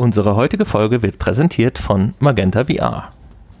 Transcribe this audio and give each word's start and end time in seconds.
Unsere 0.00 0.36
heutige 0.36 0.64
Folge 0.64 1.02
wird 1.02 1.18
präsentiert 1.18 1.76
von 1.76 2.14
Magenta 2.20 2.66
VR. 2.66 3.10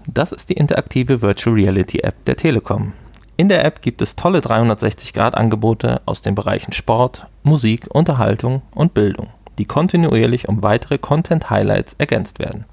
Das 0.06 0.30
ist 0.30 0.48
die 0.48 0.54
interaktive 0.54 1.20
Virtual 1.20 1.56
Reality 1.56 1.98
App 1.98 2.24
der 2.26 2.36
Telekom. 2.36 2.92
In 3.36 3.48
der 3.48 3.64
App 3.64 3.82
gibt 3.82 4.00
es 4.02 4.14
tolle 4.14 4.38
360-Grad-Angebote 4.38 6.00
aus 6.06 6.22
den 6.22 6.36
Bereichen 6.36 6.70
Sport, 6.70 7.26
Musik, 7.42 7.88
Unterhaltung 7.92 8.62
und 8.70 8.94
Bildung, 8.94 9.30
die 9.58 9.64
kontinuierlich 9.64 10.48
um 10.48 10.62
weitere 10.62 10.98
Content-Highlights 10.98 11.96
ergänzt 11.98 12.38
werden. 12.38 12.66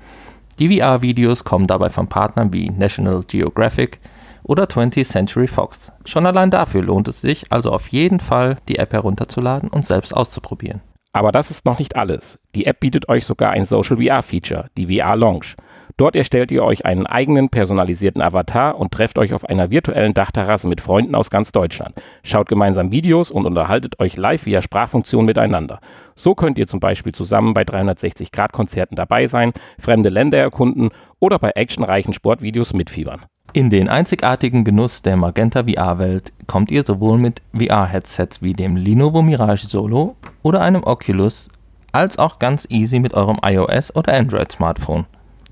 Die 0.60 0.78
VR-Videos 0.78 1.44
kommen 1.44 1.66
dabei 1.66 1.90
von 1.90 2.08
Partnern 2.08 2.54
wie 2.54 2.70
National 2.70 3.24
Geographic 3.24 4.00
oder 4.44 4.66
20th 4.66 5.10
Century 5.10 5.48
Fox. 5.48 5.92
Schon 6.06 6.28
allein 6.28 6.52
dafür 6.52 6.84
lohnt 6.84 7.08
es 7.08 7.20
sich 7.20 7.52
also 7.52 7.72
auf 7.72 7.88
jeden 7.88 8.20
Fall, 8.20 8.58
die 8.68 8.78
App 8.78 8.94
herunterzuladen 8.94 9.70
und 9.70 9.88
selbst 9.88 10.16
auszuprobieren. 10.16 10.82
Aber 11.16 11.32
das 11.32 11.50
ist 11.50 11.66
noch 11.66 11.80
nicht 11.80 11.96
alles. 11.96 12.40
Die 12.56 12.66
App 12.66 12.82
bietet 12.82 13.08
euch 13.08 13.26
sogar 13.26 13.52
ein 13.52 13.64
Social 13.64 14.04
VR 14.04 14.22
Feature, 14.22 14.66
die 14.78 15.00
VR 15.00 15.16
Lounge. 15.16 15.56
Dort 15.96 16.14
erstellt 16.14 16.52
ihr 16.52 16.62
euch 16.62 16.86
einen 16.86 17.08
eigenen 17.08 17.48
personalisierten 17.48 18.22
Avatar 18.22 18.78
und 18.78 18.92
trefft 18.92 19.18
euch 19.18 19.34
auf 19.34 19.46
einer 19.46 19.72
virtuellen 19.72 20.14
Dachterrasse 20.14 20.68
mit 20.68 20.82
Freunden 20.82 21.16
aus 21.16 21.30
ganz 21.30 21.54
Deutschland. 21.54 21.96
Schaut 22.24 22.50
gemeinsam 22.50 22.92
Videos 22.92 23.32
und 23.32 23.46
unterhaltet 23.46 23.98
euch 24.02 24.18
live 24.18 24.46
via 24.46 24.62
Sprachfunktion 24.62 25.24
miteinander. 25.24 25.80
So 26.16 26.36
könnt 26.36 26.58
ihr 26.58 26.68
zum 26.68 26.82
Beispiel 26.82 27.14
zusammen 27.14 27.54
bei 27.54 27.62
360-Grad-Konzerten 27.62 28.98
dabei 28.98 29.28
sein, 29.28 29.54
fremde 29.80 30.10
Länder 30.10 30.40
erkunden 30.40 30.90
oder 31.22 31.40
bei 31.40 31.52
actionreichen 31.52 32.14
Sportvideos 32.14 32.74
mitfiebern. 32.74 33.22
In 33.56 33.70
den 33.70 33.88
einzigartigen 33.88 34.66
Genuss 34.66 35.02
der 35.02 35.16
Magenta 35.16 35.64
VR-Welt 35.64 36.34
kommt 36.46 36.72
ihr 36.72 36.84
sowohl 36.86 37.18
mit 37.18 37.42
VR-Headsets 37.58 38.42
wie 38.42 38.52
dem 38.52 38.76
Lenovo 38.76 39.22
Mirage 39.22 39.68
Solo 39.68 40.18
oder 40.44 40.60
einem 40.60 40.84
Oculus 40.84 41.48
als 41.94 42.20
auch 42.20 42.40
ganz 42.40 42.68
easy 42.70 43.00
mit 43.00 43.14
eurem 43.14 43.40
iOS 43.42 43.96
oder 43.96 44.14
Android-Smartphone. 44.14 45.06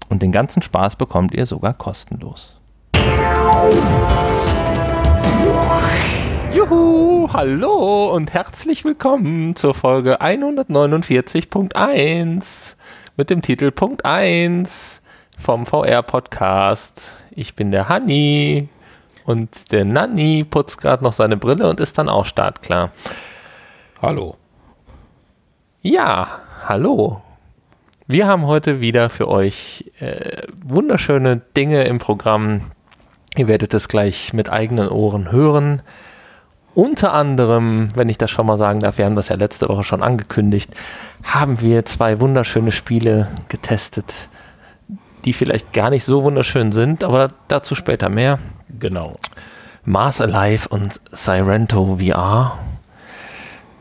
Und 0.09 0.21
den 0.21 0.33
ganzen 0.33 0.61
Spaß 0.61 0.97
bekommt 0.97 1.33
ihr 1.33 1.45
sogar 1.45 1.75
kostenlos. 1.75 2.59
Juhu, 6.53 7.29
hallo 7.31 8.11
und 8.13 8.33
herzlich 8.33 8.83
willkommen 8.83 9.55
zur 9.55 9.73
Folge 9.73 10.19
149.1 10.19 12.75
mit 13.15 13.29
dem 13.29 13.41
Titel 13.41 13.71
Punkt 13.71 14.03
1 14.03 15.02
vom 15.39 15.65
VR-Podcast. 15.65 17.17
Ich 17.31 17.55
bin 17.55 17.71
der 17.71 17.89
Hanni 17.89 18.69
und 19.25 19.71
der 19.71 19.85
Nanni 19.85 20.45
putzt 20.49 20.79
gerade 20.79 21.03
noch 21.03 21.13
seine 21.13 21.37
Brille 21.37 21.69
und 21.69 21.79
ist 21.79 21.97
dann 21.97 22.09
auch 22.09 22.25
startklar. 22.25 22.91
Hallo. 24.01 24.35
Ja, 25.81 26.41
hallo. 26.67 27.21
Wir 28.07 28.27
haben 28.27 28.45
heute 28.45 28.81
wieder 28.81 29.09
für 29.09 29.27
euch 29.27 29.91
äh, 29.99 30.43
wunderschöne 30.63 31.41
Dinge 31.55 31.85
im 31.85 31.99
Programm. 31.99 32.71
Ihr 33.35 33.47
werdet 33.47 33.73
es 33.73 33.87
gleich 33.87 34.33
mit 34.33 34.49
eigenen 34.49 34.89
Ohren 34.89 35.31
hören. 35.31 35.81
Unter 36.75 37.13
anderem, 37.13 37.89
wenn 37.95 38.09
ich 38.09 38.17
das 38.17 38.31
schon 38.31 38.45
mal 38.45 38.57
sagen 38.57 38.79
darf, 38.79 38.97
wir 38.97 39.05
haben 39.05 39.15
das 39.15 39.29
ja 39.29 39.35
letzte 39.35 39.69
Woche 39.69 39.83
schon 39.83 40.01
angekündigt, 40.01 40.71
haben 41.23 41.61
wir 41.61 41.85
zwei 41.85 42.19
wunderschöne 42.19 42.71
Spiele 42.71 43.29
getestet 43.47 44.27
die 45.25 45.33
vielleicht 45.33 45.73
gar 45.73 45.89
nicht 45.89 46.03
so 46.03 46.23
wunderschön 46.23 46.71
sind, 46.71 47.03
aber 47.03 47.29
dazu 47.47 47.75
später 47.75 48.09
mehr. 48.09 48.39
Genau. 48.79 49.13
Mars 49.85 50.21
Alive 50.21 50.69
und 50.69 50.99
Sirento 51.11 51.97
VR. 51.99 52.57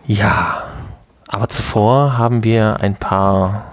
Ja, 0.07 0.65
aber 1.29 1.49
zuvor 1.49 2.19
haben 2.19 2.45
wir 2.45 2.81
ein 2.81 2.97
paar 2.97 3.73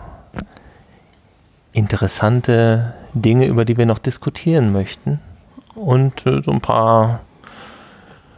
interessante 1.74 2.94
Dinge, 3.14 3.46
über 3.46 3.66
die 3.66 3.78
wir 3.78 3.86
noch 3.86 4.00
diskutieren 4.00 4.72
möchten 4.72 5.20
und 5.76 6.26
äh, 6.26 6.42
so 6.42 6.52
ein 6.52 6.62
paar 6.62 7.22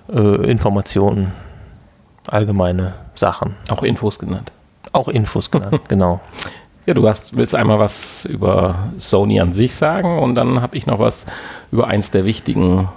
äh, 0.10 0.50
Informationen, 0.50 1.34
allgemeine 2.28 2.94
Sachen. 3.16 3.56
Auch 3.70 3.84
Infos 3.84 4.20
genannt. 4.20 4.52
Auch 4.94 5.08
Infos 5.08 5.52
genannt, 5.52 5.82
genau. 5.88 6.22
Ja, 6.86 6.96
du 6.96 7.08
hast, 7.08 7.38
willst 7.38 7.54
einmal 7.54 7.78
was 7.78 8.26
über 8.26 8.92
Sony 8.98 9.40
an 9.40 9.54
sich 9.54 9.76
sagen 9.76 10.18
und 10.18 10.34
dann 10.34 10.62
habe 10.62 10.76
ich 10.76 10.88
noch 10.88 10.98
was 10.98 11.28
über 11.72 11.88
eins 11.88 12.10
der 12.10 12.26
wichtigen, 12.26 12.90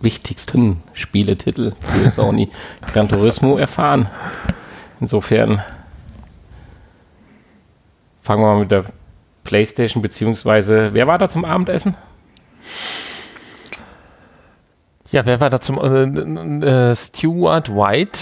wichtigsten 0.00 0.82
Spieletitel 0.92 1.72
für 1.80 2.10
Sony, 2.12 2.50
Gran 2.92 3.08
Turismo, 3.08 3.58
erfahren. 3.58 4.08
Insofern 5.00 5.60
fangen 8.22 8.42
wir 8.42 8.54
mal 8.54 8.60
mit 8.60 8.70
der 8.70 8.84
PlayStation, 9.42 10.02
beziehungsweise, 10.02 10.90
wer 10.92 11.08
war 11.08 11.18
da 11.18 11.28
zum 11.28 11.44
Abendessen? 11.44 11.96
Ja, 15.10 15.26
wer 15.26 15.40
war 15.40 15.50
da 15.50 15.60
zum 15.60 15.78
äh, 15.78 16.90
äh, 16.90 16.94
Stuart 16.94 17.74
White? 17.74 18.20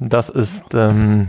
Das 0.00 0.28
ist 0.28 0.74
ähm, 0.74 1.28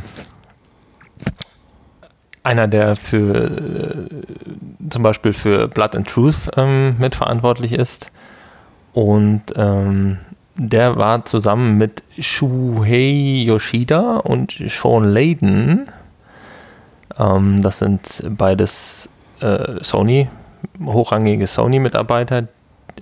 einer, 2.45 2.67
der 2.67 2.95
für 2.95 3.35
äh, 3.35 4.89
zum 4.89 5.03
Beispiel 5.03 5.33
für 5.33 5.67
Blood 5.67 5.95
and 5.95 6.07
Truth 6.07 6.49
ähm, 6.57 6.95
mitverantwortlich 6.99 7.73
ist. 7.73 8.11
Und 8.93 9.43
ähm, 9.55 10.19
der 10.55 10.95
war 10.95 11.25
zusammen 11.25 11.77
mit 11.77 12.03
Shuhei 12.17 13.43
Yoshida 13.45 14.17
und 14.17 14.53
Sean 14.69 15.03
Layden. 15.03 15.89
Ähm, 17.17 17.61
das 17.61 17.79
sind 17.79 18.23
beides 18.29 19.09
äh, 19.41 19.83
Sony, 19.83 20.29
hochrangige 20.83 21.47
Sony-Mitarbeiter. 21.47 22.47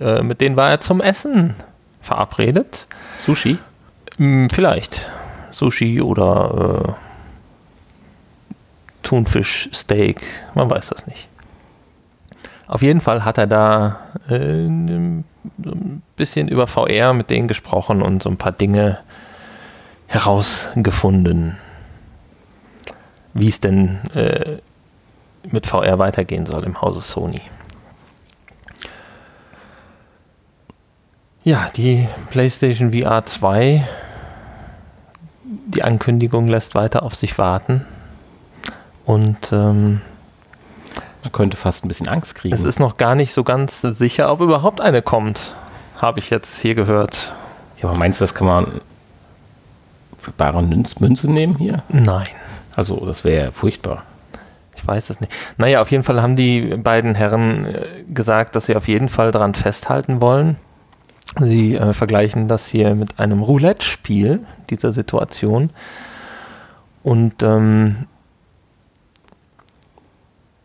Äh, 0.00 0.22
mit 0.22 0.40
denen 0.40 0.56
war 0.56 0.70
er 0.70 0.80
zum 0.80 1.00
Essen 1.00 1.54
verabredet. 2.00 2.86
Sushi? 3.24 3.58
Hm, 4.16 4.50
vielleicht. 4.50 5.08
Sushi 5.52 6.02
oder 6.02 6.96
äh, 6.98 7.13
Thunfischsteak, 9.04 10.22
man 10.54 10.68
weiß 10.68 10.88
das 10.88 11.06
nicht. 11.06 11.28
Auf 12.66 12.82
jeden 12.82 13.00
Fall 13.00 13.24
hat 13.24 13.38
er 13.38 13.46
da 13.46 14.00
äh, 14.28 14.66
ein 14.66 15.24
bisschen 16.16 16.48
über 16.48 16.66
VR 16.66 17.12
mit 17.12 17.30
denen 17.30 17.46
gesprochen 17.46 18.02
und 18.02 18.22
so 18.22 18.30
ein 18.30 18.38
paar 18.38 18.52
Dinge 18.52 18.98
herausgefunden, 20.06 21.58
wie 23.34 23.48
es 23.48 23.60
denn 23.60 24.00
äh, 24.14 24.58
mit 25.50 25.66
VR 25.66 25.98
weitergehen 25.98 26.46
soll 26.46 26.64
im 26.64 26.80
Hause 26.80 27.02
Sony. 27.02 27.42
Ja, 31.42 31.70
die 31.76 32.08
PlayStation 32.30 32.92
VR 32.92 33.26
2, 33.26 33.86
die 35.44 35.82
Ankündigung 35.82 36.48
lässt 36.48 36.74
weiter 36.74 37.02
auf 37.02 37.14
sich 37.14 37.36
warten. 37.36 37.84
Und 39.04 39.52
ähm, 39.52 40.00
man 41.22 41.32
könnte 41.32 41.56
fast 41.56 41.84
ein 41.84 41.88
bisschen 41.88 42.08
Angst 42.08 42.34
kriegen. 42.34 42.54
Es 42.54 42.64
ist 42.64 42.78
noch 42.78 42.96
gar 42.96 43.14
nicht 43.14 43.32
so 43.32 43.44
ganz 43.44 43.80
sicher, 43.80 44.30
ob 44.30 44.40
überhaupt 44.40 44.80
eine 44.80 45.02
kommt, 45.02 45.54
habe 45.98 46.18
ich 46.18 46.30
jetzt 46.30 46.60
hier 46.60 46.74
gehört. 46.74 47.32
Ja, 47.80 47.88
aber 47.88 47.98
meinst 47.98 48.20
du, 48.20 48.24
das 48.24 48.34
kann 48.34 48.46
man 48.46 48.80
für 50.18 50.32
bare 50.32 50.62
Münze 50.62 51.30
nehmen 51.30 51.56
hier? 51.56 51.82
Nein. 51.88 52.26
Also, 52.76 53.04
das 53.06 53.24
wäre 53.24 53.52
furchtbar. 53.52 54.04
Ich 54.74 54.86
weiß 54.86 55.10
es 55.10 55.20
nicht. 55.20 55.32
Naja, 55.56 55.80
auf 55.80 55.90
jeden 55.90 56.02
Fall 56.02 56.20
haben 56.20 56.36
die 56.36 56.76
beiden 56.76 57.14
Herren 57.14 57.66
äh, 57.66 58.04
gesagt, 58.12 58.56
dass 58.56 58.66
sie 58.66 58.76
auf 58.76 58.88
jeden 58.88 59.08
Fall 59.08 59.30
daran 59.30 59.54
festhalten 59.54 60.20
wollen. 60.20 60.56
Sie 61.40 61.74
äh, 61.74 61.92
vergleichen 61.92 62.48
das 62.48 62.66
hier 62.68 62.94
mit 62.94 63.18
einem 63.18 63.42
Roulette-Spiel 63.42 64.40
dieser 64.70 64.92
Situation. 64.92 65.70
Und 67.02 67.42
ähm, 67.42 68.06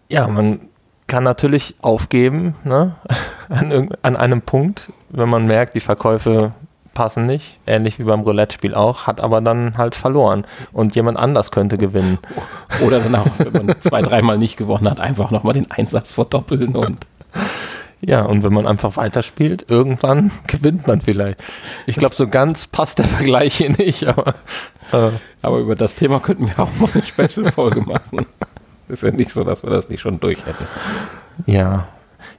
ja, 0.09 0.27
man 0.27 0.59
kann 1.07 1.23
natürlich 1.23 1.75
aufgeben 1.81 2.56
ne? 2.63 2.95
an, 3.50 3.89
an 4.01 4.15
einem 4.15 4.41
Punkt, 4.41 4.91
wenn 5.09 5.29
man 5.29 5.47
merkt, 5.47 5.75
die 5.75 5.79
Verkäufe 5.79 6.53
passen 6.94 7.25
nicht, 7.25 7.59
ähnlich 7.65 7.97
wie 7.97 8.03
beim 8.03 8.21
Roulette-Spiel 8.21 8.73
auch, 8.75 9.07
hat 9.07 9.21
aber 9.21 9.39
dann 9.39 9.77
halt 9.77 9.95
verloren 9.95 10.45
und 10.73 10.95
jemand 10.95 11.17
anders 11.17 11.51
könnte 11.51 11.77
gewinnen. 11.77 12.19
Oder 12.85 13.00
dann 13.00 13.15
auch, 13.15 13.27
wenn 13.38 13.67
man 13.67 13.75
zwei, 13.81 14.01
dreimal 14.01 14.38
nicht 14.38 14.57
gewonnen 14.57 14.89
hat, 14.89 15.00
einfach 15.00 15.31
nochmal 15.31 15.53
den 15.53 15.71
Einsatz 15.71 16.12
verdoppeln 16.12 16.75
und 16.75 17.07
ja, 18.01 18.21
und 18.23 18.44
wenn 18.44 18.53
man 18.53 18.65
einfach 18.65 18.95
weiterspielt, 18.95 19.65
irgendwann 19.69 20.31
gewinnt 20.47 20.88
man 20.88 21.01
vielleicht. 21.01 21.41
Ich 21.85 21.95
glaube, 21.95 22.15
so 22.15 22.27
ganz 22.27 22.67
passt 22.67 23.00
der 23.00 23.05
Vergleich 23.05 23.55
hier 23.55 23.71
nicht, 23.71 24.05
aber. 24.05 24.33
Äh. 24.91 25.12
Aber 25.41 25.59
über 25.59 25.75
das 25.75 25.95
Thema 25.95 26.19
könnten 26.19 26.47
wir 26.47 26.59
auch 26.59 26.69
mal 26.79 26.89
eine 26.94 27.03
Special-Folge 27.03 27.81
machen. 27.81 28.25
Ist 28.89 29.03
ja 29.03 29.12
nicht 29.12 29.31
so, 29.31 29.44
dass 29.44 29.63
wir 29.63 29.69
das 29.69 29.89
nicht 29.89 30.01
schon 30.01 30.19
durch 30.19 30.45
hätten. 30.45 30.65
Ja. 31.45 31.88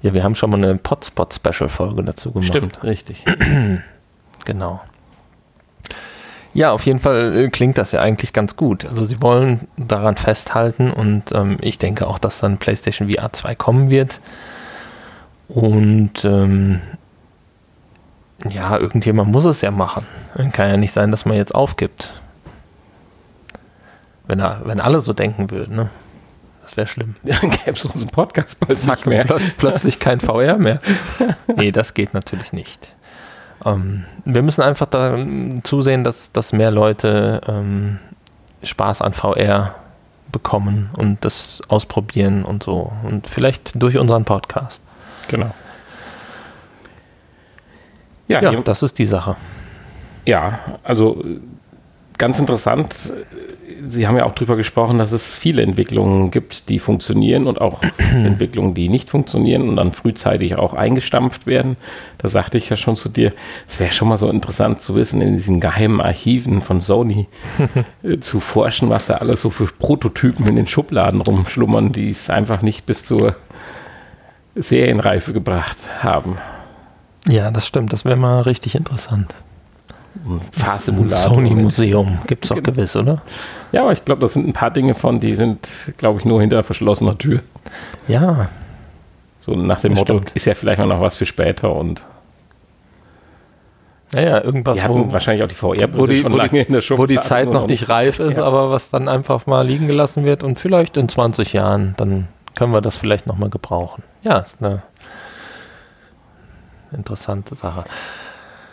Ja, 0.02 0.12
wir 0.12 0.24
haben 0.24 0.34
schon 0.34 0.50
mal 0.50 0.56
eine 0.56 0.74
Potspot-Special-Folge 0.76 2.02
dazu 2.02 2.32
gemacht. 2.32 2.48
Stimmt, 2.48 2.82
richtig. 2.82 3.24
genau. 4.44 4.80
Ja, 6.52 6.72
auf 6.72 6.84
jeden 6.84 6.98
Fall 6.98 7.36
äh, 7.36 7.48
klingt 7.48 7.78
das 7.78 7.92
ja 7.92 8.00
eigentlich 8.00 8.32
ganz 8.32 8.56
gut. 8.56 8.84
Also 8.84 9.04
sie 9.04 9.22
wollen 9.22 9.68
daran 9.76 10.16
festhalten 10.16 10.90
und 10.90 11.32
ähm, 11.32 11.58
ich 11.60 11.78
denke 11.78 12.06
auch, 12.06 12.18
dass 12.18 12.40
dann 12.40 12.58
PlayStation 12.58 13.08
VR 13.08 13.32
2 13.32 13.54
kommen 13.54 13.88
wird. 13.88 14.20
Und 15.48 16.24
ähm, 16.24 16.80
ja, 18.48 18.76
irgendjemand 18.78 19.30
muss 19.30 19.44
es 19.44 19.60
ja 19.60 19.70
machen. 19.70 20.06
Kann 20.52 20.70
ja 20.70 20.76
nicht 20.76 20.92
sein, 20.92 21.10
dass 21.10 21.24
man 21.24 21.36
jetzt 21.36 21.54
aufgibt. 21.54 22.12
Wenn, 24.26 24.40
er, 24.40 24.62
wenn 24.64 24.80
alle 24.80 25.00
so 25.00 25.12
denken 25.12 25.50
würden, 25.50 25.76
ne? 25.76 25.90
Das 26.70 26.76
wäre 26.76 26.86
schlimm. 26.86 27.16
Dann 27.24 27.50
gäbe 27.50 27.72
es 27.72 27.84
unseren 27.84 28.10
Podcast 28.10 28.60
bald 28.60 28.78
Zack, 28.78 29.04
mehr. 29.06 29.24
Plötz 29.24 29.42
plötzlich 29.58 29.98
kein 29.98 30.20
VR 30.20 30.56
mehr. 30.56 30.80
Nee, 31.56 31.72
das 31.72 31.94
geht 31.94 32.14
natürlich 32.14 32.52
nicht. 32.52 32.94
Ähm, 33.64 34.04
wir 34.24 34.42
müssen 34.42 34.62
einfach 34.62 34.86
da 34.86 35.18
zusehen, 35.64 36.04
dass, 36.04 36.30
dass 36.30 36.52
mehr 36.52 36.70
Leute 36.70 37.40
ähm, 37.48 37.98
Spaß 38.62 39.02
an 39.02 39.14
VR 39.14 39.74
bekommen 40.30 40.90
und 40.96 41.24
das 41.24 41.60
ausprobieren 41.66 42.44
und 42.44 42.62
so. 42.62 42.92
Und 43.02 43.26
vielleicht 43.26 43.82
durch 43.82 43.98
unseren 43.98 44.24
Podcast. 44.24 44.80
Genau. 45.26 45.52
Ja, 48.28 48.40
ja 48.40 48.60
das 48.60 48.84
ist 48.84 48.96
die 49.00 49.06
Sache. 49.06 49.36
Ja, 50.24 50.60
also 50.84 51.24
ganz 52.16 52.38
interessant. 52.38 53.12
Sie 53.88 54.06
haben 54.06 54.16
ja 54.16 54.24
auch 54.24 54.34
darüber 54.34 54.56
gesprochen, 54.56 54.98
dass 54.98 55.12
es 55.12 55.34
viele 55.34 55.62
Entwicklungen 55.62 56.30
gibt, 56.30 56.68
die 56.68 56.78
funktionieren 56.78 57.46
und 57.46 57.60
auch 57.60 57.82
Entwicklungen, 57.98 58.74
die 58.74 58.88
nicht 58.88 59.10
funktionieren 59.10 59.68
und 59.68 59.76
dann 59.76 59.92
frühzeitig 59.92 60.56
auch 60.56 60.74
eingestampft 60.74 61.46
werden. 61.46 61.76
Da 62.18 62.28
sagte 62.28 62.58
ich 62.58 62.68
ja 62.68 62.76
schon 62.76 62.96
zu 62.96 63.08
dir, 63.08 63.32
es 63.68 63.80
wäre 63.80 63.92
schon 63.92 64.08
mal 64.08 64.18
so 64.18 64.28
interessant 64.28 64.80
zu 64.80 64.94
wissen, 64.94 65.20
in 65.20 65.36
diesen 65.36 65.60
geheimen 65.60 66.00
Archiven 66.00 66.62
von 66.62 66.80
Sony 66.80 67.26
äh, 68.02 68.18
zu 68.18 68.40
forschen, 68.40 68.90
was 68.90 69.06
da 69.06 69.14
alles 69.14 69.42
so 69.42 69.50
für 69.50 69.66
Prototypen 69.66 70.46
in 70.46 70.56
den 70.56 70.66
Schubladen 70.66 71.20
rumschlummern, 71.20 71.92
die 71.92 72.10
es 72.10 72.30
einfach 72.30 72.62
nicht 72.62 72.86
bis 72.86 73.04
zur 73.04 73.36
Serienreife 74.54 75.32
gebracht 75.32 75.78
haben. 76.02 76.38
Ja, 77.26 77.50
das 77.50 77.66
stimmt. 77.66 77.92
Das 77.92 78.04
wäre 78.04 78.16
mal 78.16 78.40
richtig 78.42 78.74
interessant. 78.74 79.34
Fahrsimulator. 80.52 81.34
Sony-Museum 81.34 82.18
gibt 82.26 82.44
es 82.44 82.52
auch 82.52 82.56
genau. 82.56 82.72
gewiss, 82.72 82.96
oder? 82.96 83.22
Ja, 83.72 83.82
aber 83.82 83.92
ich 83.92 84.04
glaube, 84.04 84.20
das 84.22 84.32
sind 84.32 84.46
ein 84.46 84.52
paar 84.52 84.70
Dinge 84.70 84.94
von, 84.94 85.20
die 85.20 85.34
sind, 85.34 85.94
glaube 85.98 86.18
ich, 86.18 86.24
nur 86.24 86.40
hinter 86.40 86.62
verschlossener 86.64 87.16
Tür. 87.16 87.40
Ja. 88.08 88.48
So 89.38 89.54
nach 89.54 89.80
dem 89.80 89.94
Motto, 89.94 90.18
stimmt. 90.18 90.32
ist 90.34 90.44
ja 90.46 90.54
vielleicht 90.54 90.80
noch 90.80 91.00
was 91.00 91.16
für 91.16 91.26
später 91.26 91.74
und. 91.74 92.02
Naja, 94.12 94.42
irgendwas, 94.42 94.74
die 94.74 94.82
hatten 94.82 95.08
wo, 95.08 95.12
wahrscheinlich 95.12 95.44
auch 95.44 95.48
die 95.48 95.54
VR-Brille 95.54 96.22
schon 96.22 96.32
wo 96.32 96.36
lange 96.36 96.50
die, 96.50 96.58
in 96.58 96.72
der 96.72 96.80
Schublade. 96.80 97.02
Wo 97.02 97.06
die 97.06 97.20
Zeit 97.20 97.48
noch 97.48 97.68
nicht 97.68 97.88
reif 97.88 98.18
ist, 98.18 98.38
ja. 98.38 98.44
aber 98.44 98.70
was 98.70 98.90
dann 98.90 99.08
einfach 99.08 99.46
mal 99.46 99.64
liegen 99.64 99.86
gelassen 99.86 100.24
wird 100.24 100.42
und 100.42 100.58
vielleicht 100.58 100.96
in 100.96 101.08
20 101.08 101.52
Jahren, 101.52 101.94
dann 101.96 102.26
können 102.56 102.72
wir 102.72 102.80
das 102.80 102.98
vielleicht 102.98 103.28
nochmal 103.28 103.50
gebrauchen. 103.50 104.02
Ja, 104.22 104.38
ist 104.38 104.60
eine 104.60 104.82
interessante 106.90 107.54
Sache. 107.54 107.84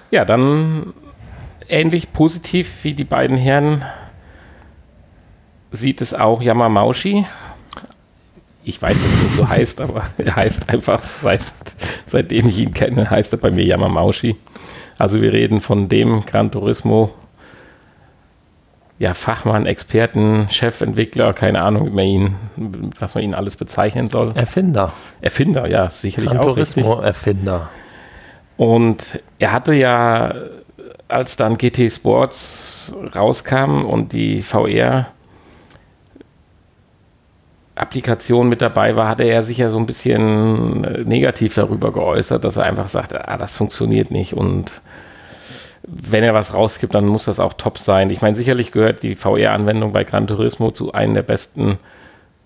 Ja, 0.10 0.26
dann 0.26 0.94
ähnlich 1.70 2.14
positiv 2.14 2.70
wie 2.84 2.94
die 2.94 3.04
beiden 3.04 3.38
Herren 3.38 3.86
sieht 5.72 6.02
es 6.02 6.14
auch 6.14 6.42
Yamamaushi. 6.42 7.26
Ich 8.64 8.82
weiß, 8.82 8.98
dass 8.98 9.12
er 9.12 9.24
nicht 9.24 9.36
so 9.36 9.50
heißt, 9.50 9.82
aber 9.82 10.08
er 10.18 10.36
heißt 10.36 10.70
einfach, 10.70 11.02
seit, 11.02 11.42
seitdem 12.06 12.48
ich 12.48 12.60
ihn 12.60 12.74
kenne, 12.74 13.10
heißt 13.10 13.34
er 13.34 13.40
bei 13.40 13.52
mir 13.52 13.66
Yamamaushi. 13.66 14.36
Also 14.98 15.22
wir 15.22 15.32
reden 15.32 15.62
von 15.62 15.90
dem 15.90 16.26
Gran 16.26 16.52
Turismo, 16.52 17.14
ja, 19.00 19.14
Fachmann, 19.14 19.68
Experten, 19.68 20.48
Chefentwickler, 20.50 21.34
keine 21.34 21.62
Ahnung, 21.62 21.86
wie 21.86 21.92
man 21.92 22.06
ihn, 22.06 22.36
was 23.00 23.14
man 23.14 23.24
ihn 23.24 23.36
alles 23.36 23.56
bezeichnen 23.56 24.08
soll. 24.08 24.32
Erfinder. 24.34 24.94
Erfinder, 25.22 25.70
ja, 25.70 25.90
sicherlich 25.90 26.32
Gran 26.32 26.42
Turismo 26.42 27.00
Erfinder. 27.00 27.70
Und 28.58 29.22
er 29.38 29.52
hatte 29.52 29.76
ja, 29.76 30.34
als 31.08 31.36
dann 31.38 31.58
GT 31.58 31.92
Sports 31.92 32.94
rauskam 33.16 33.86
und 33.86 34.14
die 34.14 34.42
VR 34.42 35.08
Applikation 37.76 38.50
mit 38.50 38.62
dabei 38.62 38.96
war, 38.96 39.08
hatte 39.08 39.24
er 39.24 39.44
sich 39.44 39.60
ja 39.60 39.70
so 39.70 39.78
ein 39.78 39.86
bisschen 39.86 40.84
äh, 40.84 41.04
negativ 41.04 41.56
darüber 41.56 41.94
geäußert, 41.94 42.44
dass 42.44 42.58
er 42.58 42.64
einfach 42.64 42.88
sagte, 42.88 43.28
ah, 43.28 43.38
das 43.38 43.56
funktioniert 43.56 44.12
nicht 44.12 44.34
und 44.34 44.82
wenn 45.84 46.24
er 46.24 46.34
was 46.34 46.54
rausgibt, 46.54 46.94
dann 46.94 47.08
muss 47.08 47.26
das 47.26 47.40
auch 47.40 47.54
top 47.54 47.78
sein. 47.78 48.10
Ich 48.10 48.22
meine, 48.22 48.36
sicherlich 48.36 48.74
gehört 48.74 49.04
die 49.04 49.16
VR-Anwendung 49.16 49.94
bei 49.94 50.04
Gran 50.04 50.28
Turismo 50.28 50.72
zu 50.72 50.92
einem 50.92 51.14
der 51.14 51.22
besten 51.22 51.80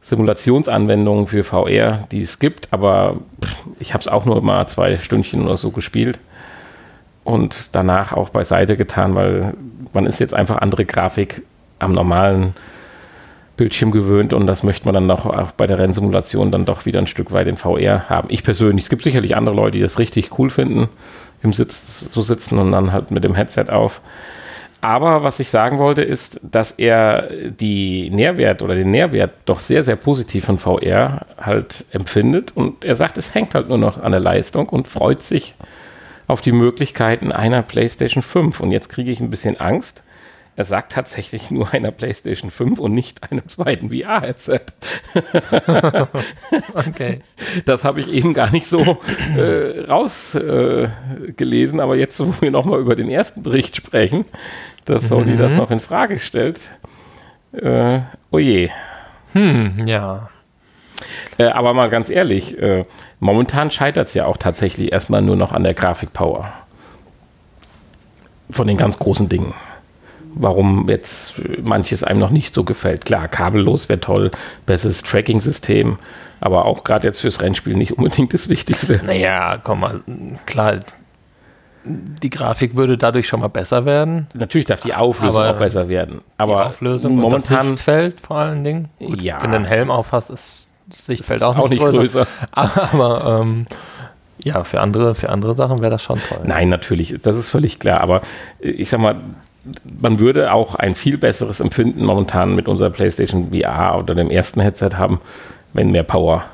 Simulationsanwendungen 0.01 1.25
für 1.25 1.43
VR, 1.43 2.07
die 2.11 2.21
es 2.21 2.37
gibt, 2.37 2.67
aber 2.71 3.15
ich 3.79 3.93
habe 3.93 4.01
es 4.01 4.07
auch 4.07 4.25
nur 4.25 4.41
mal 4.41 4.67
zwei 4.67 4.97
Stündchen 4.97 5.43
oder 5.45 5.57
so 5.57 5.71
gespielt 5.71 6.19
und 7.23 7.69
danach 7.71 8.13
auch 8.13 8.29
beiseite 8.29 8.77
getan, 8.77 9.15
weil 9.15 9.53
man 9.93 10.05
ist 10.05 10.19
jetzt 10.19 10.33
einfach 10.33 10.57
andere 10.57 10.85
Grafik 10.85 11.41
am 11.79 11.93
normalen 11.93 12.53
Bildschirm 13.57 13.91
gewöhnt 13.91 14.33
und 14.33 14.47
das 14.47 14.63
möchte 14.63 14.85
man 14.85 14.95
dann 14.95 15.11
auch, 15.11 15.25
auch 15.25 15.51
bei 15.51 15.67
der 15.67 15.77
Rennsimulation 15.77 16.51
dann 16.51 16.65
doch 16.65 16.85
wieder 16.85 16.99
ein 16.99 17.07
Stück 17.07 17.31
weit 17.31 17.47
in 17.47 17.57
VR 17.57 18.09
haben. 18.09 18.29
Ich 18.31 18.43
persönlich, 18.43 18.85
es 18.85 18.89
gibt 18.89 19.03
sicherlich 19.03 19.35
andere 19.35 19.55
Leute, 19.55 19.77
die 19.77 19.83
das 19.83 19.99
richtig 19.99 20.39
cool 20.39 20.49
finden, 20.49 20.89
im 21.43 21.53
Sitz 21.53 22.09
zu 22.09 22.21
sitzen 22.21 22.57
und 22.57 22.71
dann 22.71 22.91
halt 22.91 23.11
mit 23.11 23.23
dem 23.23 23.35
Headset 23.35 23.65
auf. 23.69 24.01
Aber 24.81 25.23
was 25.23 25.39
ich 25.39 25.51
sagen 25.51 25.77
wollte, 25.77 26.01
ist, 26.01 26.39
dass 26.41 26.71
er 26.71 27.29
die 27.29 28.09
Nährwert 28.09 28.63
oder 28.63 28.73
den 28.73 28.89
Nährwert 28.89 29.31
doch 29.45 29.59
sehr, 29.59 29.83
sehr 29.83 29.95
positiv 29.95 30.45
von 30.45 30.57
VR 30.57 31.27
halt 31.39 31.85
empfindet. 31.91 32.51
Und 32.55 32.83
er 32.83 32.95
sagt, 32.95 33.19
es 33.19 33.35
hängt 33.35 33.53
halt 33.53 33.69
nur 33.69 33.77
noch 33.77 34.01
an 34.01 34.11
der 34.11 34.21
Leistung 34.21 34.69
und 34.69 34.87
freut 34.87 35.21
sich 35.21 35.53
auf 36.31 36.41
die 36.41 36.53
Möglichkeiten 36.53 37.31
einer 37.33 37.61
PlayStation 37.61 38.23
5. 38.23 38.61
Und 38.61 38.71
jetzt 38.71 38.87
kriege 38.87 39.11
ich 39.11 39.19
ein 39.19 39.29
bisschen 39.29 39.59
Angst. 39.59 40.03
Er 40.55 40.63
sagt 40.63 40.93
tatsächlich 40.93 41.51
nur 41.51 41.71
einer 41.71 41.91
PlayStation 41.91 42.51
5 42.51 42.79
und 42.79 42.93
nicht 42.93 43.29
einem 43.29 43.47
zweiten 43.49 43.89
VR-Headset. 43.89 44.61
okay. 46.73 47.21
Das 47.65 47.83
habe 47.83 47.99
ich 47.99 48.11
eben 48.11 48.33
gar 48.33 48.49
nicht 48.51 48.67
so 48.67 48.99
äh, 49.37 49.81
rausgelesen, 49.81 51.79
äh, 51.79 51.81
aber 51.81 51.97
jetzt, 51.97 52.19
wo 52.21 52.33
wir 52.39 52.51
nochmal 52.51 52.79
über 52.79 52.95
den 52.95 53.09
ersten 53.09 53.43
Bericht 53.43 53.75
sprechen, 53.75 54.23
dass 54.85 55.09
Sony 55.09 55.33
mhm. 55.33 55.37
das 55.37 55.55
noch 55.55 55.69
in 55.69 55.81
Frage 55.81 56.19
stellt. 56.19 56.61
Äh, 57.51 57.99
oh 58.29 58.39
je. 58.39 58.69
Hm, 59.33 59.85
ja. 59.85 60.29
Äh, 61.37 61.45
aber 61.45 61.73
mal 61.73 61.89
ganz 61.89 62.09
ehrlich, 62.09 62.57
äh, 62.59 62.85
momentan 63.19 63.71
scheitert 63.71 64.09
es 64.09 64.13
ja 64.13 64.25
auch 64.25 64.37
tatsächlich 64.37 64.91
erstmal 64.91 65.21
nur 65.21 65.35
noch 65.35 65.51
an 65.51 65.63
der 65.63 65.73
Grafikpower. 65.73 66.51
Von 68.49 68.67
den 68.67 68.77
ganz 68.77 68.99
großen 68.99 69.29
Dingen. 69.29 69.53
Warum 70.33 70.89
jetzt 70.89 71.33
manches 71.61 72.03
einem 72.03 72.19
noch 72.19 72.29
nicht 72.29 72.53
so 72.53 72.63
gefällt. 72.63 73.05
Klar, 73.05 73.27
kabellos 73.27 73.89
wäre 73.89 73.99
toll, 73.99 74.31
besseres 74.65 75.03
Tracking-System, 75.03 75.99
aber 76.39 76.65
auch 76.65 76.83
gerade 76.83 77.07
jetzt 77.07 77.19
fürs 77.19 77.41
Rennspiel 77.41 77.75
nicht 77.75 77.97
unbedingt 77.97 78.33
das 78.33 78.47
Wichtigste. 78.47 79.01
Naja, 79.05 79.57
komm 79.61 79.81
mal, 79.81 80.01
klar, 80.45 80.79
die 81.83 82.29
Grafik 82.29 82.75
würde 82.75 82.97
dadurch 82.97 83.27
schon 83.27 83.39
mal 83.39 83.47
besser 83.47 83.85
werden. 83.85 84.27
Natürlich 84.33 84.67
darf 84.67 84.81
die 84.81 84.93
Auflösung 84.93 85.41
auch 85.41 85.57
besser 85.57 85.89
werden. 85.89 86.21
Aber 86.37 86.55
die 86.55 86.69
Auflösung 86.69 87.15
momentan 87.15 87.31
und 87.31 87.41
das 87.41 87.67
Sichtfeld 87.69 88.21
vor 88.21 88.37
allen 88.37 88.63
Dingen. 88.63 88.89
Gut, 88.99 89.21
ja. 89.21 89.41
Wenn 89.41 89.51
du 89.51 89.57
einen 89.57 89.65
Helm 89.65 89.89
auf 89.89 90.11
hast, 90.11 90.29
ist 90.29 90.67
Sichtfeld 90.95 91.43
auch, 91.43 91.55
auch 91.55 91.69
nicht, 91.69 91.79
größer. 91.79 91.99
größer. 91.99 92.27
Aber 92.51 93.41
ähm, 93.41 93.65
ja, 94.43 94.63
für 94.63 94.81
andere, 94.81 95.15
für 95.15 95.29
andere 95.29 95.55
Sachen 95.55 95.81
wäre 95.81 95.91
das 95.91 96.03
schon 96.03 96.19
toll. 96.27 96.39
Nein, 96.43 96.69
natürlich, 96.69 97.15
das 97.21 97.37
ist 97.37 97.49
völlig 97.49 97.79
klar. 97.79 98.01
Aber 98.01 98.21
ich 98.59 98.89
sag 98.89 98.99
mal, 98.99 99.17
man 99.99 100.19
würde 100.19 100.51
auch 100.53 100.75
ein 100.75 100.95
viel 100.95 101.17
besseres 101.17 101.59
Empfinden 101.59 102.03
momentan 102.03 102.55
mit 102.55 102.67
unserer 102.67 102.89
PlayStation 102.89 103.51
VR 103.51 103.97
oder 103.99 104.15
dem 104.15 104.31
ersten 104.31 104.59
Headset 104.59 104.91
haben, 104.97 105.21
wenn 105.73 105.91
mehr 105.91 106.03
Power 106.03 106.45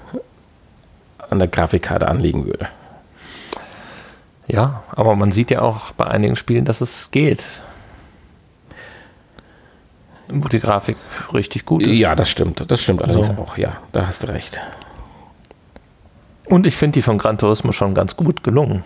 an 1.30 1.40
der 1.40 1.48
Grafikkarte 1.48 2.08
anliegen 2.08 2.46
würde. 2.46 2.68
Ja, 4.48 4.84
aber 4.92 5.16
man 5.16 5.32
sieht 5.32 5.52
ja 5.52 5.62
auch 5.62 5.92
bei 5.92 6.08
einigen 6.08 6.36
Spielen, 6.36 6.66
dass 6.66 6.82
es 6.82 7.12
geht. 7.12 7.44
Wo 10.30 10.48
die 10.48 10.60
Grafik 10.60 10.98
richtig 11.34 11.66
gut 11.66 11.84
ist. 11.84 11.94
Ja, 11.94 12.16
das 12.16 12.30
stimmt. 12.30 12.64
Das 12.70 12.82
stimmt 12.82 13.02
allerdings 13.02 13.30
also. 13.30 13.42
auch, 13.42 13.58
ja. 13.58 13.78
Da 13.94 14.08
hast 14.08 14.24
du 14.24 14.28
recht. 14.28 14.60
Und 16.46 16.66
ich 16.66 16.76
finde 16.76 16.94
die 16.94 17.02
von 17.02 17.18
Gran 17.18 17.38
Turismo 17.38 17.72
schon 17.72 17.94
ganz 17.94 18.16
gut 18.16 18.44
gelungen. 18.44 18.84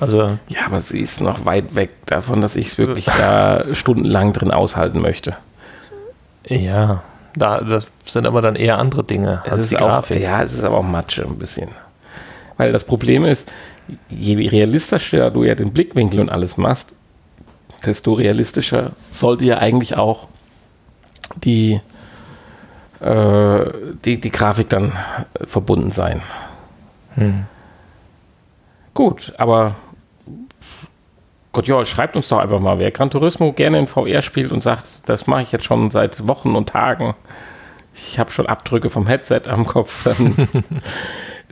Also 0.00 0.38
ja, 0.48 0.66
aber 0.66 0.80
sie 0.80 1.00
ist 1.00 1.20
noch 1.20 1.44
weit 1.44 1.74
weg 1.74 1.90
davon, 2.06 2.40
dass 2.40 2.56
ich 2.56 2.68
es 2.68 2.78
wirklich 2.78 3.04
da 3.04 3.64
stundenlang 3.72 4.32
drin 4.32 4.50
aushalten 4.50 5.00
möchte. 5.00 5.36
Ja, 6.46 7.02
da, 7.36 7.60
das 7.60 7.92
sind 8.04 8.26
aber 8.26 8.42
dann 8.42 8.56
eher 8.56 8.78
andere 8.78 9.04
Dinge 9.04 9.42
es 9.44 9.52
als 9.52 9.68
die 9.68 9.76
Grafik. 9.76 10.18
Auch, 10.18 10.22
ja, 10.22 10.42
es 10.42 10.52
ist 10.52 10.64
aber 10.64 10.78
auch 10.78 10.84
Matsche 10.84 11.24
ein 11.24 11.38
bisschen. 11.38 11.68
Weil 12.56 12.72
das 12.72 12.84
Problem 12.84 13.24
ist, 13.24 13.50
je 14.08 14.48
realistischer 14.48 15.30
du 15.30 15.44
ja 15.44 15.54
den 15.54 15.72
Blickwinkel 15.72 16.20
und 16.20 16.30
alles 16.30 16.56
machst, 16.56 16.94
desto 17.84 18.14
realistischer 18.14 18.92
sollte 19.10 19.44
ja 19.44 19.58
eigentlich 19.58 19.96
auch 19.96 20.28
die, 21.44 21.80
äh, 23.00 23.64
die, 24.04 24.20
die 24.20 24.30
Grafik 24.30 24.68
dann 24.68 24.92
verbunden 25.44 25.90
sein. 25.90 26.22
Hm. 27.14 27.44
Gut, 28.94 29.32
aber 29.38 29.74
Gott, 31.52 31.66
ja, 31.66 31.84
schreibt 31.84 32.16
uns 32.16 32.28
doch 32.28 32.38
einfach 32.38 32.60
mal, 32.60 32.78
wer 32.78 32.90
Gran 32.90 33.10
Turismo 33.10 33.52
gerne 33.52 33.78
in 33.78 33.86
VR 33.86 34.22
spielt 34.22 34.52
und 34.52 34.62
sagt, 34.62 35.08
das 35.08 35.26
mache 35.26 35.42
ich 35.42 35.52
jetzt 35.52 35.64
schon 35.64 35.90
seit 35.90 36.26
Wochen 36.26 36.56
und 36.56 36.70
Tagen. 36.70 37.14
Ich 37.94 38.18
habe 38.18 38.30
schon 38.30 38.46
Abdrücke 38.46 38.88
vom 38.88 39.06
Headset 39.06 39.42
am 39.46 39.66
Kopf. 39.66 40.04
Dann 40.04 40.34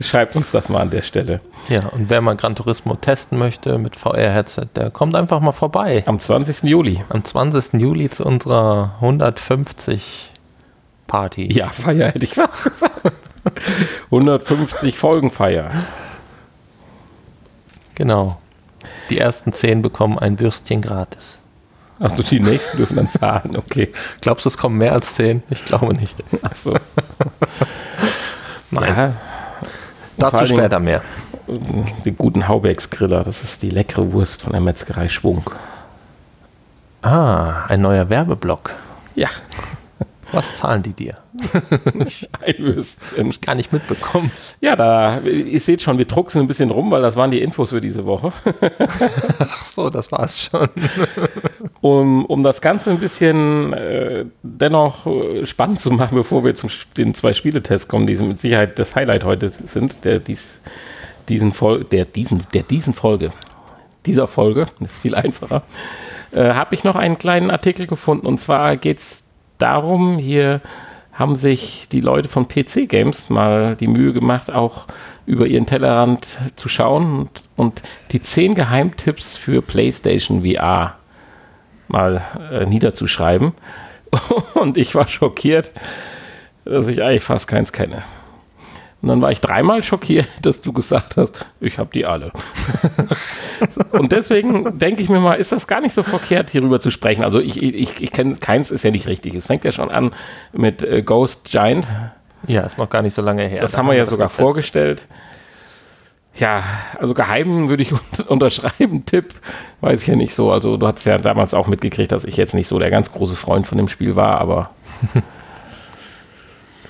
schreibt 0.01 0.35
uns 0.35 0.51
das 0.51 0.69
mal 0.69 0.81
an 0.81 0.89
der 0.89 1.01
Stelle. 1.01 1.41
Ja, 1.69 1.87
und 1.87 2.09
wer 2.09 2.21
mal 2.21 2.35
Gran 2.35 2.55
Turismo 2.55 2.95
testen 2.95 3.37
möchte 3.37 3.77
mit 3.77 3.95
VR-Headset, 3.95 4.67
der 4.75 4.89
kommt 4.89 5.15
einfach 5.15 5.39
mal 5.39 5.51
vorbei. 5.51 6.03
Am 6.05 6.19
20. 6.19 6.63
Juli. 6.63 7.03
Am 7.09 7.23
20. 7.23 7.79
Juli 7.81 8.09
zu 8.09 8.25
unserer 8.25 8.95
150 8.95 10.31
Party. 11.07 11.51
Ja, 11.51 11.69
Feier 11.69 12.07
hätte 12.07 12.23
ich 12.23 12.37
was 12.37 12.63
gesagt. 12.63 13.13
150 14.05 14.97
Folgenfeier. 14.97 15.71
Genau. 17.95 18.39
Die 19.09 19.17
ersten 19.17 19.53
zehn 19.53 19.81
bekommen 19.81 20.17
ein 20.17 20.39
Würstchen 20.39 20.81
gratis. 20.81 21.39
Ach 21.99 22.11
du, 22.15 22.23
die 22.23 22.39
nächsten 22.39 22.77
dürfen 22.77 22.95
dann 22.95 23.09
zahlen, 23.09 23.55
okay. 23.55 23.91
Glaubst 24.21 24.45
du, 24.45 24.49
es 24.49 24.57
kommen 24.57 24.77
mehr 24.77 24.93
als 24.93 25.15
zehn? 25.15 25.43
Ich 25.49 25.65
glaube 25.65 25.93
nicht. 25.93 26.15
Ach 26.41 26.55
so. 26.55 26.73
Nein. 28.71 28.95
Ja. 28.95 29.13
Dazu 30.21 30.45
später 30.45 30.79
mehr. 30.79 31.01
Den 31.47 32.17
guten 32.17 32.47
Haubergs-Griller, 32.47 33.23
das 33.23 33.43
ist 33.43 33.61
die 33.61 33.69
leckere 33.69 34.11
Wurst 34.13 34.43
von 34.43 34.51
der 34.53 34.61
Metzgerei 34.61 35.09
Schwung. 35.09 35.49
Ah, 37.01 37.65
ein 37.67 37.81
neuer 37.81 38.09
Werbeblock. 38.09 38.71
Ja. 39.15 39.29
Was 40.31 40.55
zahlen 40.55 40.81
die 40.81 40.93
dir? 40.93 41.15
ein 42.41 42.55
Würstchen. 42.57 43.29
Ich 43.29 43.41
gar 43.41 43.55
nicht 43.55 43.73
mitbekommen. 43.73 44.31
Ja, 44.61 44.75
da, 44.75 45.19
ihr 45.19 45.59
seht 45.59 45.81
schon, 45.81 45.97
wir 45.97 46.05
drucksen 46.05 46.41
ein 46.41 46.47
bisschen 46.47 46.71
rum, 46.71 46.91
weil 46.91 47.01
das 47.01 47.15
waren 47.15 47.31
die 47.31 47.41
Infos 47.41 47.71
für 47.71 47.81
diese 47.81 48.05
Woche. 48.05 48.31
Ach 49.39 49.57
so, 49.57 49.89
das 49.89 50.11
war 50.11 50.23
es 50.23 50.43
schon. 50.45 50.69
um, 51.81 52.25
um 52.25 52.43
das 52.43 52.61
Ganze 52.61 52.91
ein 52.91 52.99
bisschen 52.99 53.73
äh, 53.73 54.25
dennoch 54.43 55.05
äh, 55.05 55.45
spannend 55.45 55.81
zu 55.81 55.91
machen, 55.91 56.15
bevor 56.15 56.43
wir 56.43 56.55
zu 56.55 56.67
den 56.95 57.13
zwei 57.13 57.33
Spieletests 57.33 57.87
kommen, 57.87 58.07
die 58.07 58.15
mit 58.15 58.39
Sicherheit 58.39 58.79
das 58.79 58.95
Highlight 58.95 59.23
heute 59.23 59.51
sind, 59.67 60.05
der 60.05 60.19
dies, 60.19 60.61
diesen 61.27 61.51
Fol 61.51 61.83
der 61.83 62.05
diesen, 62.05 62.43
der 62.53 62.63
diesen 62.63 62.93
Folge, 62.93 63.33
dieser 64.05 64.27
Folge, 64.27 64.67
ist 64.79 64.99
viel 64.99 65.15
einfacher, 65.15 65.63
äh, 66.31 66.53
habe 66.53 66.75
ich 66.75 66.83
noch 66.83 66.95
einen 66.95 67.17
kleinen 67.17 67.51
Artikel 67.51 67.87
gefunden 67.87 68.25
und 68.27 68.39
zwar 68.39 68.77
geht 68.77 68.99
es 68.99 69.20
darum, 69.61 70.17
hier 70.17 70.61
haben 71.13 71.35
sich 71.35 71.87
die 71.91 72.01
Leute 72.01 72.29
von 72.29 72.47
PC 72.47 72.87
Games 72.87 73.29
mal 73.29 73.75
die 73.75 73.87
Mühe 73.87 74.13
gemacht, 74.13 74.51
auch 74.51 74.87
über 75.25 75.45
ihren 75.45 75.65
Tellerrand 75.65 76.37
zu 76.55 76.67
schauen 76.67 77.19
und, 77.19 77.29
und 77.55 77.83
die 78.11 78.21
zehn 78.21 78.55
Geheimtipps 78.55 79.37
für 79.37 79.61
PlayStation 79.61 80.43
VR 80.43 80.95
mal 81.87 82.21
äh, 82.51 82.65
niederzuschreiben. 82.65 83.53
Und 84.53 84.77
ich 84.77 84.95
war 84.95 85.07
schockiert, 85.07 85.71
dass 86.65 86.87
ich 86.87 87.01
eigentlich 87.01 87.23
fast 87.23 87.47
keins 87.47 87.71
kenne. 87.71 88.03
Und 89.01 89.09
dann 89.09 89.21
war 89.21 89.31
ich 89.31 89.41
dreimal 89.41 89.83
schockiert, 89.83 90.27
dass 90.41 90.61
du 90.61 90.73
gesagt 90.73 91.17
hast, 91.17 91.45
ich 91.59 91.77
habe 91.77 91.89
die 91.93 92.05
alle. 92.05 92.31
und 93.91 94.11
deswegen 94.11 94.77
denke 94.77 95.01
ich 95.01 95.09
mir 95.09 95.19
mal, 95.19 95.35
ist 95.35 95.51
das 95.51 95.67
gar 95.67 95.81
nicht 95.81 95.93
so 95.93 96.03
verkehrt, 96.03 96.51
hierüber 96.51 96.79
zu 96.79 96.91
sprechen. 96.91 97.23
Also 97.23 97.39
ich, 97.39 97.61
ich, 97.61 98.01
ich 98.01 98.11
kenne 98.11 98.35
keins, 98.35 98.71
ist 98.71 98.83
ja 98.83 98.91
nicht 98.91 99.07
richtig. 99.07 99.33
Es 99.33 99.47
fängt 99.47 99.63
ja 99.63 99.71
schon 99.71 99.89
an 99.89 100.13
mit 100.53 100.83
äh, 100.83 101.01
Ghost 101.01 101.45
Giant. 101.45 101.87
Ja, 102.47 102.61
ist 102.61 102.77
noch 102.77 102.89
gar 102.89 103.01
nicht 103.01 103.13
so 103.13 103.21
lange 103.21 103.43
her. 103.47 103.61
Das 103.61 103.73
da 103.73 103.79
haben 103.79 103.87
wir 103.87 103.95
ja 103.95 104.05
sogar 104.05 104.29
vorgestellt. 104.29 105.05
Ja, 106.35 106.63
also 106.97 107.13
geheim 107.13 107.69
würde 107.69 107.83
ich 107.83 107.93
unterschreiben. 108.27 109.05
Tipp, 109.05 109.33
weiß 109.81 110.01
ich 110.01 110.07
ja 110.07 110.15
nicht 110.15 110.33
so. 110.33 110.51
Also 110.51 110.77
du 110.77 110.87
hast 110.87 111.05
ja 111.05 111.17
damals 111.17 111.53
auch 111.53 111.67
mitgekriegt, 111.67 112.11
dass 112.11 112.23
ich 112.23 112.37
jetzt 112.37 112.53
nicht 112.53 112.67
so 112.67 112.79
der 112.79 112.89
ganz 112.89 113.11
große 113.11 113.35
Freund 113.35 113.67
von 113.67 113.77
dem 113.77 113.89
Spiel 113.89 114.15
war, 114.15 114.39
aber 114.39 114.69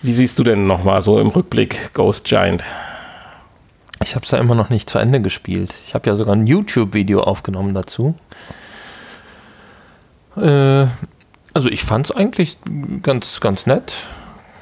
Wie 0.02 0.14
siehst 0.14 0.40
du 0.40 0.44
denn 0.44 0.66
nochmal 0.66 1.02
so 1.02 1.20
im 1.20 1.28
Rückblick 1.28 1.94
Ghost 1.94 2.26
Giant? 2.26 2.64
Ich 4.04 4.16
habe 4.16 4.26
es 4.26 4.32
ja 4.32 4.40
immer 4.40 4.56
noch 4.56 4.70
nicht 4.70 4.90
zu 4.90 4.98
Ende 4.98 5.22
gespielt. 5.22 5.76
Ich 5.86 5.94
habe 5.94 6.10
ja 6.10 6.16
sogar 6.16 6.36
ein 6.36 6.48
YouTube-Video 6.48 7.22
aufgenommen 7.22 7.74
dazu. 7.74 8.16
Äh, 10.36 10.88
also 11.54 11.70
ich 11.70 11.84
fand 11.84 12.08
es 12.08 12.12
eigentlich 12.16 12.58
ganz, 13.04 13.42
ganz 13.42 13.68
nett, 13.68 14.08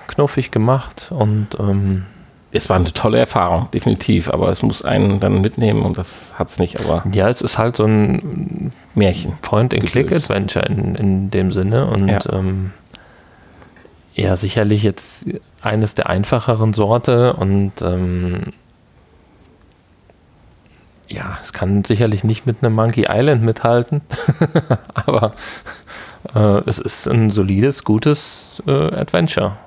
knuffig 0.08 0.52
gemacht 0.52 1.08
und 1.12 1.48
ähm, 1.58 2.06
es 2.52 2.68
war 2.68 2.78
eine 2.78 2.92
tolle 2.92 3.20
Erfahrung, 3.20 3.70
definitiv, 3.72 4.30
aber 4.30 4.50
es 4.50 4.64
muss 4.64 4.84
einen 4.84 5.20
dann 5.20 5.40
mitnehmen 5.40 5.84
und 5.84 5.98
das 5.98 6.34
hat 6.34 6.50
es 6.50 6.58
nicht. 6.58 6.80
Aber 6.82 7.04
ja, 7.14 7.30
es 7.30 7.42
ist 7.42 7.58
halt 7.58 7.76
so 7.76 7.86
ein 7.86 8.74
Märchen. 8.96 9.34
Point-and-Click-Adventure 9.42 10.66
in, 10.66 10.96
in 10.96 11.30
dem 11.30 11.52
Sinne 11.52 11.86
und 11.86 12.10
ja. 12.10 12.20
ähm, 12.34 12.72
ja, 14.16 14.36
sicherlich 14.36 14.84
jetzt 14.84 15.28
eines 15.62 15.96
der 15.96 16.10
einfacheren 16.10 16.74
Sorte 16.74 17.34
und 17.34 17.74
ähm, 17.82 18.54
ja, 21.08 21.38
es 21.42 21.54
kann 21.54 21.84
sicherlich 21.84 22.24
nicht 22.24 22.46
mit 22.46 22.64
einem 22.64 22.76
Monkey 22.76 23.08
Island 23.10 23.44
mithalten, 23.44 24.02
aber 24.94 25.34
äh, 26.36 26.62
es 26.66 26.80
ist 26.80 27.08
ein 27.08 27.30
solides, 27.30 27.84
gutes 27.84 28.62
äh, 28.68 28.72
Adventure. 28.72 29.58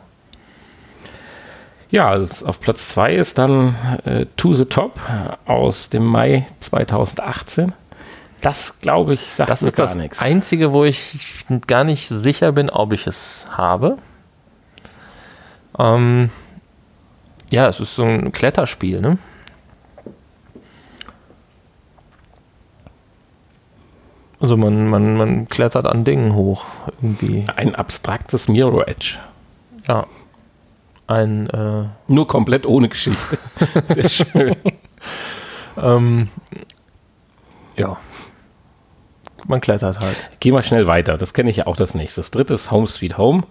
Ja, 1.90 2.08
also 2.08 2.46
auf 2.46 2.60
Platz 2.60 2.88
2 2.88 3.16
ist 3.16 3.38
dann 3.38 3.76
äh, 4.04 4.24
To 4.36 4.54
the 4.54 4.64
Top 4.64 4.98
aus 5.44 5.90
dem 5.90 6.06
Mai 6.06 6.46
2018. 6.60 7.74
Das 8.40 8.80
glaube 8.80 9.14
ich, 9.14 9.20
sagt 9.20 9.50
das 9.50 9.60
mir 9.60 9.72
gar 9.72 9.94
nichts. 9.94 10.16
Das 10.16 10.16
ist 10.16 10.20
das 10.20 10.26
Einzige, 10.26 10.72
wo 10.72 10.84
ich 10.84 11.44
gar 11.66 11.84
nicht 11.84 12.08
sicher 12.08 12.52
bin, 12.52 12.70
ob 12.70 12.92
ich 12.92 13.06
es 13.06 13.46
habe. 13.50 13.98
Ähm, 15.78 16.30
ja, 17.50 17.68
es 17.68 17.80
ist 17.80 17.94
so 17.94 18.04
ein 18.04 18.32
Kletterspiel, 18.32 19.00
ne? 19.00 19.18
Also 24.40 24.56
man, 24.56 24.88
man, 24.88 25.16
man 25.16 25.48
klettert 25.48 25.86
an 25.86 26.02
Dingen 26.02 26.34
hoch 26.34 26.66
irgendwie. 27.00 27.44
Ein 27.54 27.76
abstraktes 27.76 28.48
Mirror 28.48 28.88
Edge. 28.88 29.18
Ja. 29.86 30.06
Ein 31.06 31.48
äh 31.50 31.84
nur 32.08 32.26
komplett 32.26 32.66
ohne 32.66 32.88
Geschichte. 32.88 33.38
Sehr 33.88 34.08
schön. 34.08 34.56
ähm, 35.80 36.28
ja. 37.76 37.98
Man 39.46 39.60
klettert 39.60 40.00
halt. 40.00 40.16
Geh 40.40 40.50
mal 40.50 40.64
schnell 40.64 40.88
weiter. 40.88 41.18
Das 41.18 41.34
kenne 41.34 41.50
ich 41.50 41.58
ja 41.58 41.66
auch 41.68 41.76
das 41.76 41.94
nächste. 41.94 42.20
Das 42.20 42.32
dritte 42.32 42.54
ist 42.54 42.72
Home 42.72 42.88
Sweet 42.88 43.18
Home 43.18 43.44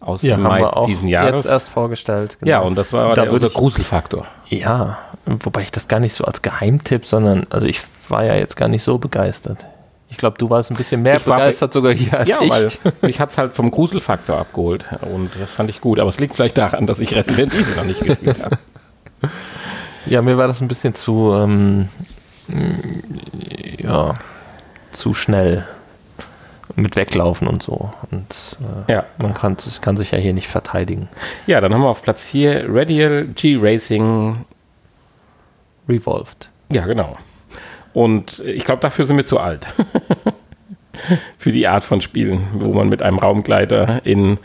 aus 0.00 0.22
ja, 0.22 0.36
Mai 0.36 0.68
diesen 0.86 1.08
Jahres. 1.08 1.44
Jetzt 1.44 1.52
erst 1.52 1.68
vorgestellt. 1.68 2.38
Genau. 2.40 2.50
Ja, 2.50 2.60
und 2.60 2.76
das 2.76 2.92
war 2.92 3.14
da 3.14 3.26
der 3.26 3.48
Gruselfaktor. 3.50 4.26
Ja, 4.48 4.98
wobei 5.26 5.62
ich 5.62 5.70
das 5.70 5.88
gar 5.88 6.00
nicht 6.00 6.14
so 6.14 6.24
als 6.24 6.42
Geheimtipp, 6.42 7.06
sondern 7.06 7.46
also 7.50 7.66
ich 7.66 7.82
war 8.08 8.24
ja 8.24 8.34
jetzt 8.34 8.56
gar 8.56 8.68
nicht 8.68 8.82
so 8.82 8.98
begeistert. 8.98 9.66
Ich 10.08 10.16
glaube, 10.16 10.38
du 10.38 10.50
warst 10.50 10.70
ein 10.70 10.76
bisschen 10.76 11.02
mehr 11.02 11.18
ich 11.18 11.22
begeistert 11.22 11.72
sogar 11.72 11.92
hier 11.92 12.18
als 12.18 12.28
ja, 12.28 12.42
ich. 12.42 12.50
weil 12.50 12.70
mich 13.02 13.20
hat 13.20 13.30
es 13.30 13.38
halt 13.38 13.54
vom 13.54 13.70
Gruselfaktor 13.70 14.38
abgeholt 14.38 14.84
und 15.02 15.30
das 15.38 15.52
fand 15.52 15.70
ich 15.70 15.80
gut. 15.80 16.00
Aber 16.00 16.08
es 16.08 16.18
liegt 16.18 16.34
vielleicht 16.34 16.58
daran, 16.58 16.86
dass 16.86 16.98
ich 16.98 17.14
Resident 17.14 17.54
Evil 17.54 17.76
noch 17.76 17.84
nicht 17.84 18.00
gespielt 18.00 18.42
habe. 18.42 18.58
Ja, 20.06 20.22
mir 20.22 20.38
war 20.38 20.48
das 20.48 20.60
ein 20.62 20.68
bisschen 20.68 20.94
zu, 20.94 21.32
ähm, 21.34 21.88
ja, 23.78 24.18
zu 24.92 25.14
schnell 25.14 25.66
mit 26.76 26.96
weglaufen 26.96 27.48
und 27.48 27.62
so. 27.62 27.92
Und 28.10 28.56
äh, 28.88 28.92
ja. 28.92 29.04
man 29.18 29.34
kann, 29.34 29.56
kann 29.80 29.96
sich 29.96 30.10
ja 30.10 30.18
hier 30.18 30.32
nicht 30.32 30.48
verteidigen. 30.48 31.08
Ja, 31.46 31.60
dann 31.60 31.72
haben 31.72 31.82
wir 31.82 31.88
auf 31.88 32.02
Platz 32.02 32.26
4 32.26 32.66
Radial 32.68 33.26
G 33.34 33.56
Racing 33.60 34.44
Revolved. 35.88 36.48
Ja, 36.70 36.86
genau. 36.86 37.12
Und 37.92 38.40
ich 38.40 38.64
glaube, 38.64 38.80
dafür 38.80 39.04
sind 39.04 39.16
wir 39.16 39.24
zu 39.24 39.40
alt. 39.40 39.66
Für 41.38 41.50
die 41.50 41.66
Art 41.66 41.84
von 41.84 42.00
Spielen, 42.02 42.48
wo 42.54 42.72
man 42.72 42.88
mit 42.88 43.02
einem 43.02 43.18
Raumgleiter 43.18 44.02
in 44.04 44.38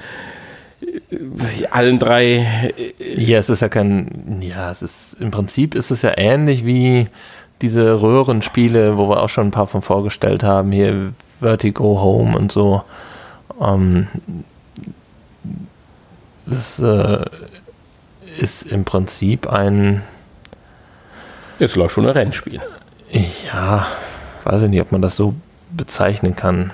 äh, 0.81 1.65
allen 1.69 1.99
drei. 1.99 2.73
Äh, 2.99 3.21
ja, 3.21 3.39
es 3.39 3.49
ist 3.49 3.61
ja 3.61 3.69
kein. 3.69 4.39
Ja, 4.41 4.71
es 4.71 4.81
ist 4.81 5.17
im 5.19 5.31
Prinzip 5.31 5.75
ist 5.75 5.91
es 5.91 6.01
ja 6.01 6.13
ähnlich 6.17 6.65
wie 6.65 7.07
diese 7.61 8.01
Röhrenspiele, 8.01 8.97
wo 8.97 9.09
wir 9.09 9.21
auch 9.21 9.29
schon 9.29 9.47
ein 9.47 9.51
paar 9.51 9.67
von 9.67 9.81
vorgestellt 9.81 10.43
haben. 10.43 10.71
Hier 10.71 11.13
Vertigo 11.39 12.01
Home 12.01 12.37
und 12.37 12.51
so. 12.51 12.83
Ähm, 13.61 14.07
das 16.45 16.79
äh, 16.79 17.25
ist 18.39 18.63
im 18.63 18.85
Prinzip 18.85 19.47
ein. 19.47 20.03
Jetzt 21.59 21.75
läuft 21.75 21.95
schon 21.95 22.05
ein 22.05 22.11
Rennspiel. 22.11 22.61
Ja, 23.51 23.87
weiß 24.43 24.63
ich 24.63 24.69
nicht, 24.69 24.81
ob 24.81 24.91
man 24.91 25.01
das 25.01 25.15
so 25.15 25.35
bezeichnen 25.71 26.35
kann. 26.35 26.71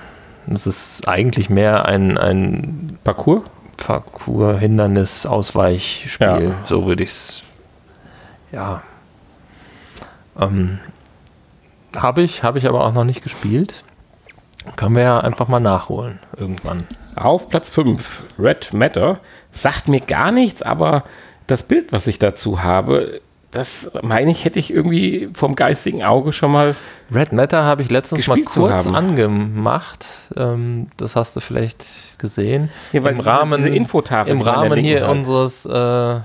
Es 0.50 0.66
ist 0.66 1.06
eigentlich 1.06 1.48
mehr 1.50 1.84
ein, 1.86 2.18
ein 2.18 2.98
Parcours? 3.04 3.42
Parcours, 3.76 4.58
Hindernis, 4.58 5.24
Ausweichspiel, 5.26 6.26
Ja. 6.26 6.64
so 6.66 6.86
würde 6.86 7.04
ich 7.04 7.10
es. 7.10 7.42
Ja. 8.50 8.82
Ähm, 10.38 10.80
habe 11.96 12.22
ich, 12.22 12.42
habe 12.42 12.58
ich 12.58 12.66
aber 12.66 12.84
auch 12.84 12.92
noch 12.92 13.04
nicht 13.04 13.22
gespielt. 13.22 13.84
Können 14.76 14.96
wir 14.96 15.02
ja 15.02 15.20
einfach 15.20 15.48
mal 15.48 15.60
nachholen 15.60 16.20
irgendwann. 16.36 16.86
Auf 17.14 17.48
Platz 17.48 17.70
5, 17.70 18.22
Red 18.38 18.72
Matter. 18.72 19.20
Sagt 19.52 19.88
mir 19.88 20.00
gar 20.00 20.32
nichts, 20.32 20.62
aber 20.62 21.04
das 21.46 21.64
Bild, 21.64 21.92
was 21.92 22.06
ich 22.06 22.18
dazu 22.18 22.62
habe, 22.62 23.20
das 23.52 23.90
meine 24.00 24.30
ich, 24.30 24.46
hätte 24.46 24.58
ich 24.58 24.72
irgendwie 24.72 25.28
vom 25.34 25.54
geistigen 25.54 26.02
Auge 26.02 26.32
schon 26.32 26.52
mal. 26.52 26.74
Red 27.14 27.32
Matter 27.32 27.64
habe 27.64 27.82
ich 27.82 27.90
letztens 27.90 28.26
mal 28.26 28.40
kurz 28.42 28.86
angemacht. 28.86 30.06
Ähm, 30.36 30.88
das 30.96 31.16
hast 31.16 31.36
du 31.36 31.40
vielleicht 31.40 32.18
gesehen. 32.18 32.70
Ja, 32.92 33.04
weil 33.04 33.14
Im 33.14 33.20
Rahmen, 33.20 33.62
diese 33.62 33.74
Infotafel, 33.74 34.32
im 34.32 34.40
Rahmen 34.40 34.78
hier 34.78 35.06
unseres 35.08 35.66
äh, 35.66 36.20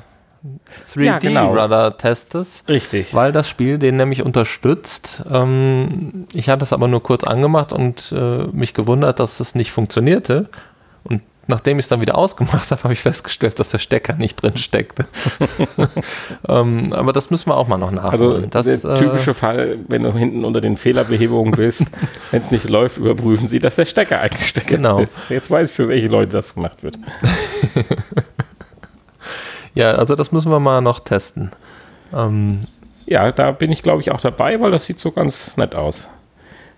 Ja, 0.95 1.19
genau. 1.19 1.53
3D-Rudder-Testes. 1.53 2.63
Richtig. 2.67 3.13
weil 3.13 3.31
das 3.31 3.49
Spiel 3.49 3.77
den 3.77 3.97
nämlich 3.97 4.23
unterstützt. 4.23 5.23
Ähm, 5.31 6.27
ich 6.33 6.49
hatte 6.49 6.63
es 6.63 6.73
aber 6.73 6.87
nur 6.87 7.03
kurz 7.03 7.23
angemacht 7.23 7.73
und 7.73 8.11
äh, 8.11 8.45
mich 8.51 8.73
gewundert, 8.73 9.19
dass 9.19 9.39
es 9.39 9.55
nicht 9.55 9.71
funktionierte. 9.71 10.49
Und 11.03 11.21
nachdem 11.47 11.79
ich 11.79 11.85
es 11.85 11.89
dann 11.89 12.01
wieder 12.01 12.17
ausgemacht 12.17 12.69
habe, 12.71 12.83
habe 12.83 12.93
ich 12.93 12.99
festgestellt, 12.99 13.57
dass 13.59 13.69
der 13.69 13.79
Stecker 13.79 14.13
nicht 14.15 14.41
drin 14.41 14.57
steckte. 14.57 15.05
ähm, 16.49 16.93
aber 16.93 17.13
das 17.13 17.29
müssen 17.29 17.49
wir 17.49 17.55
auch 17.57 17.67
mal 17.67 17.77
noch 17.77 17.91
Also 17.93 18.25
nachholen. 18.29 18.49
das, 18.49 18.65
der 18.81 18.91
äh, 18.91 18.99
typische 18.99 19.33
Fall, 19.33 19.79
wenn 19.87 20.03
du 20.03 20.13
hinten 20.13 20.43
unter 20.45 20.61
den 20.61 20.77
Fehlerbehebungen 20.77 21.53
bist, 21.53 21.83
wenn 22.31 22.41
es 22.41 22.51
nicht 22.51 22.67
läuft, 22.69 22.97
überprüfen 22.97 23.47
sie, 23.47 23.59
dass 23.59 23.75
der 23.75 23.85
Stecker 23.85 24.19
eingesteckt 24.21 24.67
Genau. 24.67 24.99
ist. 25.01 25.11
Jetzt 25.29 25.49
weiß 25.51 25.69
ich, 25.69 25.75
für 25.75 25.87
welche 25.87 26.07
Leute 26.07 26.33
das 26.33 26.53
gemacht 26.55 26.83
wird. 26.83 26.97
Ja, 29.77 29.91
also 29.91 30.15
das 30.15 30.31
müssen 30.31 30.51
wir 30.51 30.59
mal 30.59 30.81
noch 30.81 30.99
testen. 30.99 31.51
Ähm, 32.13 32.61
Ja, 33.05 33.31
da 33.31 33.51
bin 33.51 33.71
ich, 33.71 33.83
glaube 33.83 34.01
ich, 34.01 34.11
auch 34.11 34.19
dabei, 34.21 34.59
weil 34.59 34.71
das 34.71 34.85
sieht 34.85 34.99
so 34.99 35.11
ganz 35.11 35.55
nett 35.57 35.75
aus. 35.75 36.07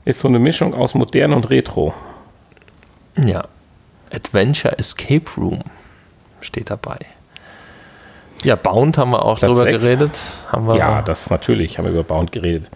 Ist 0.06 0.20
so 0.20 0.27
eine 0.27 0.39
Mischung 0.39 0.74
aus 0.74 0.94
modern 0.96 1.34
und 1.34 1.50
retro. 1.50 1.94
ja, 3.18 3.46
Adventure 4.13 4.77
Escape 4.79 5.25
Room 5.38 5.60
steht 6.41 6.70
dabei. 6.72 6.98
Ja, 8.44 8.56
Bound 8.56 8.98
haben 8.98 9.12
wir 9.12 9.24
auch 9.24 9.38
Platz 9.39 9.50
drüber 9.50 9.63
sechs. 9.63 9.82
geredet. 9.82 10.20
Haben 10.51 10.65
wir 10.68 10.77
Ja, 10.77 11.01
das 11.01 11.29
natürlich, 11.29 11.77
haben 11.77 11.86
wir 11.86 11.91
über 11.91 12.03
Bound 12.03 12.32
geredet. 12.32 12.70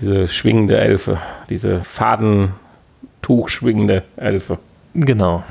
Diese 0.00 0.28
schwingende 0.28 0.78
Elfe, 0.78 1.18
diese 1.50 1.82
Fadentuch 1.82 3.48
schwingende 3.48 4.02
Elfe. 4.16 4.58
genau. 4.94 5.42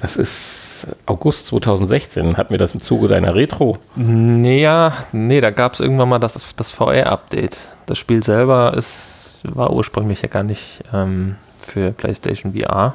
Das 0.00 0.16
ist 0.16 0.67
August 1.06 1.46
2016. 1.48 2.36
Hatten 2.36 2.50
wir 2.50 2.58
das 2.58 2.74
im 2.74 2.82
Zuge 2.82 3.08
deiner 3.08 3.34
Retro? 3.34 3.78
Nee, 3.96 4.60
ja, 4.62 4.92
nee, 5.12 5.40
da 5.40 5.50
gab 5.50 5.74
es 5.74 5.80
irgendwann 5.80 6.08
mal 6.08 6.18
das, 6.18 6.54
das 6.56 6.70
VR-Update. 6.70 7.56
Das 7.86 7.98
Spiel 7.98 8.22
selber 8.22 8.74
ist, 8.74 9.40
war 9.44 9.72
ursprünglich 9.72 10.22
ja 10.22 10.28
gar 10.28 10.42
nicht 10.42 10.80
ähm, 10.92 11.36
für 11.60 11.92
PlayStation 11.92 12.52
VR. 12.54 12.94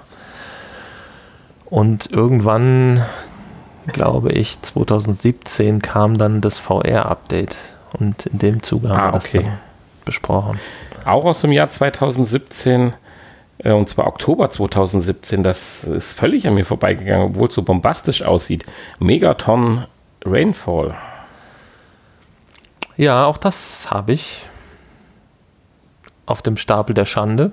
Und 1.65 2.11
irgendwann, 2.11 3.03
glaube 3.91 4.31
ich, 4.31 4.61
2017 4.61 5.81
kam 5.81 6.17
dann 6.17 6.41
das 6.41 6.57
VR-Update. 6.59 7.55
Und 7.99 8.25
in 8.27 8.39
dem 8.39 8.63
Zuge 8.63 8.89
haben 8.89 8.99
Ah, 8.99 9.07
wir 9.07 9.11
das 9.13 9.25
okay. 9.25 9.43
dann 9.43 9.59
besprochen. 10.05 10.59
Auch 11.05 11.25
aus 11.25 11.41
dem 11.41 11.51
Jahr 11.51 11.69
2017, 11.69 12.89
äh, 12.89 12.93
und 13.71 13.87
zwar 13.87 14.07
Oktober 14.07 14.51
2017. 14.51 15.43
Das 15.43 15.85
ist 15.85 16.13
völlig 16.13 16.47
an 16.47 16.55
mir 16.55 16.65
vorbeigegangen, 16.65 17.27
obwohl 17.27 17.47
es 17.47 17.55
so 17.55 17.61
bombastisch 17.61 18.21
aussieht. 18.21 18.65
Megaton 18.99 19.85
Rainfall. 20.25 20.95
Ja, 22.97 23.25
auch 23.25 23.37
das 23.37 23.89
habe 23.89 24.13
ich. 24.13 24.41
Auf 26.25 26.41
dem 26.41 26.57
Stapel 26.57 26.93
der 26.93 27.05
Schande. 27.05 27.51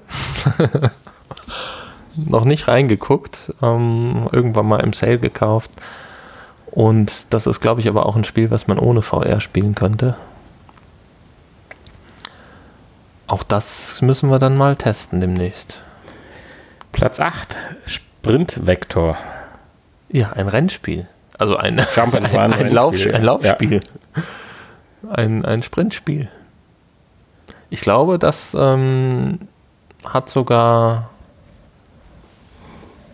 Noch 2.17 2.45
nicht 2.45 2.69
reingeguckt. 2.69 3.55
Ähm, 3.63 4.29
irgendwann 4.33 4.67
mal 4.67 4.81
im 4.81 4.93
Sale 4.93 5.19
gekauft. 5.19 5.71
Und 6.71 7.33
das 7.33 7.47
ist, 7.47 7.61
glaube 7.61 7.81
ich, 7.81 7.89
aber 7.89 8.07
auch 8.07 8.17
ein 8.17 8.25
Spiel, 8.25 8.51
was 8.51 8.67
man 8.67 8.79
ohne 8.79 9.03
VR 9.03 9.41
spielen 9.41 9.75
könnte. 9.75 10.17
Auch 13.27 13.43
das 13.45 14.03
müssen 14.03 14.29
wir 14.31 14.41
dann 14.41 14.57
mal 14.57 14.77
testen 14.77 15.21
demnächst. 15.21 15.81
Platz 16.93 17.21
8, 17.21 17.57
Sprint 17.87 18.67
Vector. 18.67 19.17
Ja, 20.09 20.33
ein 20.33 20.49
Rennspiel. 20.49 21.07
Also 21.39 21.57
ein, 21.57 21.81
ein, 21.97 22.27
Run 22.27 22.53
ein, 22.53 22.71
Lauf, 22.71 22.95
ein 22.95 23.11
ja. 23.11 23.19
Laufspiel. 23.19 23.81
Ein, 25.11 25.45
ein 25.45 25.63
Sprintspiel. 25.63 26.29
Ich 27.71 27.81
glaube, 27.81 28.19
das 28.19 28.57
ähm, 28.59 29.39
hat 30.05 30.29
sogar. 30.29 31.11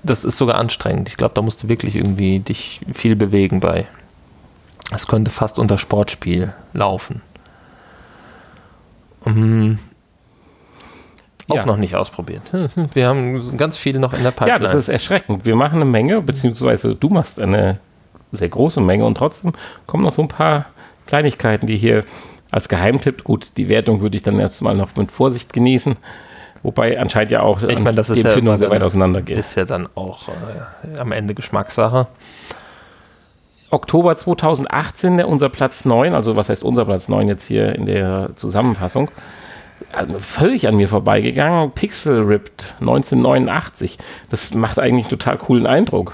Das 0.03 0.25
ist 0.25 0.39
sogar 0.39 0.57
anstrengend. 0.57 1.09
Ich 1.09 1.17
glaube, 1.17 1.35
da 1.35 1.43
musst 1.43 1.63
du 1.63 1.69
wirklich 1.69 1.97
irgendwie 1.97 2.39
dich 2.39 2.81
viel 2.95 3.17
bewegen 3.17 3.61
bei. 3.61 3.87
Es 4.93 5.07
könnte 5.09 5.31
fast 5.31 5.59
unter 5.59 5.79
Sportspiel 5.79 6.55
laufen. 6.73 7.23
Ähm, 9.27 9.79
auch 11.49 11.57
Ja. 11.57 11.67
noch 11.67 11.77
nicht 11.77 11.95
ausprobiert. 11.95 12.43
Wir 12.95 13.09
haben 13.09 13.57
ganz 13.57 13.77
viele 13.77 13.99
noch 14.01 14.13
in 14.13 14.23
der 14.23 14.33
Ja, 14.33 14.37
Pipeline. 14.39 14.61
das 14.61 14.75
ist 14.75 14.89
erschreckend. 14.89 15.45
Wir 15.45 15.57
machen 15.57 15.77
eine 15.77 15.85
Menge, 15.85 16.21
beziehungsweise 16.23 16.95
du 16.95 17.09
machst 17.09 17.41
eine 17.41 17.79
sehr 18.33 18.49
große 18.49 18.81
Menge 18.81 19.05
und 19.05 19.17
trotzdem 19.17 19.53
kommen 19.87 20.03
noch 20.05 20.13
so 20.13 20.23
ein 20.23 20.29
paar 20.29 20.67
Kleinigkeiten, 21.07 21.67
die 21.67 21.77
hier 21.77 22.05
als 22.51 22.69
Geheimtipp, 22.69 23.23
gut, 23.25 23.57
die 23.57 23.69
Wertung 23.69 24.01
würde 24.01 24.17
ich 24.17 24.23
dann 24.23 24.39
jetzt 24.41 24.61
mal 24.61 24.75
noch 24.75 24.95
mit 24.97 25.11
Vorsicht 25.13 25.53
genießen, 25.53 25.97
wobei 26.63 26.99
anscheinend 26.99 27.31
ja 27.31 27.43
auch 27.43 27.63
Ich 27.63 27.79
meine, 27.79 27.97
das 27.97 28.09
ist 28.11 28.19
die 28.19 28.23
ja 28.23 28.31
Empfindung 28.31 28.55
immer 28.55 28.59
sehr 28.59 28.71
weit 28.71 28.81
dann- 28.81 28.87
auseinandergeht. 28.87 29.39
ist 29.39 29.55
ja 29.57 29.65
dann 29.65 29.89
auch 29.95 30.29
äh, 30.29 30.99
am 30.99 31.13
Ende 31.13 31.35
Geschmackssache. 31.35 32.07
Oktober 33.71 34.17
2018, 34.17 35.17
der 35.17 35.29
unser 35.29 35.49
Platz 35.49 35.85
9, 35.85 36.15
also 36.15 36.37
was 36.37 36.49
heißt 36.49 36.63
unser 36.63 36.85
Platz 36.85 37.09
9 37.09 37.27
jetzt 37.29 37.47
hier 37.47 37.75
in 37.75 37.87
der 37.87 38.29
Zusammenfassung, 38.37 39.11
also 39.93 40.19
völlig 40.19 40.67
an 40.69 40.77
mir 40.77 40.89
vorbeigegangen. 40.89 41.71
Pixel 41.73 42.23
Ripped 42.25 42.75
1989. 42.81 43.99
Das 44.31 44.53
macht 44.55 44.79
eigentlich 44.79 45.07
einen 45.07 45.11
total 45.19 45.39
coolen 45.39 45.67
Eindruck. 45.67 46.13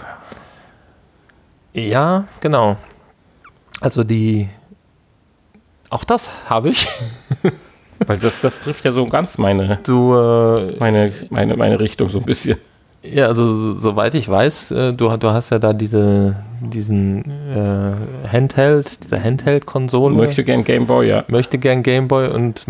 Ja, 1.72 2.24
genau. 2.40 2.76
Also 3.80 4.04
die. 4.04 4.48
Auch 5.90 6.04
das 6.04 6.48
habe 6.50 6.70
ich. 6.70 6.87
Weil 8.06 8.18
das, 8.18 8.40
das 8.40 8.61
trifft 8.61 8.85
ja 8.85 8.92
so 8.92 9.06
ganz 9.06 9.38
meine, 9.38 9.78
Du, 9.85 10.14
äh, 10.16 10.76
meine, 10.78 11.12
meine, 11.30 11.56
meine 11.56 11.78
Richtung 11.78 12.08
so 12.08 12.18
ein 12.18 12.24
bisschen. 12.24 12.58
ja, 13.02 13.26
also 13.26 13.46
so- 13.46 13.74
soweit 13.78 14.14
ich 14.16 14.28
weiß, 14.28 14.70
äh, 14.72 14.92
du, 14.92 15.16
du 15.16 15.30
hast 15.30 15.50
ja 15.50 15.58
da 15.61 15.72
diese, 15.72 16.35
diesen 16.61 17.24
äh, 17.54 18.28
Handheld, 18.28 19.04
diese 19.04 19.22
Handheld-Konsole. 19.22 20.14
Möchte 20.16 20.42
gern 20.42 20.64
Game 20.64 20.87
Boy, 20.87 21.08
ja. 21.11 21.24
möchte 21.28 21.58
gern 21.58 21.82
Gameboy 21.85 22.28
und 22.28 22.64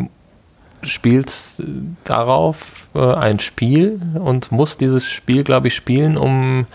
spielst 0.82 1.60
äh, 1.60 1.64
darauf 2.04 2.88
äh, 2.94 3.14
ein 3.14 3.38
Spiel 3.38 4.00
und 4.14 4.52
muss 4.52 4.76
dieses 4.76 5.08
Spiel, 5.08 5.44
glaube 5.44 5.68
ich, 5.68 5.74
spielen, 5.74 6.16
um 6.16 6.66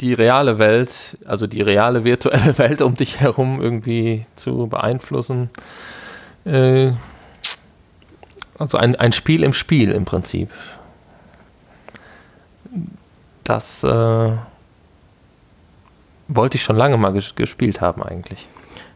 die 0.00 0.12
reale 0.12 0.58
Welt, 0.58 1.18
also 1.24 1.46
die 1.46 1.62
reale 1.62 2.04
virtuelle 2.04 2.58
Welt 2.58 2.82
um 2.82 2.94
dich 2.94 3.20
herum 3.20 3.60
irgendwie 3.60 4.26
zu 4.36 4.66
beeinflussen. 4.66 5.50
Äh, 6.44 6.92
also 8.58 8.78
ein, 8.78 8.96
ein 8.96 9.12
Spiel 9.12 9.42
im 9.42 9.52
Spiel 9.52 9.90
im 9.90 10.04
Prinzip. 10.04 10.50
Das 13.42 13.84
äh, 13.84 14.32
wollte 16.28 16.56
ich 16.56 16.62
schon 16.62 16.76
lange 16.76 16.96
mal 16.96 17.12
ges 17.12 17.34
gespielt 17.34 17.80
haben 17.80 18.02
eigentlich. 18.02 18.48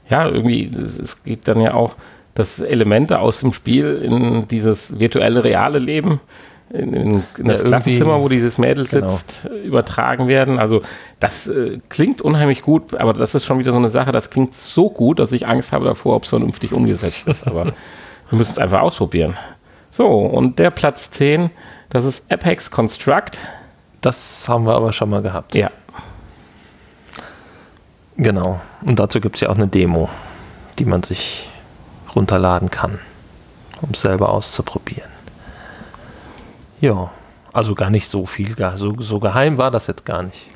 Ja, 0.08 0.26
irgendwie, 0.26 0.70
es 0.74 1.22
geht 1.22 1.46
dann 1.48 1.60
ja 1.60 1.74
auch, 1.74 1.96
dass 2.38 2.58
Elemente 2.60 3.18
aus 3.18 3.40
dem 3.40 3.52
Spiel 3.52 3.96
in 4.02 4.48
dieses 4.48 4.98
virtuelle, 4.98 5.44
reale 5.44 5.78
Leben, 5.78 6.20
in, 6.70 6.92
in, 6.94 7.10
in 7.10 7.22
das 7.46 7.60
irgendwie- 7.60 7.68
Klassenzimmer, 7.68 8.20
wo 8.22 8.28
dieses 8.28 8.58
Mädel 8.58 8.86
Genau. 8.86 9.10
sitzt, 9.10 9.46
übertragen 9.64 10.28
werden. 10.28 10.58
Also 10.58 10.82
das 11.20 11.46
äh, 11.46 11.78
klingt 11.88 12.22
unheimlich 12.22 12.62
gut, 12.62 12.94
aber 12.94 13.12
das 13.12 13.34
ist 13.34 13.44
schon 13.44 13.58
wieder 13.58 13.72
so 13.72 13.78
eine 13.78 13.88
Sache, 13.90 14.12
das 14.12 14.30
klingt 14.30 14.54
so 14.54 14.88
gut, 14.90 15.18
dass 15.18 15.32
ich 15.32 15.46
Angst 15.46 15.72
habe 15.72 15.84
davor, 15.86 16.16
ob 16.16 16.24
es 16.24 16.30
vernünftig 16.30 16.72
umgesetzt 16.72 17.26
ist. 17.26 17.46
Aber 17.46 17.64
wir 17.66 18.38
müssen 18.38 18.52
es 18.52 18.58
einfach 18.58 18.80
ausprobieren. 18.82 19.36
So, 19.90 20.06
und 20.06 20.58
der 20.58 20.70
Platz 20.70 21.10
10, 21.10 21.50
das 21.90 22.04
ist 22.04 22.30
Apex 22.30 22.70
Construct. 22.70 23.38
Das 24.02 24.46
haben 24.48 24.64
wir 24.64 24.74
aber 24.74 24.92
schon 24.92 25.10
mal 25.10 25.22
gehabt. 25.22 25.54
Ja, 25.54 25.70
Genau. 28.16 28.60
Und 28.82 28.98
dazu 28.98 29.20
gibt 29.20 29.36
es 29.36 29.40
ja 29.42 29.48
auch 29.48 29.54
eine 29.54 29.68
Demo, 29.68 30.08
die 30.78 30.84
man 30.84 31.02
sich 31.02 31.47
runterladen 32.14 32.70
kann, 32.70 32.98
um 33.80 33.90
es 33.92 34.00
selber 34.00 34.30
auszuprobieren. 34.30 35.10
Ja, 36.80 37.10
also 37.52 37.74
gar 37.74 37.90
nicht 37.90 38.08
so 38.08 38.26
viel. 38.26 38.54
So, 38.76 38.94
so 39.00 39.18
geheim 39.20 39.58
war 39.58 39.70
das 39.70 39.86
jetzt 39.86 40.04
gar 40.04 40.22
nicht. 40.22 40.48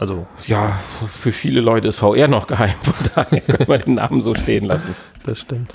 Also. 0.00 0.26
Ja, 0.46 0.80
für 1.12 1.32
viele 1.32 1.60
Leute 1.60 1.88
ist 1.88 1.98
VR 1.98 2.28
noch 2.28 2.46
geheim. 2.46 2.74
Von 2.82 3.10
daher 3.14 3.40
können 3.40 3.68
wir 3.68 3.78
den 3.78 3.94
Namen 3.94 4.20
so 4.22 4.34
stehen 4.34 4.64
lassen. 4.64 4.94
Das 5.24 5.38
stimmt. 5.38 5.74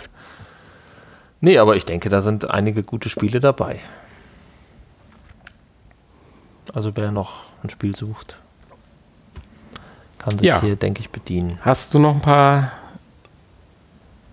Nee, 1.41 1.57
aber 1.57 1.75
ich 1.75 1.85
denke, 1.85 2.09
da 2.09 2.21
sind 2.21 2.49
einige 2.49 2.83
gute 2.83 3.07
Spiele 3.07 3.39
dabei. 3.39 3.79
Also 6.73 6.91
wer 6.95 7.11
noch 7.11 7.45
ein 7.63 7.69
Spiel 7.69 7.95
sucht, 7.95 8.37
kann 10.17 10.37
sich 10.37 10.47
ja. 10.47 10.61
hier, 10.61 10.75
denke 10.75 10.99
ich, 10.99 11.09
bedienen. 11.09 11.59
Hast 11.61 11.93
du 11.93 11.99
noch 11.99 12.13
ein 12.13 12.21
paar 12.21 12.71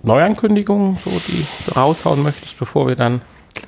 Neuankündigungen, 0.07 0.99
so, 1.05 1.11
die 1.27 1.45
du 1.67 1.73
raushauen 1.73 2.23
möchtest, 2.23 2.59
bevor 2.59 2.87
wir 2.87 2.95
dann. 2.95 3.21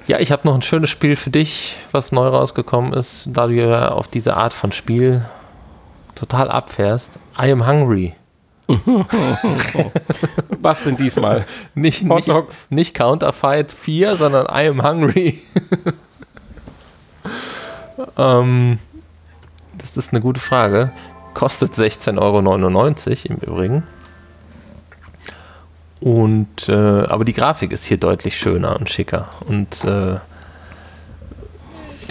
Ja, 0.07 0.20
ich 0.20 0.31
habe 0.31 0.46
noch 0.46 0.55
ein 0.55 0.62
schönes 0.62 0.88
Spiel 0.88 1.16
für 1.16 1.31
dich, 1.31 1.77
was 1.90 2.12
neu 2.12 2.29
rausgekommen 2.29 2.92
ist, 2.92 3.29
da 3.33 3.48
du 3.48 3.55
ja 3.55 3.88
auf 3.90 4.07
diese 4.09 4.37
Art 4.37 4.53
von 4.53 4.70
Spiel 4.70 5.24
total 6.14 6.51
abfährst. 6.51 7.18
I 7.40 7.51
am 7.51 7.66
hungry. 7.66 8.14
was 10.61 10.85
sind 10.85 11.01
diesmal? 11.01 11.44
nicht, 11.74 12.05
nicht, 12.05 12.31
nicht 12.70 12.94
Counterfight 12.94 13.72
4, 13.72 14.16
sondern 14.16 14.46
I 14.46 14.68
am 14.68 14.83
hungry. 14.83 15.40
ähm, 18.18 18.79
das 19.77 19.96
ist 19.96 20.12
eine 20.12 20.20
gute 20.20 20.40
Frage. 20.40 20.92
Kostet 21.35 21.72
16,99 21.72 22.18
Euro 22.20 22.38
im 23.35 23.37
Übrigen. 23.37 23.83
Und 26.00 26.68
äh, 26.68 26.72
aber 26.72 27.24
die 27.24 27.32
Grafik 27.32 27.72
ist 27.72 27.84
hier 27.84 27.96
deutlich 27.96 28.37
schöner 28.37 28.78
und 28.78 28.88
schicker. 28.88 29.28
Und 29.46 29.84
äh, 29.84 30.18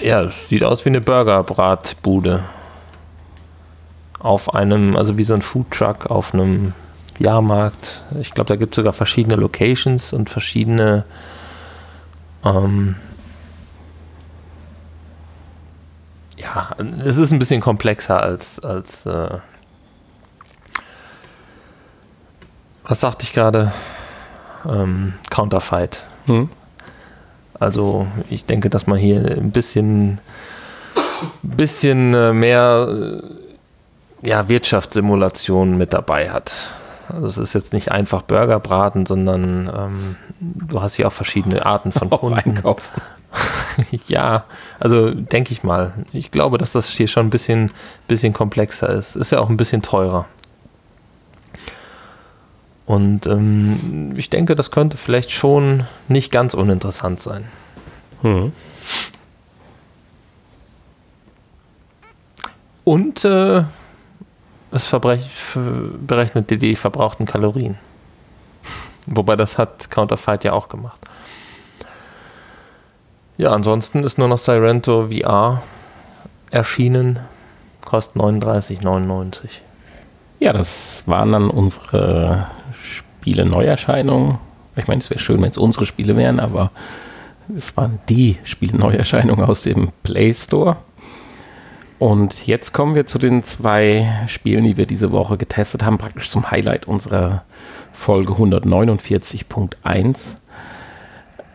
ja, 0.04 0.22
es 0.24 0.50
sieht 0.50 0.64
aus 0.64 0.86
wie 0.86 0.90
eine 0.90 1.02
Burgerbratbude. 1.02 2.44
Auf 4.20 4.54
einem, 4.54 4.96
also 4.96 5.18
wie 5.18 5.24
so 5.24 5.34
ein 5.34 5.42
Foodtruck 5.42 6.08
auf 6.08 6.34
einem 6.34 6.74
Jahrmarkt. 7.20 8.02
Ich 8.20 8.32
glaube, 8.34 8.50
da 8.50 8.56
gibt 8.56 8.74
es 8.74 8.76
sogar 8.76 8.94
verschiedene 8.94 9.36
Locations 9.36 10.12
und 10.12 10.30
verschiedene 10.30 11.06
ähm, 12.44 12.96
ja, 16.38 16.70
es 17.04 17.18
ist 17.18 17.32
ein 17.32 17.40
bisschen 17.40 17.62
komplexer 17.62 18.22
als, 18.22 18.60
als 18.60 19.06
äh, 19.06 19.40
was 22.88 23.02
sagte 23.02 23.24
ich 23.24 23.34
gerade? 23.34 23.72
Ähm, 24.68 25.14
Counterfight. 25.30 26.04
Hm. 26.26 26.50
Also 27.60 28.08
ich 28.30 28.46
denke, 28.46 28.70
dass 28.70 28.88
man 28.88 28.98
hier 28.98 29.38
ein 29.38 29.52
bisschen, 29.52 30.20
bisschen 31.42 32.14
äh, 32.14 32.34
mehr 32.34 32.88
äh, 32.90 34.28
ja, 34.28 34.48
Wirtschaftssimulation 34.48 35.78
mit 35.78 35.94
dabei 35.94 36.30
hat. 36.30 36.54
Also 37.10 37.28
es 37.28 37.38
ist 37.38 37.54
jetzt 37.54 37.74
nicht 37.74 37.92
einfach 37.92 38.22
Burger 38.22 38.60
braten, 38.60 39.06
sondern 39.06 39.72
ähm, 39.76 40.16
du 40.40 40.82
hast 40.82 40.96
hier 40.96 41.08
auch 41.08 41.14
verschiedene 41.14 41.66
Arten 41.66 41.92
von 41.92 42.10
Kunden. 42.10 42.38
Einkaufen. 42.38 43.02
ja, 44.08 44.46
also 44.80 45.12
denke 45.12 45.52
ich 45.52 45.64
mal. 45.64 45.94
Ich 46.14 46.32
glaube, 46.32 46.58
dass 46.58 46.72
das 46.72 46.90
hier 46.90 47.08
schon 47.08 47.28
ein 47.28 47.30
bisschen, 47.30 47.72
bisschen 48.08 48.34
komplexer 48.34 48.90
ist. 48.90 49.16
Ist 49.16 49.32
ja 49.32 49.40
auch 49.40 49.50
ein 49.50 49.58
bisschen 49.58 49.82
teurer. 49.82 50.26
Und 52.88 53.28
ähm, 53.28 54.14
ich 54.16 54.30
denke, 54.30 54.56
das 54.56 54.72
könnte 54.72 54.96
vielleicht 54.96 55.32
schon 55.32 55.86
nicht 56.08 56.32
ganz 56.32 56.54
uninteressant 56.54 57.20
sein. 57.20 57.44
Hm. 58.22 58.54
Und 62.86 63.26
äh, 63.26 63.66
es 64.72 64.90
berechnet 64.90 66.50
die, 66.50 66.58
die 66.58 66.76
verbrauchten 66.78 67.26
Kalorien. 67.26 67.78
Wobei 69.06 69.36
das 69.36 69.58
hat 69.58 69.92
Counterfight 69.92 70.46
ja 70.46 70.54
auch 70.54 70.70
gemacht. 70.70 71.02
Ja, 73.38 73.52
ansonsten 73.52 74.06
ist 74.06 74.18
nur 74.18 74.30
noch 74.30 74.38
Sirento 74.38 75.10
VR 75.10 75.62
erschienen. 76.52 77.20
Kostet 77.84 78.22
39,99. 78.22 79.50
Ja, 80.40 80.54
das 80.54 81.04
waren 81.06 81.34
dann 81.34 81.50
unsere 81.50 82.48
Spiele 83.28 83.46
Neuerscheinungen. 83.46 84.38
Ich 84.78 84.88
meine, 84.88 85.02
es 85.02 85.10
wäre 85.10 85.20
schön, 85.20 85.42
wenn 85.42 85.50
es 85.50 85.58
unsere 85.58 85.86
Spiele 85.86 86.16
wären, 86.16 86.40
aber 86.40 86.72
es 87.58 87.76
waren 87.76 88.00
die 88.08 88.38
Spiele 88.46 88.78
Neuerscheinungen 88.78 89.44
aus 89.44 89.64
dem 89.64 89.90
Play 90.02 90.34
Store. 90.34 90.78
Und 92.00 92.48
jetzt 92.48 92.72
kommen 92.72 92.96
wir 92.96 93.06
zu 93.06 93.20
den 93.20 93.44
zwei 93.44 94.24
Spielen, 94.30 94.64
die 94.64 94.78
wir 94.78 94.86
diese 94.86 95.12
Woche 95.12 95.36
getestet 95.36 95.84
haben, 95.84 95.98
praktisch 95.98 96.30
zum 96.30 96.52
Highlight 96.52 96.88
unserer 96.88 97.44
Folge 97.92 98.32
149.1. 98.32 100.36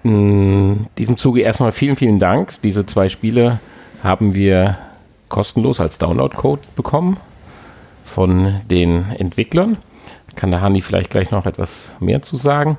In 0.05 0.89
diesem 0.99 1.17
Zuge 1.17 1.41
erstmal 1.41 1.73
vielen, 1.73 1.97
vielen 1.97 2.19
Dank. 2.19 2.61
Diese 2.63 2.85
zwei 2.85 3.09
Spiele 3.09 3.61
haben 4.05 4.35
wir 4.35 4.77
kostenlos 5.31 5.81
als 5.81 5.97
Download-Code 5.97 6.61
bekommen 6.77 7.17
von 8.05 8.61
den 8.69 9.11
Entwicklern. 9.13 9.79
Kann 10.37 10.51
der 10.51 10.61
Hani 10.61 10.81
vielleicht 10.81 11.11
gleich 11.11 11.31
noch 11.31 11.47
etwas 11.47 11.93
mehr 12.01 12.23
zu 12.23 12.37
sagen. 12.37 12.79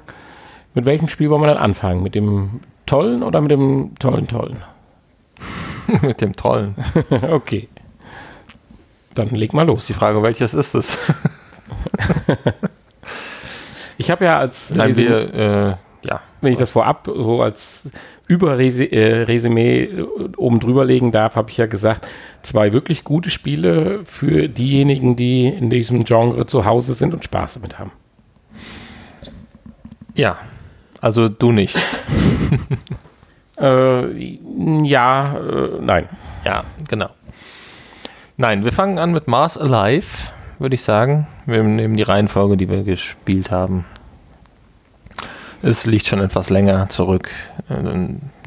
Mit 0.74 0.86
welchem 0.86 1.08
Spiel 1.08 1.30
wollen 1.30 1.42
wir 1.42 1.48
dann 1.48 1.58
anfangen? 1.58 2.02
Mit 2.02 2.16
dem 2.16 2.62
tollen 2.86 3.24
oder 3.24 3.42
mit 3.42 3.52
dem 3.52 3.96
tollen, 4.00 4.28
tollen? 4.28 4.64
mit 6.02 6.22
dem 6.22 6.36
tollen. 6.36 6.76
okay. 7.32 7.70
Dann 9.14 9.30
leg 9.30 9.54
mal 9.54 9.68
los. 9.68 9.86
Die 9.86 9.94
Frage, 9.94 10.24
welches 10.24 10.54
ist 10.54 10.74
es? 10.74 10.98
ich 13.98 14.10
habe 14.10 14.26
ja 14.26 14.40
als 14.40 14.72
Nein, 14.72 14.96
wir, 14.96 15.34
äh, 15.34 15.76
ja. 16.08 16.22
Wenn 16.42 16.54
ich 16.54 16.60
das 16.60 16.72
vorab 16.72 17.06
so 17.06 17.42
als 17.42 17.90
Überresümee 18.28 19.84
äh, 19.84 20.06
oben 20.38 20.60
drüber 20.60 20.86
legen 20.86 21.12
darf, 21.12 21.36
habe 21.36 21.52
ich 21.52 21.58
ja 21.58 21.66
gesagt, 21.66 22.08
zwei 22.42 22.72
wirklich 22.72 23.04
gute 23.04 23.30
Spiele 23.30 24.02
für 24.06 24.48
diejenigen, 24.48 25.16
die 25.16 25.48
in 25.48 25.70
diesem 25.70 26.06
Genre 26.06 26.46
zu 26.46 26.66
Hause 26.66 26.94
sind 26.94 27.14
und 27.14 27.24
Spaß 27.24 27.56
damit 27.56 27.80
haben. 27.80 27.92
Ja, 30.16 30.38
also 31.02 31.28
du 31.28 31.52
nicht. 31.52 31.78
äh, 33.60 34.38
ja, 34.84 35.38
äh, 35.38 35.70
nein. 35.82 36.08
Ja, 36.46 36.64
genau. 36.88 37.10
Nein, 38.38 38.64
wir 38.64 38.72
fangen 38.72 39.00
an 39.00 39.12
mit 39.12 39.28
Mars 39.28 39.58
Alive, 39.58 40.32
würde 40.60 40.76
ich 40.76 40.84
sagen. 40.84 41.28
Wir 41.46 41.62
nehmen 41.62 41.96
die 41.96 42.04
Reihenfolge, 42.04 42.58
die 42.58 42.70
wir 42.70 42.84
gespielt 42.84 43.52
haben. 43.52 43.86
Es 45.64 45.86
liegt 45.86 46.06
schon 46.06 46.20
etwas 46.20 46.50
länger 46.50 46.90
zurück. 46.90 47.32
Äh, 47.70 47.82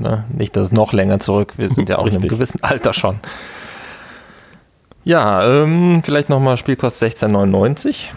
ne? 0.02 0.24
Nicht, 0.28 0.54
dass 0.54 0.64
es 0.64 0.72
noch 0.72 0.92
länger 0.92 1.18
zurück. 1.18 1.54
Wir 1.56 1.70
sind 1.70 1.88
ja 1.88 1.96
auch 1.96 2.06
in 2.06 2.14
einem 2.14 2.28
gewissen 2.28 2.62
Alter 2.62 2.92
schon. 2.92 3.18
Ja, 5.02 5.48
ähm, 5.48 6.02
vielleicht 6.04 6.28
nochmal 6.28 6.58
Spielkost 6.58 7.02
16,99. 7.02 8.08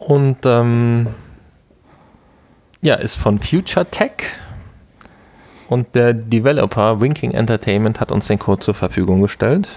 Und 0.00 0.38
ähm, 0.46 1.06
ja, 2.80 2.96
ist 2.96 3.14
von 3.14 3.38
Future 3.38 3.86
Tech. 3.86 4.32
Und 5.68 5.94
der 5.94 6.12
Developer 6.12 7.00
Winking 7.00 7.32
Entertainment 7.32 8.00
hat 8.00 8.10
uns 8.10 8.26
den 8.26 8.40
Code 8.40 8.60
zur 8.60 8.74
Verfügung 8.74 9.22
gestellt. 9.22 9.68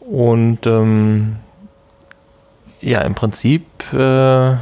Und 0.00 0.66
ähm, 0.66 1.36
ja, 2.80 3.02
im 3.02 3.14
Prinzip 3.14 3.64
äh, 3.92 4.56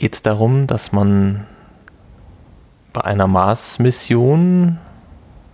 geht 0.00 0.14
es 0.14 0.22
darum, 0.22 0.66
dass 0.66 0.92
man 0.92 1.46
bei 2.94 3.02
einer 3.02 3.26
Mars-Mission 3.26 4.78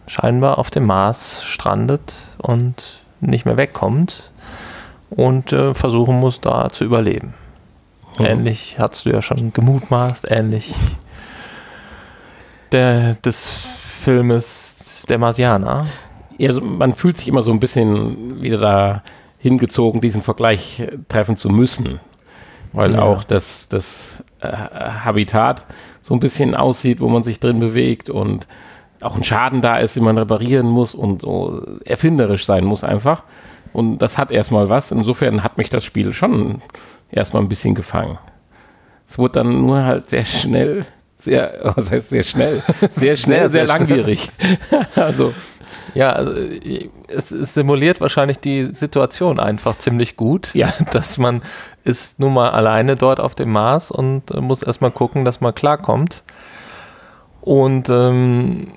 scheinbar 0.07 0.59
auf 0.59 0.71
dem 0.71 0.87
Mars 0.87 1.43
strandet 1.45 2.21
und 2.39 3.01
nicht 3.21 3.45
mehr 3.45 3.57
wegkommt 3.57 4.31
und 5.11 5.53
äh, 5.53 5.75
versuchen 5.75 6.21
muss, 6.21 6.41
da 6.41 6.71
zu 6.71 6.85
überleben. 6.85 7.35
Mhm. 8.19 8.25
Ähnlich 8.25 8.79
hast 8.79 9.05
du 9.05 9.11
ja 9.11 9.21
schon 9.21 9.53
gemutmaßt, 9.53 10.27
ähnlich 10.31 10.77
der, 12.71 13.15
des 13.15 13.49
Filmes 13.49 15.05
Der 15.09 15.19
Marsianer. 15.19 15.87
Ja, 16.39 16.51
also 16.51 16.61
man 16.61 16.95
fühlt 16.95 17.17
sich 17.17 17.27
immer 17.27 17.43
so 17.43 17.51
ein 17.51 17.59
bisschen 17.59 18.41
wieder 18.41 18.59
da 18.59 19.03
hingezogen, 19.39 20.01
diesen 20.01 20.23
Vergleich 20.23 20.87
treffen 21.09 21.37
zu 21.37 21.49
müssen. 21.49 21.99
Weil 22.73 22.95
ja. 22.95 23.03
auch 23.03 23.25
das, 23.25 23.69
das 23.69 24.23
äh, 24.41 24.49
Habitat 24.49 25.67
so 26.03 26.15
ein 26.15 26.21
bisschen 26.21 26.55
aussieht, 26.55 27.01
wo 27.01 27.09
man 27.09 27.23
sich 27.23 27.41
drin 27.41 27.61
bewegt 27.61 28.11
und 28.11 28.47
auch 29.01 29.17
ein 29.17 29.25
Schaden 29.25 29.61
da 29.61 29.79
ist, 29.79 29.97
den 29.97 30.05
man 30.05 30.19
reparieren 30.19 30.67
muss 30.67 30.95
und 30.95 31.23
so 31.23 31.63
erfinderisch 31.85 32.47
sein 32.47 32.65
muss 32.65 32.85
einfach. 32.85 33.25
Und 33.73 33.99
das 33.99 34.17
hat 34.17 34.31
erstmal 34.31 34.69
was. 34.69 34.91
Insofern 34.91 35.43
hat 35.45 35.59
mich 35.59 35.69
das 35.69 35.85
Spiel 35.85 36.13
schon 36.13 36.63
erstmal 37.11 37.43
ein 37.43 37.49
bisschen 37.49 37.75
gefangen. 37.75 38.19
Es 39.09 39.19
wurde 39.19 39.35
dann 39.35 39.61
nur 39.63 39.85
halt 39.85 40.09
sehr 40.11 40.25
schnell 40.25 40.87
sehr, 41.19 41.59
was 41.77 41.91
heißt 41.91 42.11
sehr 42.11 42.23
schnell? 42.23 42.63
Sehr 42.91 43.17
schnell, 43.17 43.51
sehr, 43.51 43.51
sehr, 43.51 43.67
sehr 43.67 43.79
langwierig. 43.79 44.31
also. 44.95 45.33
Ja, 45.95 46.13
also, 46.13 46.33
es, 47.09 47.31
es, 47.31 47.55
simuliert 47.55 48.01
wahrscheinlich 48.01 48.39
die 48.39 48.65
Situation 48.65 49.39
einfach 49.39 49.77
ziemlich 49.79 50.17
gut, 50.17 50.55
ja. 50.55 50.73
dass 50.93 51.19
man 51.19 51.43
ist 51.85 52.19
nun 52.19 52.35
mal 52.35 52.51
alleine 52.51 52.97
dort 52.97 53.21
auf 53.21 53.35
dem 53.35 53.53
Mars 53.53 53.91
und 53.91 54.31
äh, 54.33 54.41
muss 54.41 54.63
erstmal 54.63 54.91
gucken, 54.91 55.25
dass 55.25 55.41
man 55.41 55.55
klarkommt. 55.55 56.23
Und 57.41 57.89
ähm, 57.91 58.69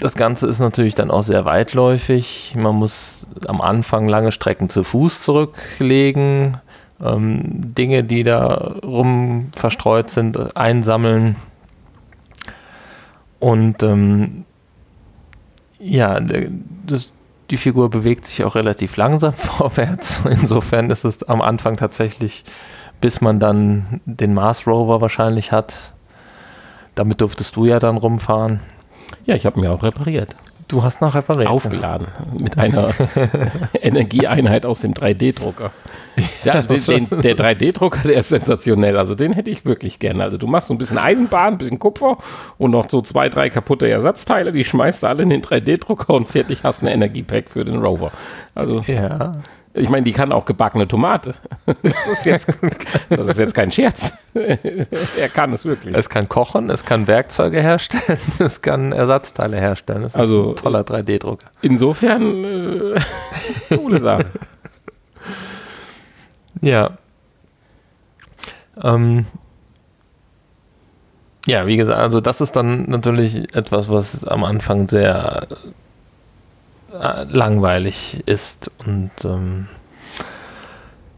das 0.00 0.14
Ganze 0.14 0.46
ist 0.46 0.60
natürlich 0.60 0.94
dann 0.94 1.10
auch 1.10 1.22
sehr 1.22 1.44
weitläufig. 1.44 2.54
Man 2.56 2.74
muss 2.76 3.28
am 3.46 3.60
Anfang 3.60 4.08
lange 4.08 4.32
Strecken 4.32 4.68
zu 4.68 4.82
Fuß 4.82 5.22
zurücklegen, 5.22 6.56
ähm, 7.04 7.42
Dinge, 7.44 8.02
die 8.02 8.22
da 8.22 8.76
rum 8.82 9.50
verstreut 9.54 10.10
sind, 10.10 10.56
einsammeln. 10.56 11.36
Und 13.38 13.82
ähm, 13.82 14.44
ja, 15.80 16.20
das, 16.20 17.10
die 17.50 17.56
Figur 17.56 17.90
bewegt 17.90 18.26
sich 18.26 18.44
auch 18.44 18.54
relativ 18.54 18.96
langsam 18.96 19.32
vorwärts. 19.34 20.20
Insofern 20.24 20.90
ist 20.90 21.04
es 21.04 21.22
am 21.24 21.42
Anfang 21.42 21.76
tatsächlich, 21.76 22.44
bis 23.00 23.20
man 23.20 23.40
dann 23.40 24.00
den 24.04 24.34
Mars 24.34 24.66
Rover 24.66 25.00
wahrscheinlich 25.00 25.52
hat. 25.52 25.74
Damit 26.94 27.20
durftest 27.20 27.56
du 27.56 27.64
ja 27.64 27.78
dann 27.78 27.96
rumfahren. 27.96 28.60
Ja, 29.24 29.34
ich 29.34 29.46
habe 29.46 29.60
mir 29.60 29.72
auch 29.72 29.82
repariert. 29.82 30.34
Du 30.70 30.84
hast 30.84 31.00
noch 31.00 31.16
repariert. 31.16 31.48
Aufgeladen 31.48 32.06
mit 32.40 32.56
einer 32.56 32.90
Energieeinheit 33.80 34.64
aus 34.64 34.82
dem 34.82 34.94
3D-Drucker. 34.94 35.72
Ja, 36.44 36.62
den, 36.62 37.08
den, 37.08 37.22
der 37.22 37.36
3D-Drucker, 37.36 38.02
der 38.04 38.18
ist 38.18 38.28
sensationell. 38.28 38.96
Also 38.96 39.16
den 39.16 39.32
hätte 39.32 39.50
ich 39.50 39.64
wirklich 39.64 39.98
gerne. 39.98 40.22
Also 40.22 40.36
du 40.36 40.46
machst 40.46 40.68
so 40.68 40.74
ein 40.74 40.78
bisschen 40.78 40.98
Eisenbahn, 40.98 41.54
ein 41.54 41.58
bisschen 41.58 41.80
Kupfer 41.80 42.18
und 42.56 42.70
noch 42.70 42.88
so 42.88 43.02
zwei, 43.02 43.28
drei 43.28 43.50
kaputte 43.50 43.90
Ersatzteile, 43.90 44.52
die 44.52 44.64
schmeißt 44.64 45.02
du 45.02 45.08
alle 45.08 45.24
in 45.24 45.30
den 45.30 45.42
3D-Drucker 45.42 46.14
und 46.14 46.28
fertig 46.28 46.62
hast 46.62 46.82
eine 46.82 46.92
Energiepack 46.92 47.50
für 47.50 47.64
den 47.64 47.78
Rover. 47.78 48.12
Also 48.54 48.84
ja. 48.86 49.32
Ich 49.72 49.88
meine, 49.88 50.02
die 50.02 50.12
kann 50.12 50.32
auch 50.32 50.46
gebackene 50.46 50.88
Tomate. 50.88 51.34
Das 51.64 51.78
ist 52.12 52.26
jetzt, 52.26 52.48
das 53.08 53.28
ist 53.28 53.38
jetzt 53.38 53.54
kein 53.54 53.70
Scherz. 53.70 54.12
er 54.34 55.28
kann 55.28 55.52
es 55.52 55.64
wirklich. 55.64 55.96
Es 55.96 56.08
kann 56.08 56.28
kochen, 56.28 56.70
es 56.70 56.84
kann 56.84 57.06
Werkzeuge 57.06 57.60
herstellen, 57.62 58.18
es 58.40 58.62
kann 58.62 58.92
Ersatzteile 58.92 59.60
herstellen. 59.60 60.02
Das 60.02 60.16
also, 60.16 60.52
ist 60.52 60.60
ein 60.60 60.64
toller 60.64 60.80
3D-Drucker. 60.80 61.46
Insofern, 61.62 62.44
äh, 62.44 63.00
coole 63.76 64.00
Sache. 64.00 64.26
Ja. 66.60 66.90
Ähm, 68.82 69.26
ja, 71.46 71.66
wie 71.66 71.76
gesagt, 71.76 71.98
also 71.98 72.20
das 72.20 72.40
ist 72.40 72.56
dann 72.56 72.90
natürlich 72.90 73.54
etwas, 73.54 73.88
was 73.88 74.24
am 74.26 74.42
Anfang 74.42 74.88
sehr 74.88 75.46
langweilig 76.92 78.22
ist 78.26 78.70
und 78.84 79.10
ähm, 79.24 79.68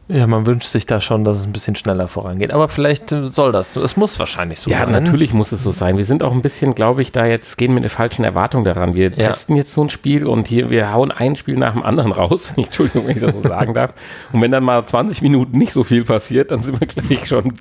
ja, 0.08 0.26
man 0.26 0.44
wünscht 0.44 0.68
sich 0.68 0.84
da 0.84 1.00
schon, 1.00 1.24
dass 1.24 1.38
es 1.38 1.46
ein 1.46 1.52
bisschen 1.52 1.74
schneller 1.74 2.06
vorangeht. 2.06 2.50
Aber 2.50 2.68
vielleicht 2.68 3.08
soll 3.08 3.50
das. 3.50 3.76
Es 3.76 3.96
muss 3.96 4.18
wahrscheinlich 4.18 4.60
so 4.60 4.70
ja, 4.70 4.78
sein. 4.78 4.92
Ja, 4.92 5.00
natürlich 5.00 5.32
muss 5.32 5.52
es 5.52 5.62
so 5.62 5.72
sein. 5.72 5.96
Wir 5.96 6.04
sind 6.04 6.22
auch 6.22 6.32
ein 6.32 6.42
bisschen, 6.42 6.74
glaube 6.74 7.00
ich, 7.00 7.12
da 7.12 7.24
jetzt 7.24 7.56
gehen 7.56 7.72
mit 7.72 7.82
einer 7.82 7.88
falschen 7.88 8.22
Erwartung 8.22 8.64
daran. 8.64 8.94
Wir 8.94 9.10
ja. 9.10 9.28
testen 9.28 9.56
jetzt 9.56 9.72
so 9.72 9.82
ein 9.82 9.88
Spiel 9.88 10.26
und 10.26 10.48
hier, 10.48 10.68
wir 10.68 10.92
hauen 10.92 11.12
ein 11.12 11.36
Spiel 11.36 11.56
nach 11.56 11.72
dem 11.72 11.82
anderen 11.82 12.12
raus. 12.12 12.52
Entschuldigung, 12.56 13.06
wenn 13.06 13.16
ich 13.16 13.22
das 13.22 13.32
so 13.32 13.40
sagen 13.40 13.72
darf. 13.72 13.94
Und 14.32 14.42
wenn 14.42 14.50
dann 14.50 14.64
mal 14.64 14.84
20 14.84 15.22
Minuten 15.22 15.56
nicht 15.56 15.72
so 15.72 15.82
viel 15.82 16.04
passiert, 16.04 16.50
dann 16.50 16.62
sind 16.62 16.78
wir 16.78 16.86
gleich 16.86 17.26
schon 17.26 17.54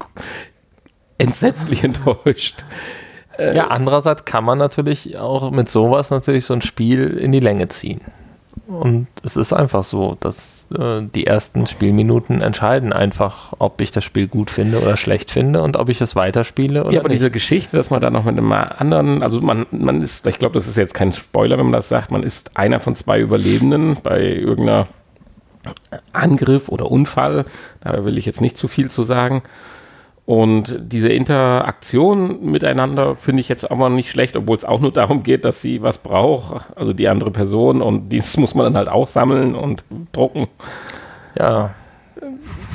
entsetzlich 1.17 1.83
enttäuscht. 1.85 2.65
Äh, 3.41 3.55
ja, 3.55 3.67
andererseits 3.67 4.25
kann 4.25 4.43
man 4.43 4.59
natürlich 4.59 5.17
auch 5.17 5.49
mit 5.49 5.67
sowas 5.67 6.11
natürlich 6.11 6.45
so 6.45 6.53
ein 6.53 6.61
Spiel 6.61 7.07
in 7.07 7.31
die 7.31 7.39
Länge 7.39 7.67
ziehen. 7.69 8.01
Und 8.67 9.07
es 9.23 9.35
ist 9.35 9.51
einfach 9.51 9.83
so, 9.83 10.17
dass 10.19 10.67
äh, 10.77 11.01
die 11.01 11.25
ersten 11.25 11.67
Spielminuten 11.67 12.41
entscheiden 12.41 12.93
einfach, 12.93 13.53
ob 13.59 13.81
ich 13.81 13.91
das 13.91 14.05
Spiel 14.05 14.27
gut 14.27 14.49
finde 14.49 14.81
oder 14.81 14.95
schlecht 14.95 15.31
finde 15.31 15.61
und 15.61 15.75
ob 15.75 15.89
ich 15.89 15.99
es 15.99 16.15
weiterspiele 16.15 16.83
oder 16.83 16.93
Ja, 16.93 16.99
aber 16.99 17.09
nicht. 17.09 17.19
diese 17.19 17.31
Geschichte, 17.31 17.75
dass 17.75 17.89
man 17.89 17.99
da 17.99 18.09
noch 18.09 18.23
mit 18.23 18.37
einem 18.37 18.51
anderen, 18.51 19.23
also 19.23 19.41
man, 19.41 19.65
man 19.71 20.01
ist, 20.01 20.25
ich 20.25 20.39
glaube, 20.39 20.53
das 20.53 20.67
ist 20.67 20.77
jetzt 20.77 20.93
kein 20.93 21.11
Spoiler, 21.11 21.57
wenn 21.57 21.65
man 21.65 21.73
das 21.73 21.89
sagt, 21.89 22.11
man 22.11 22.23
ist 22.23 22.55
einer 22.55 22.79
von 22.79 22.95
zwei 22.95 23.19
Überlebenden 23.19 23.97
bei 24.01 24.21
irgendeiner 24.21 24.87
Angriff 26.13 26.69
oder 26.69 26.89
Unfall, 26.89 27.45
da 27.81 28.05
will 28.05 28.17
ich 28.17 28.25
jetzt 28.25 28.41
nicht 28.41 28.57
zu 28.57 28.67
viel 28.67 28.89
zu 28.89 29.03
sagen. 29.03 29.43
Und 30.25 30.77
diese 30.79 31.09
Interaktion 31.09 32.45
miteinander 32.45 33.15
finde 33.15 33.41
ich 33.41 33.49
jetzt 33.49 33.69
auch 33.69 33.75
mal 33.75 33.89
nicht 33.89 34.11
schlecht, 34.11 34.35
obwohl 34.35 34.55
es 34.55 34.63
auch 34.63 34.79
nur 34.79 34.91
darum 34.91 35.23
geht, 35.23 35.45
dass 35.45 35.61
sie 35.61 35.81
was 35.81 35.97
braucht, 35.97 36.67
also 36.75 36.93
die 36.93 37.07
andere 37.07 37.31
Person 37.31 37.81
und 37.81 38.09
dies 38.09 38.37
muss 38.37 38.53
man 38.55 38.65
dann 38.65 38.77
halt 38.77 38.87
auch 38.87 39.07
sammeln 39.07 39.55
und 39.55 39.83
drucken. 40.11 40.47
Ja. 41.37 41.71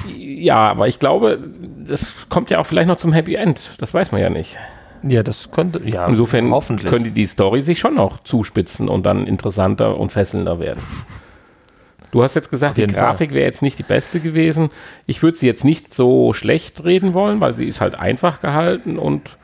Ja, 0.09 0.69
aber 0.71 0.89
ich 0.89 0.99
glaube, 0.99 1.39
das 1.87 2.15
kommt 2.29 2.51
ja 2.51 2.59
auch 2.59 2.67
vielleicht 2.67 2.89
noch 2.89 2.97
zum 2.97 3.13
Happy 3.13 3.37
End. 3.37 3.71
Das 3.79 3.95
weiß 3.95 4.13
man 4.13 4.21
ja 4.21 4.29
nicht. 4.29 4.57
Ja, 5.03 5.23
das 5.23 5.51
könnte, 5.51 5.81
ja, 5.85 6.07
Insofern 6.07 6.51
hoffentlich. 6.51 6.91
könnte 6.91 7.11
die 7.11 7.27
Story 7.27 7.61
sich 7.61 7.79
schon 7.79 7.95
noch 7.95 8.21
zuspitzen 8.21 8.89
und 8.89 9.07
dann 9.07 9.27
interessanter 9.27 9.99
und 9.99 10.11
fesselnder 10.13 10.59
werden. 10.59 10.83
Du 12.11 12.23
hast 12.23 12.35
jetzt 12.35 12.51
gesagt, 12.51 12.77
die 12.77 12.87
Grafik 12.87 13.33
wäre 13.33 13.45
jetzt 13.45 13.62
nicht 13.62 13.79
die 13.79 13.83
beste 13.83 14.21
gewesen. 14.21 14.71
Ich 15.07 15.23
würde 15.23 15.37
sie 15.37 15.47
jetzt 15.47 15.64
nicht 15.64 15.92
so 15.92 16.33
schlecht 16.33 16.85
reden 16.85 17.14
wollen, 17.14 17.40
weil 17.40 17.55
sie 17.57 17.66
ist 17.66 17.81
halt 17.81 17.95
einfach 17.95 18.40
gehalten 18.40 18.99
und 18.99 19.37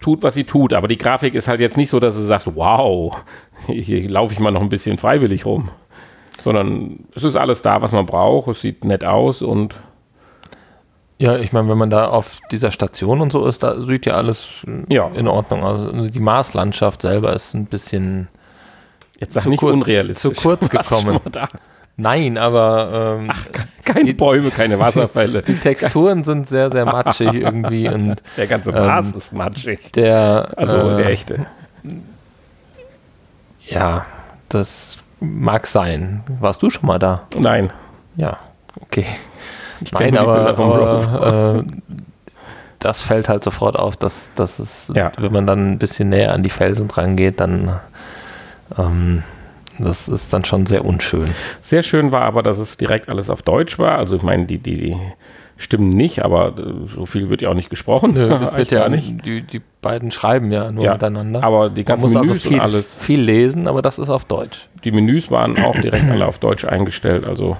tut, 0.00 0.22
was 0.22 0.34
sie 0.34 0.44
tut. 0.44 0.72
Aber 0.72 0.88
die 0.88 0.98
Grafik 0.98 1.34
ist 1.34 1.48
halt 1.48 1.60
jetzt 1.60 1.76
nicht 1.76 1.90
so, 1.90 2.00
dass 2.00 2.16
du 2.16 2.22
sagst, 2.22 2.48
wow, 2.54 3.16
hier 3.66 4.08
laufe 4.08 4.32
ich 4.32 4.40
mal 4.40 4.50
noch 4.50 4.62
ein 4.62 4.68
bisschen 4.68 4.98
freiwillig 4.98 5.46
rum. 5.46 5.70
Sondern 6.38 7.04
es 7.14 7.22
ist 7.22 7.36
alles 7.36 7.62
da, 7.62 7.82
was 7.82 7.92
man 7.92 8.06
braucht. 8.06 8.48
Es 8.48 8.62
sieht 8.62 8.84
nett 8.84 9.04
aus 9.04 9.42
und 9.42 9.76
ja, 11.18 11.36
ich 11.36 11.52
meine, 11.52 11.68
wenn 11.68 11.76
man 11.76 11.90
da 11.90 12.08
auf 12.08 12.40
dieser 12.50 12.72
Station 12.72 13.20
und 13.20 13.30
so 13.30 13.44
ist, 13.44 13.62
da 13.62 13.82
sieht 13.82 14.06
ja 14.06 14.14
alles 14.14 14.64
ja. 14.88 15.08
in 15.08 15.28
Ordnung 15.28 15.62
aus. 15.62 15.86
Also 15.86 16.08
die 16.08 16.20
Marslandschaft 16.20 17.02
selber 17.02 17.34
ist 17.34 17.52
ein 17.52 17.66
bisschen 17.66 18.28
Jetzt 19.20 19.34
sag 19.34 19.42
zu 19.44 19.50
nicht 19.50 19.60
kurz, 19.60 19.74
unrealistisch. 19.74 20.22
Zu 20.22 20.32
kurz 20.32 20.68
gekommen. 20.68 21.20
Nein, 21.96 22.38
aber 22.38 23.18
ähm, 23.20 23.28
Ach, 23.30 23.46
keine 23.84 24.14
Bäume, 24.14 24.50
keine 24.50 24.78
Wasserfälle. 24.78 25.42
Die 25.42 25.56
Texturen 25.56 26.24
sind 26.24 26.48
sehr, 26.48 26.72
sehr 26.72 26.86
matschig 26.86 27.34
irgendwie 27.34 27.88
und 27.88 28.16
der 28.38 28.46
ganze 28.46 28.72
Mars 28.72 29.06
ähm, 29.06 29.14
ist 29.18 29.32
matschig. 29.32 29.92
Der, 29.92 30.50
also 30.56 30.76
äh, 30.76 30.96
der 30.96 31.06
echte. 31.10 31.46
Ja, 33.66 34.06
das 34.48 34.96
mag 35.20 35.66
sein. 35.66 36.22
Warst 36.40 36.62
du 36.62 36.70
schon 36.70 36.86
mal 36.86 36.98
da? 36.98 37.26
Nein. 37.38 37.70
Ja, 38.16 38.38
okay. 38.80 39.04
Ich 39.82 39.92
Nein, 39.92 40.16
aber, 40.16 40.48
aber 40.48 41.64
äh, 41.66 41.90
das 42.78 43.02
fällt 43.02 43.28
halt 43.28 43.44
sofort 43.44 43.78
auf, 43.78 43.96
dass, 43.96 44.30
dass 44.34 44.58
es, 44.58 44.90
ja. 44.94 45.12
wenn 45.18 45.32
man 45.32 45.46
dann 45.46 45.72
ein 45.72 45.78
bisschen 45.78 46.08
näher 46.08 46.32
an 46.32 46.42
die 46.42 46.50
Felsen 46.50 46.88
dran 46.88 47.16
geht, 47.16 47.40
dann 47.40 47.78
ähm, 48.78 49.22
das 49.78 50.08
ist 50.08 50.32
dann 50.32 50.44
schon 50.44 50.66
sehr 50.66 50.84
unschön. 50.84 51.30
Sehr 51.62 51.82
schön 51.82 52.12
war 52.12 52.22
aber, 52.22 52.42
dass 52.42 52.58
es 52.58 52.76
direkt 52.76 53.08
alles 53.08 53.30
auf 53.30 53.42
Deutsch 53.42 53.78
war. 53.78 53.98
Also 53.98 54.16
ich 54.16 54.22
meine, 54.22 54.46
die, 54.46 54.58
die, 54.58 54.76
die 54.76 54.96
stimmen 55.56 55.90
nicht, 55.90 56.24
aber 56.24 56.54
äh, 56.58 56.86
so 56.94 57.06
viel 57.06 57.30
wird 57.30 57.42
ja 57.42 57.50
auch 57.50 57.54
nicht 57.54 57.70
gesprochen. 57.70 58.12
Nö, 58.12 58.28
das 58.28 58.56
wird 58.56 58.72
ja 58.72 58.88
nicht. 58.88 59.24
Die, 59.24 59.42
die 59.42 59.60
beiden 59.80 60.10
schreiben 60.10 60.50
ja 60.50 60.70
nur 60.70 60.84
ja, 60.84 60.92
miteinander. 60.92 61.42
Aber 61.42 61.70
die 61.70 61.84
ganzen 61.84 62.12
Man 62.12 62.26
muss 62.26 62.28
Menüs 62.28 62.44
also 62.44 62.48
viel, 62.48 62.60
alles. 62.60 62.94
Viel 62.94 63.20
lesen, 63.20 63.68
aber 63.68 63.82
das 63.82 63.98
ist 63.98 64.10
auf 64.10 64.24
Deutsch. 64.24 64.66
Die 64.84 64.90
Menüs 64.90 65.30
waren 65.30 65.58
auch 65.58 65.78
direkt 65.78 66.08
alle 66.10 66.26
auf 66.26 66.38
Deutsch 66.38 66.64
eingestellt. 66.64 67.24
Also 67.24 67.56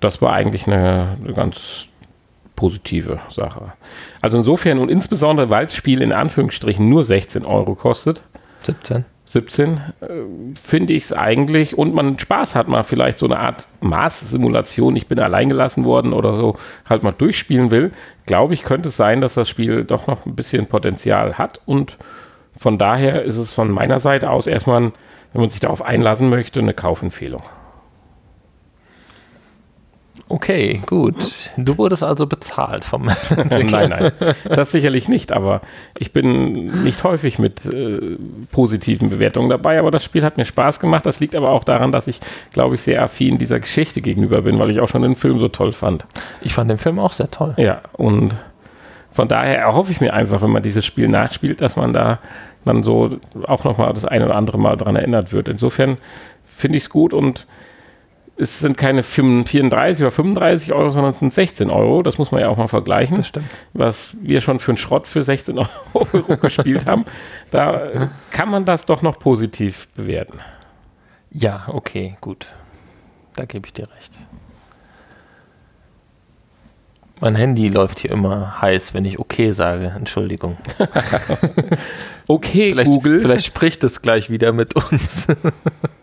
das 0.00 0.20
war 0.22 0.32
eigentlich 0.32 0.66
eine, 0.66 1.16
eine 1.22 1.34
ganz 1.34 1.86
positive 2.56 3.20
Sache. 3.30 3.72
Also 4.20 4.38
insofern 4.38 4.78
und 4.78 4.90
insbesondere, 4.90 5.48
weil 5.48 5.66
das 5.66 5.74
Spiel 5.74 6.02
in 6.02 6.12
Anführungsstrichen 6.12 6.86
nur 6.88 7.04
16 7.04 7.44
Euro 7.44 7.74
kostet. 7.74 8.22
17. 8.60 9.04
17, 9.30 9.76
äh, 10.00 10.06
finde 10.60 10.92
ich 10.92 11.04
es 11.04 11.12
eigentlich 11.12 11.78
und 11.78 11.94
man 11.94 12.18
Spaß 12.18 12.56
hat 12.56 12.66
mal 12.68 12.82
vielleicht 12.82 13.18
so 13.18 13.26
eine 13.26 13.38
Art 13.38 13.68
Maß-Simulation, 13.80 14.96
ich 14.96 15.06
bin 15.06 15.20
allein 15.20 15.48
gelassen 15.48 15.84
worden 15.84 16.12
oder 16.12 16.34
so, 16.34 16.56
halt 16.88 17.04
mal 17.04 17.12
durchspielen 17.12 17.70
will, 17.70 17.92
glaube 18.26 18.54
ich, 18.54 18.64
könnte 18.64 18.88
es 18.88 18.96
sein, 18.96 19.20
dass 19.20 19.34
das 19.34 19.48
Spiel 19.48 19.84
doch 19.84 20.08
noch 20.08 20.26
ein 20.26 20.34
bisschen 20.34 20.66
Potenzial 20.66 21.38
hat 21.38 21.60
und 21.64 21.96
von 22.58 22.76
daher 22.76 23.22
ist 23.22 23.36
es 23.36 23.54
von 23.54 23.70
meiner 23.70 24.00
Seite 24.00 24.30
aus 24.30 24.48
erstmal, 24.48 24.92
wenn 25.32 25.40
man 25.40 25.50
sich 25.50 25.60
darauf 25.60 25.80
einlassen 25.80 26.28
möchte, 26.28 26.58
eine 26.58 26.74
Kaufempfehlung. 26.74 27.42
Okay, 30.30 30.80
gut. 30.86 31.16
Du 31.56 31.76
wurdest 31.76 32.04
also 32.04 32.24
bezahlt 32.24 32.84
vom 32.84 33.06
Nein, 33.36 33.88
nein, 33.90 34.12
das 34.44 34.70
sicherlich 34.70 35.08
nicht, 35.08 35.32
aber 35.32 35.60
ich 35.98 36.12
bin 36.12 36.84
nicht 36.84 37.02
häufig 37.02 37.40
mit 37.40 37.66
äh, 37.66 38.14
positiven 38.52 39.10
Bewertungen 39.10 39.50
dabei, 39.50 39.80
aber 39.80 39.90
das 39.90 40.04
Spiel 40.04 40.22
hat 40.22 40.36
mir 40.36 40.44
Spaß 40.44 40.78
gemacht. 40.78 41.04
Das 41.04 41.18
liegt 41.18 41.34
aber 41.34 41.50
auch 41.50 41.64
daran, 41.64 41.90
dass 41.90 42.06
ich, 42.06 42.20
glaube 42.52 42.76
ich, 42.76 42.82
sehr 42.82 43.02
affin 43.02 43.38
dieser 43.38 43.58
Geschichte 43.58 44.02
gegenüber 44.02 44.42
bin, 44.42 44.60
weil 44.60 44.70
ich 44.70 44.78
auch 44.78 44.88
schon 44.88 45.02
den 45.02 45.16
Film 45.16 45.40
so 45.40 45.48
toll 45.48 45.72
fand. 45.72 46.06
Ich 46.42 46.54
fand 46.54 46.70
den 46.70 46.78
Film 46.78 47.00
auch 47.00 47.12
sehr 47.12 47.30
toll. 47.32 47.54
Ja, 47.56 47.80
und 47.94 48.36
von 49.12 49.26
daher 49.26 49.58
erhoffe 49.58 49.90
ich 49.90 50.00
mir 50.00 50.14
einfach, 50.14 50.42
wenn 50.42 50.50
man 50.50 50.62
dieses 50.62 50.86
Spiel 50.86 51.08
nachspielt, 51.08 51.60
dass 51.60 51.74
man 51.74 51.92
da 51.92 52.20
dann 52.64 52.84
so 52.84 53.10
auch 53.48 53.64
nochmal 53.64 53.92
das 53.94 54.04
eine 54.04 54.26
oder 54.26 54.36
andere 54.36 54.58
Mal 54.58 54.76
dran 54.76 54.94
erinnert 54.94 55.32
wird. 55.32 55.48
Insofern 55.48 55.98
finde 56.46 56.78
ich 56.78 56.84
es 56.84 56.90
gut 56.90 57.12
und 57.12 57.48
es 58.40 58.58
sind 58.58 58.78
keine 58.78 59.02
34 59.02 60.02
oder 60.02 60.10
35 60.10 60.72
Euro, 60.72 60.90
sondern 60.90 61.12
es 61.12 61.18
sind 61.18 61.32
16 61.32 61.68
Euro. 61.68 62.02
Das 62.02 62.16
muss 62.16 62.32
man 62.32 62.40
ja 62.40 62.48
auch 62.48 62.56
mal 62.56 62.68
vergleichen. 62.68 63.16
Das 63.16 63.28
stimmt. 63.28 63.46
Was 63.74 64.16
wir 64.22 64.40
schon 64.40 64.58
für 64.58 64.70
einen 64.72 64.78
Schrott 64.78 65.06
für 65.06 65.22
16 65.22 65.58
Euro 65.94 66.36
gespielt 66.40 66.86
haben. 66.86 67.04
Da 67.50 68.08
kann 68.30 68.50
man 68.50 68.64
das 68.64 68.86
doch 68.86 69.02
noch 69.02 69.18
positiv 69.18 69.88
bewerten. 69.94 70.40
Ja, 71.30 71.66
okay, 71.68 72.16
gut. 72.20 72.46
Da 73.36 73.44
gebe 73.44 73.66
ich 73.66 73.74
dir 73.74 73.88
recht. 73.96 74.18
Mein 77.20 77.34
Handy 77.34 77.68
läuft 77.68 78.00
hier 78.00 78.12
immer 78.12 78.62
heiß, 78.62 78.94
wenn 78.94 79.04
ich 79.04 79.18
okay 79.18 79.52
sage. 79.52 79.92
Entschuldigung. 79.94 80.56
okay, 82.28 82.70
vielleicht, 82.70 82.90
Google. 82.90 83.20
Vielleicht 83.20 83.44
spricht 83.44 83.84
es 83.84 84.00
gleich 84.00 84.30
wieder 84.30 84.52
mit 84.52 84.74
uns. 84.74 85.26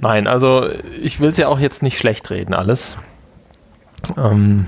Nein, 0.00 0.26
also 0.26 0.68
ich 1.02 1.20
will 1.20 1.30
es 1.30 1.36
ja 1.36 1.48
auch 1.48 1.58
jetzt 1.60 1.82
nicht 1.82 1.98
schlecht 1.98 2.30
reden, 2.30 2.54
alles. 2.54 2.96
Ähm 4.16 4.66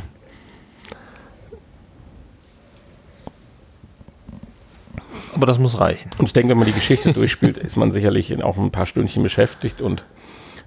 aber 5.34 5.46
das 5.46 5.58
muss 5.58 5.80
reichen. 5.80 6.10
Und 6.18 6.26
ich 6.26 6.32
denke, 6.32 6.50
wenn 6.50 6.58
man 6.58 6.66
die 6.66 6.72
Geschichte 6.74 7.12
durchspielt, 7.14 7.56
ist 7.58 7.76
man 7.76 7.90
sicherlich 7.92 8.30
in 8.30 8.42
auch 8.42 8.56
ein 8.58 8.70
paar 8.70 8.86
Stündchen 8.86 9.22
beschäftigt 9.22 9.80
und 9.80 10.04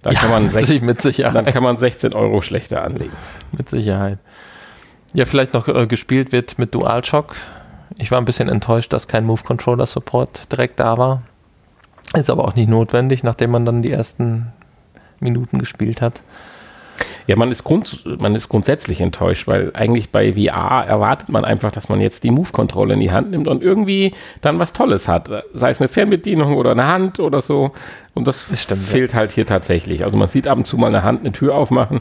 da 0.01 0.12
ja, 0.12 0.19
kann 0.19 0.30
man 0.30 0.49
sech- 0.51 0.82
mit 0.82 1.01
Sicherheit. 1.01 1.36
dann 1.36 1.45
kann 1.45 1.63
man 1.63 1.78
16 1.78 2.13
Euro 2.13 2.41
schlechter 2.41 2.84
anlegen. 2.84 3.13
Mit 3.51 3.69
Sicherheit. 3.69 4.19
Ja, 5.13 5.25
vielleicht 5.25 5.54
noch 5.54 5.67
äh, 5.67 5.88
gespielt 5.88 6.32
wird 6.32 6.60
mit 6.60 6.73
DualShock. 6.75 7.36
Ich 7.97 8.12
war 8.12 8.19
ein 8.19 8.25
bisschen 8.25 8.49
enttäuscht, 8.49 8.91
dass 8.93 9.08
kein 9.08 9.25
Move 9.25 9.41
Controller 9.43 9.86
Support 9.86 10.51
direkt 10.51 10.80
da 10.80 10.97
war. 10.97 11.21
Ist 12.15 12.30
aber 12.30 12.45
auch 12.45 12.56
nicht 12.56 12.69
notwendig, 12.69 13.23
nachdem 13.23 13.51
man 13.51 13.65
dann 13.65 13.82
die 13.82 13.91
ersten 13.91 14.47
Minuten 15.19 15.60
gespielt 15.60 16.01
hat. 16.01 16.21
Ja, 17.28 17.36
man 17.36 17.51
ist, 17.51 17.63
grund, 17.63 18.06
man 18.21 18.36
ist 18.36 18.47
grundsätzlich 18.49 19.01
enttäuscht, 19.01 19.47
weil 19.47 19.71
eigentlich 19.73 20.12
bei 20.12 20.34
VR 20.34 20.86
erwartet 20.88 21.28
man 21.30 21.43
einfach, 21.43 21.71
dass 21.71 21.89
man 21.89 21.99
jetzt 21.99 22.23
die 22.23 22.32
Move-Controller 22.32 22.93
in 22.93 22.99
die 22.99 23.12
Hand 23.12 23.32
nimmt 23.32 23.47
und 23.47 23.63
irgendwie 23.63 24.13
dann 24.41 24.60
was 24.60 24.71
Tolles 24.73 25.08
hat. 25.08 25.30
Sei 25.54 25.71
es 25.71 25.82
eine 25.82 25.88
Fernbedienung 25.89 26.56
oder 26.56 26.71
eine 26.71 26.88
Hand 26.88 27.19
oder 27.19 27.41
so. 27.41 27.71
Und 28.13 28.28
das, 28.28 28.47
Das 28.47 28.63
stimmt, 28.63 28.84
fehlt 28.84 29.13
halt 29.13 29.32
hier 29.34 29.45
tatsächlich. 29.45 30.06
Also 30.06 30.15
man 30.17 30.28
sieht 30.30 30.47
ab 30.47 30.58
und 30.58 30.67
zu 30.67 30.78
mal 30.78 30.88
eine 30.88 31.04
Hand 31.04 31.21
eine 31.21 31.32
Tür 31.34 31.56
aufmachen 31.56 31.99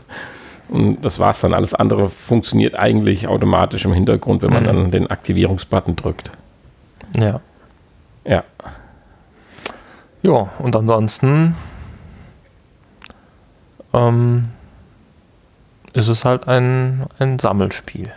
und 0.68 1.02
das 1.04 1.18
war's 1.18 1.40
dann. 1.40 1.54
Alles 1.54 1.74
andere 1.74 2.08
funktioniert 2.10 2.74
eigentlich 2.74 3.26
automatisch 3.26 3.84
im 3.86 3.94
Hintergrund, 3.94 4.42
wenn 4.42 4.50
man 4.52 4.62
Mhm. 4.62 4.66
dann 4.66 4.90
den 4.92 5.06
Aktivierungsbutton 5.10 5.96
drückt. 5.96 6.30
Ja. 7.16 7.40
Ja. 8.26 8.44
Ja, 10.24 10.48
und 10.58 10.74
ansonsten 10.74 11.54
ähm, 13.92 14.46
ist 15.92 16.08
es 16.08 16.24
halt 16.24 16.48
ein, 16.48 17.04
ein 17.18 17.38
Sammelspiel. 17.38 18.10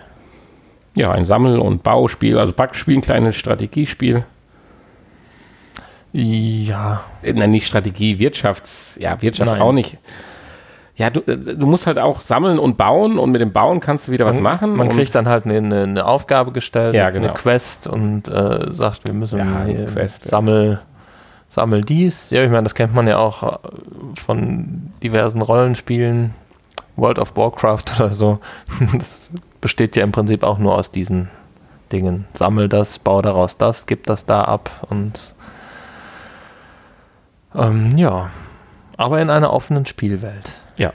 Ja, 0.96 1.12
ein 1.12 1.26
Sammel- 1.26 1.60
und 1.60 1.84
Bauspiel, 1.84 2.40
also 2.40 2.54
Backspiel, 2.54 2.96
ein 2.98 3.02
kleines 3.02 3.36
Strategiespiel. 3.36 4.24
Ja, 6.14 7.02
Äh, 7.22 7.34
Nein, 7.34 7.52
nicht 7.52 7.68
Strategie, 7.68 8.18
Wirtschafts, 8.20 8.98
ja, 9.00 9.22
Wirtschaft 9.22 9.52
Nein. 9.52 9.62
auch 9.62 9.74
nicht. 9.74 9.98
Ja, 10.96 11.10
du, 11.12 11.20
äh, 11.30 11.38
du 11.38 11.68
musst 11.68 11.86
halt 11.86 12.00
auch 12.00 12.22
sammeln 12.22 12.58
und 12.58 12.78
bauen 12.78 13.20
und 13.20 13.30
mit 13.32 13.42
dem 13.42 13.52
Bauen 13.52 13.82
kannst 13.82 14.08
du 14.08 14.12
wieder 14.14 14.26
was 14.26 14.40
machen. 14.40 14.76
man 14.78 14.90
kriegt 14.90 15.14
dann 15.14 15.28
halt 15.28 15.46
eine, 15.46 15.58
eine, 15.58 15.84
eine 15.84 16.06
Aufgabe 16.06 16.52
gestellt, 16.54 16.96
Ja, 16.96 17.08
eine 17.08 17.20
genau. 17.20 17.34
Quest 17.34 17.86
und 17.86 18.30
äh, 18.30 18.74
sagt, 18.74 19.06
wir 19.06 19.14
müssen 19.14 19.38
Ja, 19.38 19.58
eine 19.60 19.86
Quest, 19.88 20.24
ja. 20.24 20.30
sammel, 20.32 20.80
sammel 21.50 21.84
dies. 21.84 22.30
Ja, 22.30 22.44
ich 22.44 22.52
meine, 22.52 22.64
das 22.64 22.76
kennt 22.76 22.94
man 22.94 23.08
ja 23.08 23.18
auch 23.18 23.44
äh, 23.44 23.58
von 24.16 24.92
diversen 25.04 25.42
Rollenspielen, 25.42 26.34
World 26.96 27.20
of 27.20 27.36
Warcraft 27.36 27.84
oder 28.00 28.14
so. 28.14 28.40
Das 28.94 29.32
besteht 29.62 29.96
ja 29.96 30.04
im 30.04 30.12
Prinzip 30.12 30.44
auch 30.44 30.58
nur 30.58 30.76
aus 30.76 30.92
diesen 30.92 31.30
Dingen. 31.92 32.26
Sammel 32.34 32.70
das, 32.70 33.00
bau 33.00 33.22
daraus 33.22 33.58
das, 33.58 33.86
gib 33.86 34.06
das 34.06 34.26
da 34.26 34.44
ab 34.44 34.88
und 34.90 35.36
ähm, 37.56 37.98
ja, 37.98 38.30
aber 38.98 39.22
in 39.22 39.30
einer 39.30 39.54
offenen 39.54 39.86
Spielwelt. 39.86 40.60
ja. 40.76 40.94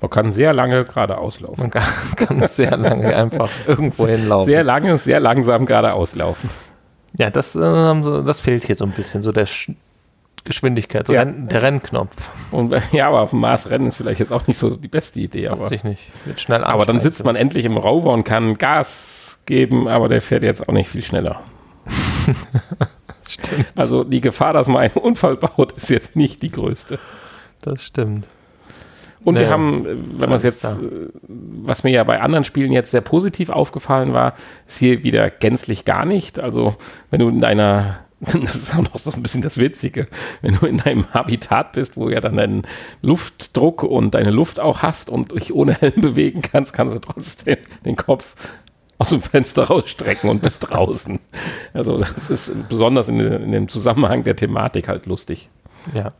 Man 0.00 0.08
kann 0.10 0.32
sehr 0.32 0.54
lange 0.54 0.84
geradeaus 0.86 1.40
laufen. 1.40 1.60
Man 1.60 1.70
kann, 1.70 1.82
kann 2.16 2.48
sehr 2.48 2.76
lange 2.78 3.14
einfach 3.14 3.50
irgendwo 3.66 4.06
hinlaufen. 4.06 4.46
Sehr 4.50 4.64
lange, 4.64 4.96
sehr 4.96 5.20
langsam 5.20 5.66
geradeaus 5.66 6.14
laufen. 6.14 6.48
Ja, 7.20 7.28
das, 7.28 7.54
äh, 7.54 7.60
das 7.60 8.40
fehlt 8.40 8.64
hier 8.64 8.76
so 8.76 8.86
ein 8.86 8.92
bisschen, 8.92 9.20
so 9.20 9.30
der 9.30 9.44
Sch 9.44 9.72
Geschwindigkeit, 10.42 11.06
so 11.06 11.12
Ja. 11.12 11.20
Renn, 11.20 11.48
der 11.48 11.62
Rennknopf. 11.62 12.16
Und 12.50 12.74
ja, 12.92 13.08
aber 13.08 13.20
auf 13.20 13.30
dem 13.30 13.40
Mars 13.40 13.68
rennen 13.68 13.88
ist 13.88 13.98
vielleicht 13.98 14.20
jetzt 14.20 14.32
auch 14.32 14.46
nicht 14.46 14.56
so 14.56 14.74
die 14.74 14.88
beste 14.88 15.20
Idee. 15.20 15.48
Aber, 15.48 15.64
Weiß 15.64 15.70
ich 15.72 15.84
nicht. 15.84 16.10
Wird 16.24 16.40
schnell 16.40 16.64
aber 16.64 16.86
dann 16.86 16.98
sitzt 16.98 17.22
man 17.26 17.36
endlich 17.36 17.66
im 17.66 17.76
Rover 17.76 18.14
und 18.14 18.24
kann 18.24 18.56
Gas 18.56 19.38
geben, 19.44 19.86
aber 19.86 20.08
der 20.08 20.22
fährt 20.22 20.42
jetzt 20.42 20.66
auch 20.66 20.72
nicht 20.72 20.88
viel 20.88 21.02
schneller. 21.02 21.42
Stimmt. 23.28 23.66
Also 23.76 24.02
die 24.02 24.22
Gefahr, 24.22 24.54
dass 24.54 24.66
man 24.66 24.80
einen 24.80 24.94
Unfall 24.94 25.36
baut, 25.36 25.72
ist 25.72 25.90
jetzt 25.90 26.16
nicht 26.16 26.42
die 26.42 26.50
größte. 26.50 26.98
Das 27.60 27.84
stimmt. 27.84 28.30
Und 29.24 29.34
wir 29.38 29.42
Naja, 29.42 29.52
haben, 29.52 29.86
äh, 29.86 29.96
wenn 30.20 30.28
man 30.30 30.36
es 30.38 30.42
jetzt, 30.42 30.60
klar. 30.60 30.78
äh, 30.80 31.08
was 31.28 31.82
mir 31.84 31.90
ja 31.90 32.04
bei 32.04 32.20
anderen 32.20 32.44
Spielen 32.44 32.72
jetzt 32.72 32.90
sehr 32.90 33.02
positiv 33.02 33.50
aufgefallen 33.50 34.12
war, 34.12 34.34
ist 34.66 34.78
hier 34.78 35.02
wieder 35.04 35.28
gänzlich 35.30 35.84
gar 35.84 36.04
nicht. 36.06 36.38
Also 36.40 36.76
wenn 37.10 37.20
du 37.20 37.28
in 37.28 37.40
deiner, 37.40 38.00
das 38.20 38.56
ist 38.56 38.74
auch 38.74 38.82
noch 38.82 38.98
so 38.98 39.10
ein 39.12 39.22
bisschen 39.22 39.42
das 39.42 39.58
Witzige, 39.58 40.08
wenn 40.40 40.54
du 40.54 40.66
in 40.66 40.78
deinem 40.78 41.12
Habitat 41.12 41.72
bist, 41.72 41.96
wo 41.96 42.08
ja 42.08 42.20
dann 42.20 42.36
deinen 42.36 42.62
Luftdruck 43.02 43.82
und 43.82 44.14
deine 44.14 44.30
Luft 44.30 44.58
auch 44.60 44.78
hast 44.80 45.10
und 45.10 45.32
dich 45.32 45.54
ohne 45.54 45.74
Helm 45.74 46.00
bewegen 46.00 46.42
kannst, 46.42 46.72
kannst 46.72 46.94
du 46.94 46.98
trotzdem 47.00 47.58
den 47.84 47.96
Kopf 47.96 48.24
aus 48.98 49.10
dem 49.10 49.22
Fenster 49.22 49.64
rausstrecken 49.64 50.28
und 50.28 50.42
bist 50.42 50.68
draußen. 50.70 51.20
Also 51.72 51.98
das 51.98 52.30
ist 52.30 52.68
besonders 52.68 53.08
in, 53.08 53.18
in 53.20 53.52
dem 53.52 53.68
Zusammenhang 53.68 54.24
der 54.24 54.36
Thematik 54.36 54.88
halt 54.88 55.06
lustig 55.06 55.48
Ja. 55.94 56.12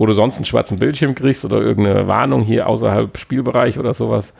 Wo 0.00 0.06
du 0.06 0.14
sonst 0.14 0.36
einen 0.36 0.46
schwarzen 0.46 0.78
Bildschirm 0.78 1.14
kriegst 1.14 1.44
oder 1.44 1.60
irgendeine 1.60 2.08
Warnung 2.08 2.40
hier 2.40 2.66
außerhalb 2.68 3.18
Spielbereich 3.18 3.78
oder 3.78 3.92
sowas, 3.92 4.32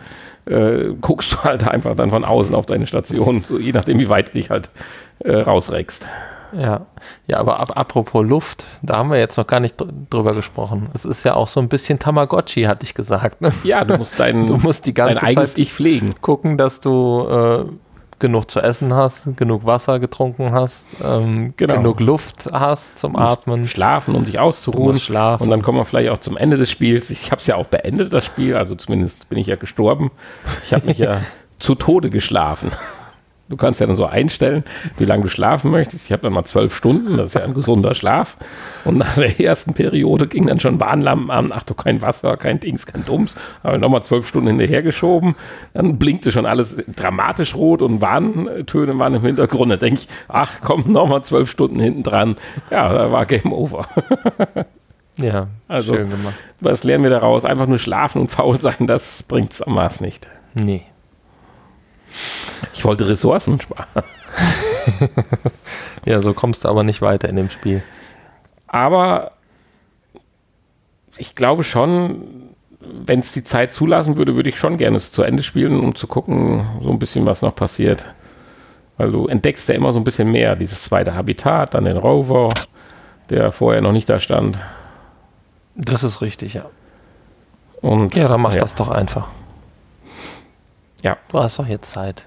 äh, 0.46 0.94
guckst 1.03 1.33
du 1.33 1.37
halt 1.44 1.68
einfach 1.68 1.94
dann 1.94 2.09
von 2.09 2.25
außen 2.25 2.55
auf 2.55 2.64
deine 2.64 2.87
Station, 2.87 3.44
so 3.44 3.59
je 3.59 3.73
nachdem, 3.73 3.99
wie 3.99 4.09
weit 4.09 4.29
du 4.29 4.33
dich 4.33 4.49
halt 4.49 4.70
äh, 5.18 5.37
rausreckst. 5.37 6.07
Ja. 6.57 6.87
Ja, 7.27 7.37
aber 7.37 7.61
ab, 7.61 7.73
apropos 7.77 8.27
Luft, 8.27 8.66
da 8.81 8.96
haben 8.96 9.11
wir 9.11 9.18
jetzt 9.18 9.37
noch 9.37 9.46
gar 9.46 9.61
nicht 9.61 9.79
dr 9.79 9.92
drüber 10.09 10.35
gesprochen. 10.35 10.88
Es 10.94 11.05
ist 11.05 11.25
ja 11.25 11.35
auch 11.35 11.46
so 11.46 11.61
ein 11.61 11.68
bisschen 11.68 11.99
Tamagotchi, 11.99 12.62
hatte 12.62 12.85
ich 12.85 12.94
gesagt. 12.94 13.42
Ne? 13.42 13.53
Ja, 13.62 13.85
du 13.85 13.99
musst 13.99 14.18
dein, 14.18 14.46
Du 14.46 14.57
musst 14.57 14.87
die 14.87 14.94
dein 14.94 15.09
ganze 15.09 15.27
eigenes 15.27 15.51
Zeit 15.53 15.59
Ich 15.59 15.75
pflegen. 15.75 16.14
gucken, 16.23 16.57
dass 16.57 16.81
du 16.81 17.27
äh, 17.29 17.64
genug 18.20 18.50
zu 18.50 18.61
essen 18.61 18.94
hast, 18.94 19.37
genug 19.37 19.66
Wasser 19.66 19.98
getrunken 19.98 20.52
hast, 20.52 20.87
ähm, 21.02 21.54
Genau. 21.56 21.74
genug 21.74 22.00
Luft 22.00 22.48
hast 22.52 22.96
zum 22.98 23.16
Atmen. 23.16 23.66
Schlafen, 23.66 24.14
um 24.14 24.24
dich 24.24 24.38
auszuruhen. 24.38 24.98
schlafen. 24.98 25.42
Und 25.44 25.50
dann 25.50 25.62
kommen 25.62 25.78
wir 25.78 25.85
vielleicht 25.85 26.11
auch 26.11 26.18
zum 26.18 26.37
Ende 26.37 26.56
des 26.56 26.70
Spiels. 26.70 27.11
Ich 27.11 27.33
habe 27.33 27.40
es 27.40 27.46
ja 27.46 27.56
auch 27.56 27.66
beendet, 27.66 28.12
das 28.12 28.24
Spiel. 28.24 28.54
Also 28.56 28.74
zumindest 28.76 29.28
bin 29.28 29.38
ich 29.38 29.46
ja 29.48 29.56
gestorben. 29.56 30.11
Ich 30.64 30.72
habe 30.72 30.87
mich 30.87 30.98
ja 30.98 31.18
zu 31.59 31.74
Tode 31.74 32.11
geschlafen. 32.11 32.70
Du 33.50 33.56
kannst 33.56 33.80
ja 33.80 33.86
dann 33.88 33.96
so 33.96 34.06
einstellen, 34.06 34.62
wie 34.96 35.04
lange 35.04 35.24
du 35.24 35.28
schlafen 35.28 35.70
möchtest. 35.72 36.06
Ich 36.06 36.12
habe 36.12 36.22
dann 36.22 36.32
mal 36.32 36.44
zwölf 36.44 36.74
Stunden, 36.74 37.16
das 37.16 37.26
ist 37.26 37.34
ja 37.34 37.42
ein 37.42 37.52
gesunder 37.52 37.94
Schlaf. 37.94 38.36
Und 38.84 38.96
nach 38.96 39.14
der 39.16 39.40
ersten 39.40 39.74
Periode 39.74 40.26
ging 40.28 40.46
dann 40.46 40.60
schon 40.60 40.78
Warnlampen 40.78 41.30
an. 41.30 41.50
Ach 41.52 41.64
du, 41.64 41.74
kein 41.74 42.00
Wasser, 42.00 42.36
kein 42.36 42.60
Dings, 42.60 42.86
kein 42.86 43.04
Dums. 43.04 43.34
Habe 43.64 43.78
nochmal 43.78 44.04
zwölf 44.04 44.26
Stunden 44.28 44.46
hinterhergeschoben. 44.48 45.34
Dann 45.74 45.98
blinkte 45.98 46.30
schon 46.32 46.46
alles 46.46 46.76
dramatisch 46.96 47.54
rot 47.56 47.82
und 47.82 48.00
Warntöne 48.00 48.96
waren 48.98 49.14
im 49.16 49.22
Hintergrund. 49.22 49.72
Da 49.72 49.76
denke 49.76 50.00
ich, 50.02 50.08
ach 50.28 50.58
komm, 50.62 50.84
nochmal 50.92 51.22
zwölf 51.24 51.50
Stunden 51.50 51.81
hinten 51.81 52.04
dran. 52.04 52.37
Ja, 52.70 52.92
da 52.92 53.10
war 53.12 53.27
Game 53.27 53.52
Over. 53.52 53.88
Ja, 55.16 55.48
Also- 55.68 55.94
schön 55.96 56.08
gemacht. 56.08 56.35
Was 56.60 56.85
lernen 56.85 57.02
wir 57.04 57.10
daraus? 57.10 57.44
Einfach 57.44 57.66
nur 57.66 57.79
schlafen 57.79 58.22
und 58.22 58.31
faul 58.31 58.58
sein, 58.60 58.87
das 58.87 59.22
bringt's 59.25 59.60
am 59.60 59.75
Maß 59.75 60.00
nicht. 60.00 60.29
Nee. 60.54 60.83
Ich 62.75 62.85
wollte 62.85 63.08
Ressourcen 63.08 63.61
sparen. 63.61 63.87
Ja, 66.06 66.23
so 66.23 66.33
kommst 66.33 66.65
du 66.65 66.69
aber 66.69 66.83
nicht 66.83 67.02
weiter 67.02 67.29
in 67.29 67.37
dem 67.37 67.50
Spiel. 67.50 67.83
Aber 68.67 69.33
ich 71.19 71.35
glaube 71.35 71.63
schon, 71.63 72.23
wenn 72.81 73.21
es 73.21 73.33
die 73.33 73.44
Zeit 73.44 73.73
zulassen 73.73 74.17
würde, 74.17 74.35
würde 74.35 74.48
ich 74.48 74.58
schon 74.58 74.79
gerne 74.79 74.96
es 74.96 75.13
zu 75.13 75.23
Ende 75.23 75.42
spielen, 75.42 75.79
um 75.81 75.94
zu 75.94 76.06
gucken, 76.06 76.67
so 76.83 76.90
ein 76.90 76.98
bisschen, 76.98 77.27
was 77.27 77.42
noch 77.42 77.54
passiert. 77.54 78.06
Weil 78.96 79.11
du 79.11 79.27
entdeckst 79.27 79.69
ja 79.69 79.75
immer 79.75 79.92
so 79.92 80.00
ein 80.00 80.04
bisschen 80.04 80.31
mehr. 80.31 80.56
Dieses 80.56 80.83
zweite 80.85 81.15
Habitat, 81.15 81.75
dann 81.75 81.85
den 81.85 81.96
Rover, 81.96 82.50
der 83.29 83.52
vorher 83.52 83.83
noch 83.83 83.92
nicht 83.92 84.08
da 84.08 84.21
stand. 84.21 84.58
Das 85.75 86.04
ist 86.04 86.23
richtig, 86.23 86.54
ja. 86.54 86.65
Und 87.83 88.15
Ja, 88.15 88.29
dann 88.29 88.40
mach 88.40 88.54
ja. 88.54 88.61
das 88.61 88.75
doch 88.75 88.88
einfach. 88.88 89.31
Ja. 91.03 91.17
Du 91.31 91.38
hast 91.38 91.59
doch 91.59 91.67
jetzt 91.67 91.90
Zeit. 91.90 92.27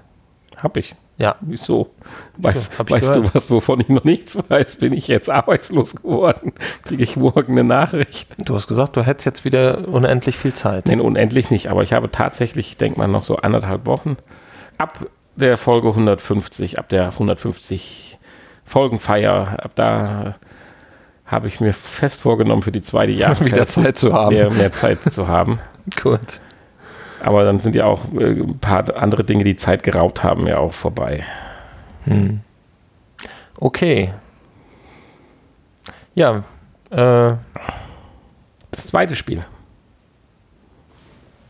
Hab 0.56 0.76
ich. 0.76 0.94
Ja. 1.16 1.36
Wieso? 1.40 1.90
Weiß, 2.38 2.70
Ja, 2.76 2.90
weißt 2.90 3.16
du 3.16 3.34
was, 3.34 3.50
wovon 3.50 3.80
ich 3.80 3.88
noch 3.88 4.02
nichts 4.04 4.36
weiß? 4.48 4.76
Bin 4.76 4.92
ich 4.92 5.06
jetzt 5.06 5.30
arbeitslos 5.30 5.96
geworden? 5.96 6.52
Kriege 6.82 7.04
ich 7.04 7.16
morgen 7.16 7.52
eine 7.52 7.62
Nachricht? 7.64 8.34
Du 8.44 8.54
hast 8.54 8.66
gesagt, 8.66 8.96
du 8.96 9.02
hättest 9.06 9.26
jetzt 9.26 9.44
wieder 9.44 9.86
unendlich 9.86 10.36
viel 10.36 10.52
Zeit. 10.52 10.86
Nein, 10.86 11.00
unendlich 11.00 11.50
nicht, 11.50 11.70
aber 11.70 11.82
ich 11.82 11.92
habe 11.92 12.10
tatsächlich, 12.10 12.70
ich 12.70 12.76
denke 12.78 12.98
mal, 12.98 13.06
noch 13.06 13.22
so 13.22 13.36
anderthalb 13.36 13.86
Wochen 13.86 14.16
ab 14.78 15.06
der 15.36 15.56
Folge 15.56 15.88
150, 15.88 16.78
ab 16.78 16.88
der 16.88 17.06
150 17.08 18.18
Folgenfeier, 18.64 19.58
ab 19.62 19.72
da 19.74 20.36
habe 21.26 21.48
ich 21.48 21.60
mir 21.60 21.72
fest 21.72 22.20
vorgenommen, 22.20 22.62
für 22.62 22.72
die 22.72 22.82
zweite 22.82 23.12
Jahreszeit 23.12 23.46
Wieder 23.46 23.68
Zeit 23.68 23.98
zu 23.98 24.12
haben. 24.12 24.34
Mehr, 24.34 24.50
mehr 24.52 24.72
Zeit 24.72 24.98
zu 25.12 25.28
haben. 25.28 25.60
Gut. 26.02 26.40
Aber 27.24 27.42
dann 27.44 27.58
sind 27.58 27.74
ja 27.74 27.86
auch 27.86 28.00
äh, 28.18 28.32
ein 28.40 28.58
paar 28.58 28.94
andere 28.96 29.24
Dinge, 29.24 29.44
die 29.44 29.56
Zeit 29.56 29.82
geraubt 29.82 30.22
haben, 30.22 30.46
ja 30.46 30.58
auch 30.58 30.74
vorbei. 30.74 31.24
Okay. 33.58 34.12
Ja, 36.14 36.44
äh, 36.90 37.32
Das 38.70 38.86
zweite 38.86 39.16
Spiel. 39.16 39.44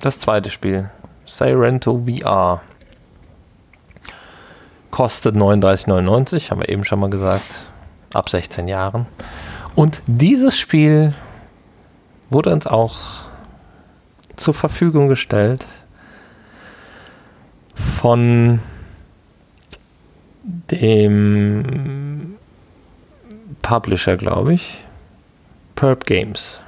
das 0.00 0.20
zweite 0.20 0.50
Spiel. 0.50 0.90
Sirento 1.26 2.02
VR. 2.06 2.60
Kostet 4.90 5.34
39,99, 5.34 6.50
haben 6.50 6.60
wir 6.60 6.68
eben 6.68 6.84
schon 6.84 7.00
mal 7.00 7.10
gesagt. 7.10 7.64
Ab 8.12 8.28
16 8.28 8.68
Jahren. 8.68 9.06
Und 9.74 10.02
dieses 10.06 10.56
Spiel 10.56 11.14
wurde 12.30 12.50
uns 12.52 12.66
auch 12.68 12.96
zur 14.36 14.54
Verfügung 14.54 15.08
gestellt 15.08 15.66
von 17.74 18.60
dem 20.70 22.36
Publisher, 23.62 24.16
glaube 24.16 24.54
ich. 24.54 24.84
Perp 25.74 26.06
Games. 26.06 26.60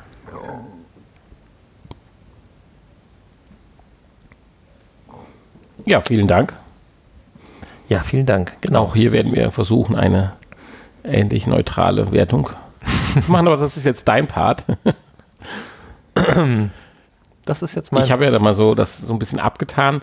Ja, 5.84 6.00
vielen 6.00 6.26
Dank. 6.26 6.52
Ja, 7.88 8.00
vielen 8.00 8.26
Dank. 8.26 8.60
Genau. 8.60 8.82
Auch 8.82 8.94
hier 8.94 9.12
werden 9.12 9.32
wir 9.32 9.52
versuchen, 9.52 9.94
eine 9.94 10.32
ähnlich 11.04 11.46
neutrale 11.46 12.10
Wertung 12.10 12.50
zu 13.22 13.30
machen, 13.30 13.46
aber 13.46 13.56
das 13.56 13.76
ist 13.76 13.84
jetzt 13.84 14.08
dein 14.08 14.26
Part. 14.26 14.64
Das 17.46 17.62
ist 17.62 17.74
jetzt 17.74 17.92
mein. 17.92 18.04
Ich 18.04 18.10
habe 18.12 18.24
ja 18.24 18.30
da 18.30 18.38
mal 18.38 18.54
so 18.54 18.74
das 18.74 18.98
so 18.98 19.14
ein 19.14 19.18
bisschen 19.18 19.40
abgetan. 19.40 20.02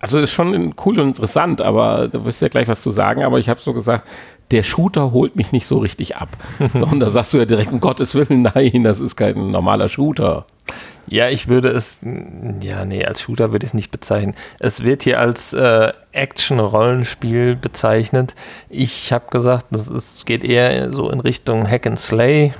Also 0.00 0.18
ist 0.18 0.32
schon 0.32 0.74
cool 0.84 1.00
und 1.00 1.08
interessant, 1.08 1.62
aber 1.62 2.08
da 2.08 2.26
wirst 2.26 2.42
du 2.42 2.44
ja 2.44 2.50
gleich 2.50 2.68
was 2.68 2.82
zu 2.82 2.90
sagen, 2.90 3.22
aber 3.22 3.38
ich 3.38 3.48
habe 3.48 3.60
so 3.60 3.72
gesagt, 3.72 4.06
der 4.50 4.62
Shooter 4.62 5.12
holt 5.12 5.34
mich 5.36 5.50
nicht 5.52 5.66
so 5.66 5.78
richtig 5.78 6.16
ab. 6.16 6.28
So, 6.74 6.84
und 6.84 7.00
da 7.00 7.08
sagst 7.08 7.32
du 7.32 7.38
ja 7.38 7.46
direkt, 7.46 7.72
um 7.72 7.80
Gottes 7.80 8.14
Willen, 8.14 8.42
nein, 8.42 8.84
das 8.84 9.00
ist 9.00 9.16
kein 9.16 9.50
normaler 9.50 9.88
Shooter. 9.88 10.44
ja, 11.06 11.30
ich 11.30 11.48
würde 11.48 11.68
es. 11.68 12.00
Ja, 12.60 12.84
nee, 12.84 13.04
als 13.04 13.22
Shooter 13.22 13.52
würde 13.52 13.64
ich 13.64 13.70
es 13.70 13.74
nicht 13.74 13.90
bezeichnen. 13.90 14.34
Es 14.58 14.82
wird 14.82 15.04
hier 15.04 15.20
als 15.20 15.54
äh, 15.54 15.92
Action-Rollenspiel 16.12 17.56
bezeichnet. 17.56 18.34
Ich 18.68 19.12
habe 19.12 19.30
gesagt, 19.30 19.66
das 19.70 19.88
ist, 19.88 20.26
geht 20.26 20.44
eher 20.44 20.92
so 20.92 21.08
in 21.10 21.20
Richtung 21.20 21.66
Hack 21.66 21.86
and 21.86 21.98
Slay. 21.98 22.52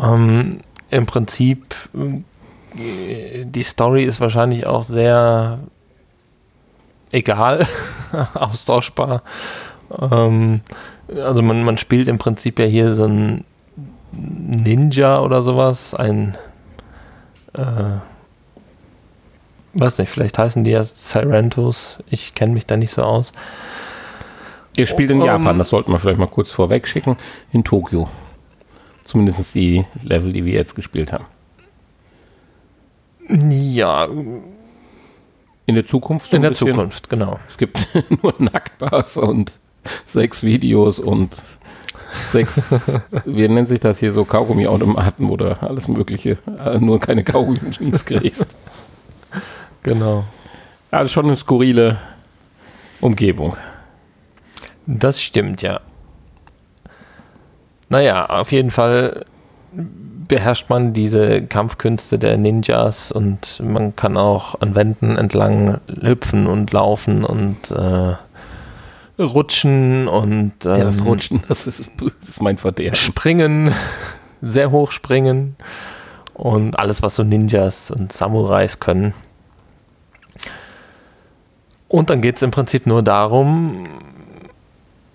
Ähm, 0.00 0.58
Im 0.90 1.06
Prinzip, 1.06 1.74
die 2.74 3.62
Story 3.62 4.04
ist 4.04 4.20
wahrscheinlich 4.20 4.66
auch 4.66 4.82
sehr 4.82 5.58
egal, 7.10 7.66
austauschbar. 8.34 9.22
Ähm, 10.00 10.60
also 11.14 11.42
man, 11.42 11.64
man 11.64 11.78
spielt 11.78 12.08
im 12.08 12.18
Prinzip 12.18 12.58
ja 12.58 12.66
hier 12.66 12.94
so 12.94 13.04
ein 13.04 13.44
Ninja 14.12 15.20
oder 15.20 15.42
sowas, 15.42 15.94
ein 15.94 16.36
äh, 17.54 17.98
weiß 19.74 19.98
nicht, 19.98 20.08
vielleicht 20.08 20.38
heißen 20.38 20.64
die 20.64 20.70
ja 20.70 20.82
Sirentos. 20.82 21.98
Ich 22.10 22.34
kenne 22.34 22.52
mich 22.52 22.66
da 22.66 22.76
nicht 22.76 22.90
so 22.90 23.02
aus. 23.02 23.32
Ihr 24.76 24.86
spielt 24.86 25.10
in 25.10 25.20
Um, 25.20 25.26
Japan, 25.26 25.58
das 25.58 25.68
sollten 25.68 25.92
wir 25.92 25.98
vielleicht 25.98 26.18
mal 26.18 26.28
kurz 26.28 26.50
vorweg 26.50 26.86
schicken, 26.86 27.16
in 27.52 27.64
Tokio. 27.64 28.08
Zumindest 29.04 29.54
die 29.54 29.84
Level, 30.02 30.32
die 30.32 30.44
wir 30.44 30.52
jetzt 30.52 30.74
gespielt 30.74 31.12
haben. 31.12 31.24
Ja, 33.50 34.08
In 35.66 35.74
der 35.74 35.86
Zukunft? 35.86 36.30
so 36.30 36.36
in 36.36 36.42
der 36.42 36.50
bisschen? 36.50 36.68
Zukunft, 36.68 37.08
genau. 37.08 37.38
Es 37.48 37.56
gibt 37.58 37.78
nur 38.22 38.34
Nacktbars 38.38 39.16
und 39.16 39.52
sechs 40.04 40.42
Videos 40.42 40.98
und 40.98 41.36
sechs, 42.32 42.60
wie 43.24 43.46
nennt 43.48 43.68
sich 43.68 43.80
das 43.80 43.98
hier, 44.00 44.12
so 44.12 44.24
Kaugummi-Automaten 44.24 45.30
oder 45.30 45.62
alles 45.62 45.86
mögliche, 45.88 46.38
äh, 46.58 46.78
nur 46.78 46.98
keine 46.98 47.22
Kaugummis 47.24 48.04
kriegst. 48.04 48.46
Genau. 49.82 50.24
Also 50.90 51.08
schon 51.12 51.26
eine 51.26 51.36
skurrile 51.36 51.98
Umgebung. 53.00 53.56
Das 54.86 55.22
stimmt, 55.22 55.62
ja. 55.62 55.80
Naja, 57.90 58.26
auf 58.26 58.52
jeden 58.52 58.70
Fall 58.70 59.26
beherrscht 60.28 60.70
man 60.70 60.92
diese 60.92 61.44
Kampfkünste 61.44 62.18
der 62.18 62.36
Ninjas 62.38 63.10
und 63.10 63.60
man 63.64 63.96
kann 63.96 64.16
auch 64.16 64.60
an 64.60 64.76
Wänden 64.76 65.16
entlang 65.16 65.80
hüpfen 66.00 66.46
und 66.46 66.72
laufen 66.72 67.24
und 67.24 67.70
äh, 67.72 68.14
rutschen 69.20 70.06
und 70.06 70.52
Ja, 70.64 70.78
das 70.78 71.00
ähm, 71.00 71.06
Rutschen, 71.06 71.42
das 71.48 71.66
ist, 71.66 71.84
das 72.20 72.28
ist 72.28 72.42
mein 72.42 72.58
Verderben. 72.58 72.94
springen, 72.94 73.74
sehr 74.40 74.70
hoch 74.70 74.92
springen 74.92 75.56
und 76.32 76.78
alles, 76.78 77.02
was 77.02 77.16
so 77.16 77.24
Ninjas 77.24 77.90
und 77.90 78.12
Samurais 78.12 78.78
können. 78.78 79.14
Und 81.88 82.08
dann 82.08 82.20
geht 82.20 82.36
es 82.36 82.42
im 82.42 82.52
Prinzip 82.52 82.86
nur 82.86 83.02
darum, 83.02 83.84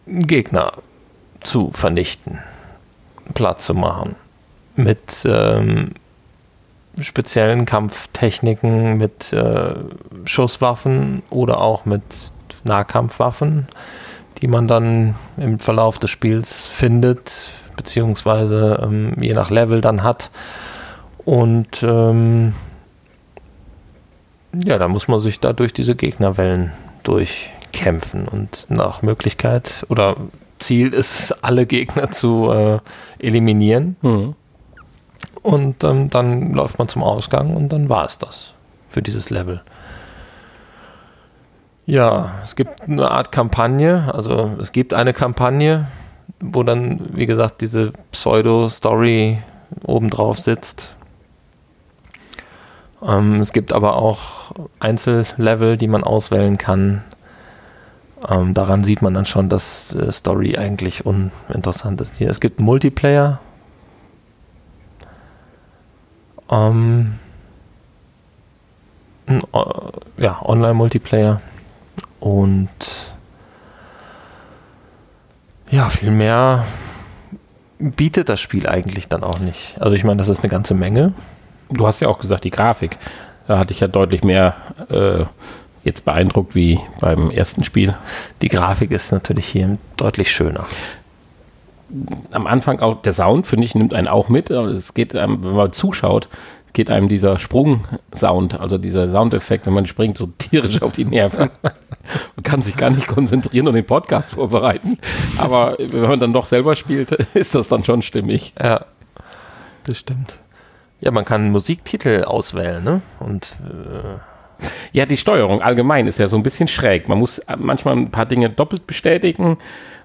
Gegner 0.08 0.74
zu 1.40 1.72
vernichten, 1.72 2.40
platt 3.34 3.62
zu 3.62 3.74
machen. 3.74 4.16
Mit 4.76 5.26
ähm, 5.26 5.92
speziellen 7.00 7.66
Kampftechniken, 7.66 8.98
mit 8.98 9.34
äh, 9.34 9.74
Schusswaffen 10.26 11.24
oder 11.30 11.62
auch 11.62 11.86
mit 11.86 12.04
Nahkampfwaffen, 12.64 13.68
die 14.42 14.48
man 14.48 14.68
dann 14.68 15.16
im 15.38 15.60
Verlauf 15.60 16.00
des 16.00 16.10
Spiels 16.10 16.66
findet, 16.66 17.50
beziehungsweise 17.76 18.80
ähm, 18.84 19.14
je 19.20 19.34
nach 19.34 19.50
Level 19.50 19.82
dann 19.82 20.04
hat. 20.04 20.30
Und 21.26 21.84
ähm, 21.84 22.54
ja, 24.64 24.78
da 24.78 24.88
muss 24.88 25.08
man 25.08 25.20
sich 25.20 25.40
da 25.40 25.54
durch 25.54 25.74
diese 25.74 25.96
Gegnerwellen 25.96 26.72
durchkämpfen 27.04 28.28
und 28.28 28.68
nach 28.70 29.02
Möglichkeit 29.02 29.86
oder 29.90 30.16
Ziel 30.66 30.94
ist 30.94 31.44
alle 31.44 31.66
Gegner 31.66 32.12
zu 32.12 32.52
äh, 32.52 32.80
eliminieren. 33.20 33.96
Mhm. 34.02 34.36
Und 35.42 35.84
ähm, 35.84 36.10
dann 36.10 36.54
läuft 36.54 36.80
man 36.80 36.88
zum 36.88 37.04
Ausgang 37.04 37.56
und 37.56 37.70
dann 37.70 37.88
war 37.88 38.06
es 38.06 38.18
das 38.18 38.54
für 38.90 39.04
dieses 39.04 39.30
Level. 39.30 39.62
Ja, 41.86 42.32
es 42.44 42.56
gibt 42.56 42.82
eine 42.82 43.12
Art 43.12 43.32
Kampagne, 43.32 44.12
also 44.12 44.56
es 44.60 44.72
gibt 44.72 44.96
eine 44.96 45.14
Kampagne, 45.14 45.88
wo 46.40 46.64
dann, 46.64 47.00
wie 47.14 47.28
gesagt, 47.28 47.62
diese 47.62 47.92
Pseudo-Story 48.12 49.38
obendrauf 49.84 50.40
sitzt. 50.40 50.96
Ähm, 53.04 53.40
es 53.40 53.54
gibt 53.54 53.72
aber 53.72 53.98
auch 53.98 54.52
Einzellevel, 54.80 55.78
die 55.78 55.88
man 55.88 56.04
auswählen 56.04 56.58
kann. 56.58 57.04
Ähm, 58.28 58.54
daran 58.54 58.84
sieht 58.84 59.02
man 59.02 59.14
dann 59.14 59.26
schon, 59.26 59.50
dass 59.50 59.94
äh, 59.94 60.12
Story 60.12 60.58
eigentlich 60.58 61.06
uninteressant 61.06 62.02
ist 62.02 62.18
hier. 62.18 62.30
Es 62.30 62.40
gibt 62.40 62.60
Multiplayer, 62.60 63.40
ähm, 66.50 67.20
äh, 69.28 69.40
ja, 70.18 70.42
Online-Multiplayer 70.42 71.42
und 72.20 72.70
ja, 75.70 75.90
viel 75.90 76.12
mehr 76.12 76.66
bietet 77.80 78.30
das 78.30 78.40
Spiel 78.40 78.68
eigentlich 78.68 79.10
dann 79.10 79.24
auch 79.24 79.40
nicht. 79.40 79.76
Also 79.80 79.96
ich 79.96 80.04
meine, 80.04 80.18
das 80.18 80.30
ist 80.30 80.40
eine 80.40 80.50
ganze 80.50 80.74
Menge. 80.74 81.14
Du 81.70 81.86
hast 81.86 82.00
ja 82.00 82.08
auch 82.08 82.20
gesagt, 82.20 82.44
die 82.44 82.52
Grafik. 82.52 82.98
Da 83.48 83.60
hatte 83.60 83.74
ich 83.74 83.80
ja 83.80 83.88
deutlich 83.88 84.24
mehr 84.24 84.56
äh, 84.90 85.26
jetzt 85.86 86.04
beeindruckt 86.04 86.56
wie 86.56 86.80
beim 87.00 87.32
ersten 87.32 87.64
Spiel. 87.64 87.96
Die 88.42 88.50
Grafik 88.50 88.92
ist 88.92 89.12
natürlich 89.12 89.46
hier 89.46 89.78
deutlich 89.96 90.32
schöner. 90.32 90.66
Am 92.32 92.48
Anfang 92.48 92.80
auch 92.80 93.02
der 93.04 93.14
Sound, 93.14 93.46
finde 93.46 93.66
ich, 93.66 93.76
nimmt 93.76 93.94
einen 93.94 94.08
auch 94.08 94.28
mit. 94.28 94.50
Es 94.50 94.96
geht, 94.96 95.14
ähm, 95.14 95.44
wenn 95.44 95.56
man 95.56 95.72
zuschaut, 95.72 96.28
geht 96.74 96.90
einem 96.90 97.08
dieser 97.08 97.38
Sprung-Sound, 97.40 98.60
also 98.60 98.78
dieser 98.80 99.10
Soundeffekt, 99.10 99.68
wenn 99.68 99.74
man 99.74 99.86
springt, 99.86 100.18
so 100.18 100.26
tierisch 100.40 100.82
auf 100.82 100.92
die 100.92 101.06
Nerven. 101.06 101.52
man 101.62 102.44
kann 102.44 102.64
sich 102.64 102.76
gar 102.76 102.90
nicht 102.90 103.08
konzentrieren 103.08 103.68
und 103.68 103.76
den 103.76 103.86
Podcast 103.86 104.34
vorbereiten. 104.34 104.98
Aber 105.38 105.78
wenn 105.78 106.02
man 106.02 106.20
dann 106.20 106.34
doch 106.34 106.48
selber 106.48 106.76
spielt, 106.76 107.12
ist 107.36 107.54
das 107.54 107.68
dann 107.68 107.84
schon 107.84 108.02
stimmig. 108.02 108.54
Ja, 108.62 108.86
das 109.86 110.00
stimmt. 110.00 110.36
Ja, 111.00 111.12
man 111.12 111.26
kann 111.26 111.52
Musiktitel 111.52 112.24
auswählen, 112.24 112.84
ne? 112.84 113.02
Und 113.20 113.58
äh 113.64 114.35
ja, 114.94 115.06
die 115.06 115.18
Steuerung 115.18 115.62
allgemein 115.62 116.08
ist 116.08 116.20
ja 116.20 116.28
so 116.28 116.38
ein 116.38 116.44
bisschen 116.44 116.68
schräg. 116.68 117.10
Man 117.10 117.20
muss 117.20 117.42
manchmal 117.58 117.96
ein 117.96 118.12
paar 118.12 118.26
Dinge 118.26 118.50
doppelt 118.50 118.88
bestätigen 118.88 119.58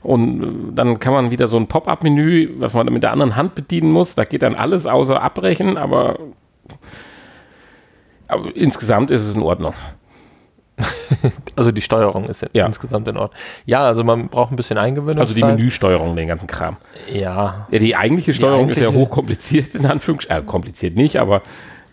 und 0.03 0.75
dann 0.75 0.99
kann 0.99 1.13
man 1.13 1.31
wieder 1.31 1.49
so 1.49 1.57
ein 1.57 1.67
Pop-up-Menü, 1.67 2.55
was 2.59 2.73
man 2.73 2.87
mit 2.93 3.03
der 3.03 3.13
anderen 3.13 3.37
Hand 3.37 3.55
bedienen 3.55 3.93
muss. 3.93 4.15
Da 4.15 4.25
geht 4.25 4.43
dann 4.43 4.55
alles 4.55 4.87
außer 4.87 5.21
abbrechen, 5.21 5.77
aber, 5.77 6.19
aber 8.29 8.57
insgesamt 8.57 9.11
ist 9.11 9.27
es 9.27 9.35
in 9.35 9.43
Ordnung. 9.43 9.75
also 11.57 11.73
die 11.73 11.83
Steuerung 11.83 12.25
ist 12.25 12.47
ja. 12.55 12.65
insgesamt 12.65 13.07
in 13.09 13.19
Ordnung. 13.19 13.39
Ja, 13.67 13.83
also 13.83 14.03
man 14.05 14.29
braucht 14.29 14.53
ein 14.53 14.57
bisschen 14.57 14.79
Eingewöhnung. 14.79 15.21
Also 15.21 15.35
die 15.35 15.45
Menüsteuerung, 15.45 16.17
den 16.17 16.29
ganzen 16.29 16.47
Kram. 16.47 16.79
Ja. 17.13 17.67
ja 17.71 17.79
die 17.79 17.95
eigentliche 17.95 18.33
Steuerung 18.33 18.69
die 18.69 18.73
eigentliche 18.73 18.87
ist 18.87 18.95
ja 18.95 18.99
hochkompliziert, 18.99 19.75
in 19.75 19.87
Anführungsstrichen. 19.87 20.43
Äh, 20.43 20.47
kompliziert 20.47 20.97
nicht, 20.97 21.19
aber 21.19 21.43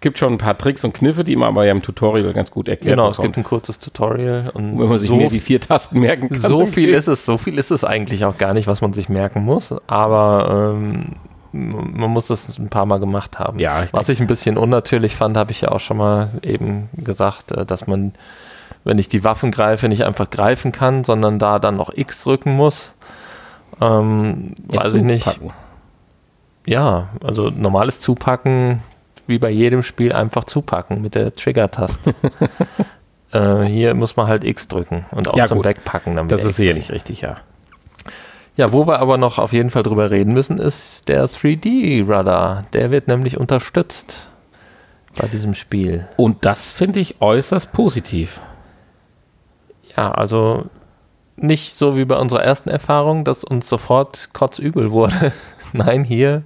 gibt 0.02 0.20
schon 0.20 0.34
ein 0.34 0.38
paar 0.38 0.58
Tricks 0.58 0.84
und 0.84 0.94
Kniffe, 0.94 1.24
die 1.24 1.36
man 1.36 1.50
aber 1.50 1.66
ja 1.66 1.72
im 1.72 1.82
Tutorial 1.82 2.34
ganz 2.34 2.52
gut 2.52 2.68
erklärt 2.68 2.94
Genau, 2.96 3.10
bekommt. 3.10 3.20
es 3.20 3.24
gibt 3.24 3.38
ein 3.38 3.44
kurzes 3.44 3.80
Tutorial 3.80 4.52
und 4.54 4.80
wenn 4.80 4.88
man 4.90 4.98
sich 4.98 5.10
so 5.10 5.18
die 5.30 5.40
vier 5.40 5.60
Tasten 5.62 6.00
merken 6.00 6.30
kann. 6.30 6.40
So 6.40 6.66
viel 6.66 6.90
ist 6.94 7.08
es, 7.08 7.26
so 7.26 7.38
viel 7.38 7.58
ist 7.58 7.72
es 7.72 7.84
eigentlich 7.84 8.26
auch 8.26 8.38
gar 8.38 8.54
nicht, 8.54 8.68
was 8.68 8.82
man 8.82 8.94
sich 8.94 9.10
merken 9.10 9.44
muss, 9.44 9.74
aber 9.88 10.74
ähm, 10.76 11.14
man 11.52 12.10
muss 12.10 12.28
das 12.28 12.58
ein 12.60 12.70
paar 12.70 12.86
Mal 12.86 13.00
gemacht 13.00 13.40
haben. 13.40 13.60
Ja, 13.60 13.84
ich 13.84 13.94
was 13.94 14.10
ich 14.10 14.20
ein 14.20 14.28
bisschen 14.28 14.58
unnatürlich 14.58 15.16
fand, 15.16 15.38
habe 15.38 15.52
ich 15.52 15.62
ja 15.62 15.70
auch 15.70 15.80
schon 15.80 15.98
mal 15.98 16.30
eben 16.44 16.90
gesagt, 16.96 17.52
äh, 17.52 17.66
dass 17.66 17.88
man 17.88 18.14
wenn 18.84 18.98
ich 19.00 19.10
die 19.10 19.24
Waffen 19.24 19.52
greife, 19.52 19.90
nicht 19.90 20.06
einfach 20.06 20.30
greifen 20.30 20.72
kann, 20.72 21.04
sondern 21.04 21.40
da 21.40 21.60
dann 21.60 21.76
noch 21.76 21.92
X 21.94 22.24
drücken 22.24 22.54
muss. 22.54 22.94
Ähm, 23.82 24.56
ja, 24.72 24.82
weiß 24.84 24.96
ich 24.96 25.04
nicht. 25.04 25.40
Ja, 26.66 27.10
also 27.24 27.50
normales 27.50 28.00
Zupacken, 28.00 28.82
wie 29.28 29.40
bei 29.40 29.50
jedem 29.50 29.84
Spiel, 29.84 30.14
einfach 30.14 30.46
zupacken 30.46 31.02
mit 31.02 31.16
der 31.16 31.36
Trigger-Taste. 31.36 32.16
äh, 33.32 33.64
hier 33.64 33.94
muss 33.94 34.16
man 34.16 34.28
halt 34.28 34.44
X 34.44 34.68
drücken 34.68 35.06
und 35.12 35.28
auch 35.28 35.38
ja, 35.38 35.46
zum 35.46 35.60
gut. 35.60 35.66
Wegpacken. 35.66 36.16
Damit 36.16 36.32
das 36.32 36.44
ist 36.44 36.58
sicherlich 36.58 36.92
richtig, 36.92 37.22
ja. 37.22 37.38
Ja, 38.56 38.72
wo 38.72 38.88
wir 38.88 39.00
aber 39.00 39.18
noch 39.18 39.38
auf 39.38 39.54
jeden 39.54 39.70
Fall 39.70 39.84
drüber 39.84 40.10
reden 40.10 40.34
müssen, 40.34 40.58
ist 40.58 41.10
der 41.10 41.28
3D-Radar. 41.28 42.64
Der 42.74 42.90
wird 42.90 43.08
nämlich 43.08 43.38
unterstützt 43.38 44.28
bei 45.16 45.28
diesem 45.28 45.54
Spiel. 45.54 46.08
Und 46.16 46.44
das 46.44 46.72
finde 46.72 47.00
ich 47.00 47.22
äußerst 47.22 47.72
positiv. 47.72 48.40
Ja, 49.96 50.12
also 50.12 50.66
nicht 51.36 51.78
so 51.78 51.98
wie 51.98 52.06
bei 52.06 52.18
unserer 52.18 52.44
ersten 52.44 52.70
Erfahrung, 52.70 53.24
dass 53.24 53.44
uns 53.44 53.70
sofort 53.70 54.30
kotzübel 54.34 54.92
wurde. 54.92 55.32
Nein, 55.74 56.04
hier 56.04 56.44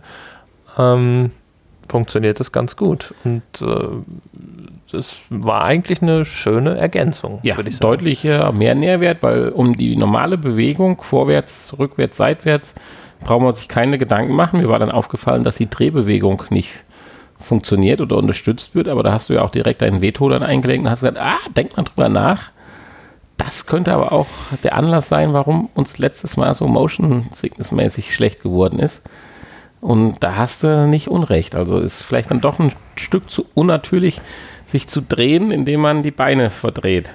ähm, 0.78 1.32
funktioniert 1.92 2.40
es 2.40 2.52
ganz 2.52 2.76
gut. 2.76 3.14
Und 3.24 3.44
äh, 3.62 4.96
es 4.96 5.22
war 5.30 5.64
eigentlich 5.64 6.02
eine 6.02 6.26
schöne 6.26 6.78
Ergänzung, 6.78 7.40
ja, 7.44 7.58
würde 7.58 7.70
ich 7.70 7.76
sagen. 7.76 7.92
Deutlicher 7.92 8.52
mehr 8.52 8.76
Nährwert, 8.76 9.22
weil 9.22 9.50
um 9.50 9.76
die 9.76 9.96
normale 9.96 10.38
Bewegung, 10.38 11.02
vorwärts, 11.02 11.76
rückwärts, 11.78 12.18
seitwärts, 12.18 12.74
brauchen 13.22 13.46
wir 13.46 13.54
sich 13.54 13.68
keine 13.68 13.98
Gedanken 13.98 14.34
machen. 14.34 14.62
Mir 14.62 14.70
war 14.70 14.80
dann 14.80 14.92
aufgefallen, 14.92 15.44
dass 15.44 15.58
die 15.58 15.70
Drehbewegung 15.70 16.44
nicht 16.50 16.72
funktioniert 17.40 18.02
oder 18.02 18.18
unterstützt 18.18 18.74
wird, 18.74 18.88
aber 18.88 19.04
da 19.04 19.12
hast 19.12 19.30
du 19.30 19.34
ja 19.34 19.42
auch 19.42 19.52
direkt 19.52 19.82
deinen 19.82 20.02
Veto 20.02 20.30
dann 20.30 20.44
eingelegt 20.44 20.84
und 20.84 20.90
hast 20.90 21.02
gesagt, 21.02 21.18
ah, 21.18 21.40
denk 21.56 21.76
mal 21.76 21.84
drüber 21.84 22.10
nach 22.10 22.52
das 23.44 23.66
könnte 23.66 23.92
aber 23.92 24.12
auch 24.12 24.28
der 24.64 24.76
Anlass 24.76 25.10
sein, 25.10 25.34
warum 25.34 25.70
uns 25.74 25.98
letztes 25.98 26.38
Mal 26.38 26.54
so 26.54 26.68
Motion 26.68 27.28
Sickness 27.34 27.72
mäßig 27.72 28.14
schlecht 28.14 28.44
geworden 28.44 28.78
ist. 28.78 29.10
Und 29.82 30.18
da 30.20 30.36
hast 30.36 30.64
du 30.64 30.88
nicht 30.88 31.08
Unrecht. 31.08 31.56
Also 31.56 31.80
ist 31.80 32.04
vielleicht 32.04 32.32
dann 32.32 32.40
doch 32.40 32.60
ein 32.60 32.72
Stück 32.96 33.30
zu 33.30 33.48
unnatürlich, 33.56 34.22
sich 34.66 34.88
zu 34.88 35.02
drehen, 35.02 35.52
indem 35.52 35.82
man 35.82 36.04
die 36.04 36.12
Beine 36.12 36.52
verdreht. 36.52 37.14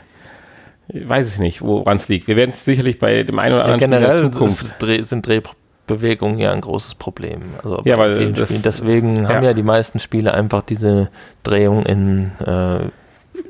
Weiß 0.89 1.33
ich 1.33 1.39
nicht, 1.39 1.63
woran 1.63 1.97
es 1.97 2.09
liegt. 2.09 2.29
Wir 2.29 2.37
werden 2.37 2.51
es 2.51 2.65
sicherlich 2.65 2.99
bei 2.99 3.23
dem 3.23 3.39
einen 3.39 3.55
oder 3.55 3.65
anderen 3.65 3.93
ja, 3.93 3.99
generell 3.99 4.25
in 4.25 4.33
Zukunft. 4.33 4.81
Dreh, 4.81 5.03
sind 5.03 5.27
Drehbewegungen 5.27 6.39
ja 6.39 6.53
ein 6.53 6.61
großes 6.61 6.97
Problem. 6.97 7.43
Also 7.63 7.83
ja, 7.85 7.99
weil 7.99 8.33
das, 8.33 8.63
Deswegen 8.63 9.17
ja. 9.17 9.29
haben 9.29 9.45
ja 9.45 9.55
die 9.55 9.65
meisten 9.65 10.01
Spiele 10.01 10.35
einfach 10.35 10.63
diese 10.63 11.11
Drehung 11.43 11.85
in 11.85 12.33
äh, 12.45 12.81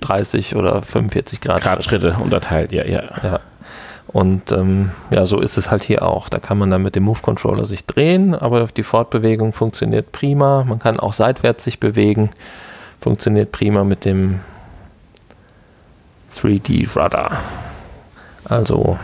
30 0.00 0.56
oder 0.56 0.82
45 0.82 1.40
Grad, 1.40 1.62
Grad 1.62 1.84
Schritte. 1.84 2.12
Schritte 2.12 2.22
unterteilt, 2.22 2.72
ja, 2.72 2.86
ja. 2.86 3.02
ja. 3.22 3.40
Und 4.09 4.52
ähm, 4.52 4.92
ja, 5.11 5.24
so 5.24 5.40
ist 5.40 5.59
es 5.59 5.70
halt 5.70 5.82
hier 5.82 6.02
auch. 6.02 6.28
Da 6.28 6.38
kann 6.38 6.59
man 6.59 6.70
dann 6.70 6.82
mit 6.82 6.94
dem 6.94 7.04
Move 7.04 7.20
Controller 7.22 7.66
sich 7.66 7.86
drehen, 7.86 8.34
aber 8.34 8.66
die 8.66 8.82
Fortbewegung 8.82 9.52
funktioniert 9.52 10.12
prima. 10.12 10.64
Man 10.64 10.78
kann 10.78 11.00
auch 11.00 11.12
seitwärts 11.12 11.64
sich 11.64 11.80
bewegen. 11.80 12.30
Funktioniert 13.00 13.52
prima 13.52 13.84
mit 13.84 14.04
dem 14.04 14.40
3D 16.34 16.88
Rudder. 16.96 17.32
Also, 18.44 18.98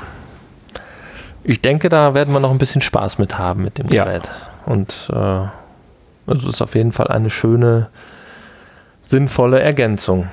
ich 1.42 1.60
denke, 1.60 1.88
da 1.88 2.14
werden 2.14 2.32
wir 2.32 2.40
noch 2.40 2.52
ein 2.52 2.58
bisschen 2.58 2.82
Spaß 2.82 3.18
mit 3.18 3.38
haben 3.38 3.62
mit 3.62 3.78
dem 3.78 3.88
Gerät. 3.88 4.26
Ja. 4.26 4.72
Und 4.72 5.10
äh, 5.12 6.32
es 6.32 6.44
ist 6.44 6.62
auf 6.62 6.74
jeden 6.74 6.92
Fall 6.92 7.08
eine 7.08 7.30
schöne, 7.30 7.88
sinnvolle 9.02 9.60
Ergänzung. 9.60 10.28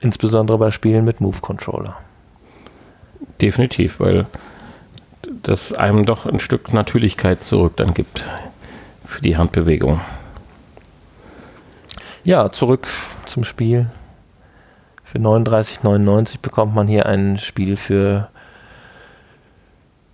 Insbesondere 0.00 0.58
bei 0.58 0.70
Spielen 0.70 1.04
mit 1.04 1.20
Move 1.20 1.40
Controller. 1.40 1.96
Definitiv, 3.40 4.00
weil 4.00 4.26
das 5.42 5.72
einem 5.72 6.06
doch 6.06 6.26
ein 6.26 6.40
Stück 6.40 6.72
Natürlichkeit 6.72 7.44
zurück 7.44 7.74
dann 7.76 7.94
gibt 7.94 8.24
für 9.06 9.20
die 9.20 9.36
Handbewegung. 9.36 10.00
Ja, 12.24 12.50
zurück 12.50 12.88
zum 13.26 13.44
Spiel. 13.44 13.90
Für 15.04 15.18
39,99 15.18 16.40
bekommt 16.42 16.74
man 16.74 16.86
hier 16.86 17.06
ein 17.06 17.38
Spiel 17.38 17.76
für 17.76 18.28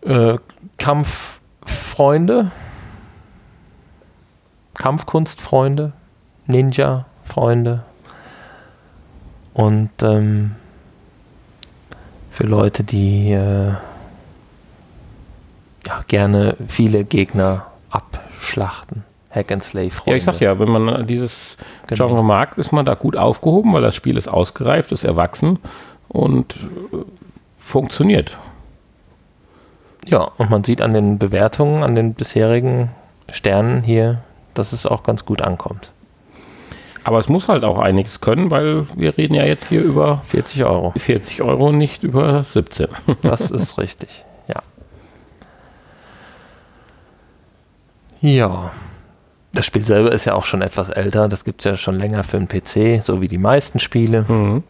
äh, 0.02 0.38
Kampffreunde, 0.78 2.52
Kampfkunstfreunde, 4.74 5.92
Ninja-Freunde, 6.46 7.82
und 9.54 9.90
ähm, 10.02 10.56
für 12.34 12.46
Leute, 12.48 12.82
die 12.82 13.30
äh, 13.30 13.74
ja, 15.86 16.02
gerne 16.08 16.56
viele 16.66 17.04
Gegner 17.04 17.66
abschlachten. 17.90 19.04
Hack 19.30 19.52
and 19.52 19.62
Slay 19.62 19.88
Freunde. 19.90 20.10
Ja, 20.10 20.16
ich 20.16 20.24
sag 20.24 20.40
ja, 20.40 20.58
wenn 20.58 20.68
man 20.68 21.06
dieses 21.06 21.56
genau. 21.86 22.08
Genre 22.08 22.24
mag, 22.24 22.58
ist 22.58 22.72
man 22.72 22.84
da 22.84 22.94
gut 22.94 23.16
aufgehoben, 23.16 23.72
weil 23.72 23.82
das 23.82 23.94
Spiel 23.94 24.16
ist 24.16 24.26
ausgereift, 24.26 24.90
ist 24.90 25.04
erwachsen 25.04 25.60
und 26.08 26.56
äh, 26.92 26.96
funktioniert. 27.58 28.36
Ja, 30.04 30.32
und 30.36 30.50
man 30.50 30.64
sieht 30.64 30.82
an 30.82 30.92
den 30.92 31.18
Bewertungen, 31.18 31.84
an 31.84 31.94
den 31.94 32.14
bisherigen 32.14 32.90
Sternen 33.32 33.84
hier, 33.84 34.22
dass 34.54 34.72
es 34.72 34.86
auch 34.86 35.04
ganz 35.04 35.24
gut 35.24 35.40
ankommt. 35.40 35.92
Aber 37.04 37.20
es 37.20 37.28
muss 37.28 37.48
halt 37.48 37.64
auch 37.64 37.78
einiges 37.78 38.22
können, 38.22 38.50
weil 38.50 38.86
wir 38.96 39.16
reden 39.18 39.34
ja 39.34 39.44
jetzt 39.44 39.68
hier 39.68 39.82
über 39.82 40.22
40 40.24 40.64
Euro. 40.64 40.94
40 40.96 41.42
Euro, 41.42 41.70
nicht 41.70 42.02
über 42.02 42.42
17. 42.44 42.88
Das 43.22 43.50
ist 43.50 43.76
richtig, 43.76 44.24
ja. 44.48 44.62
Ja. 48.22 48.72
Das 49.52 49.66
Spiel 49.66 49.84
selber 49.84 50.10
ist 50.10 50.24
ja 50.24 50.34
auch 50.34 50.46
schon 50.46 50.62
etwas 50.62 50.88
älter. 50.88 51.28
Das 51.28 51.44
gibt 51.44 51.60
es 51.60 51.64
ja 51.64 51.76
schon 51.76 51.96
länger 51.96 52.24
für 52.24 52.38
den 52.38 52.48
PC, 52.48 53.04
so 53.04 53.20
wie 53.20 53.28
die 53.28 53.38
meisten 53.38 53.78
Spiele. 53.78 54.24
Mhm. 54.26 54.64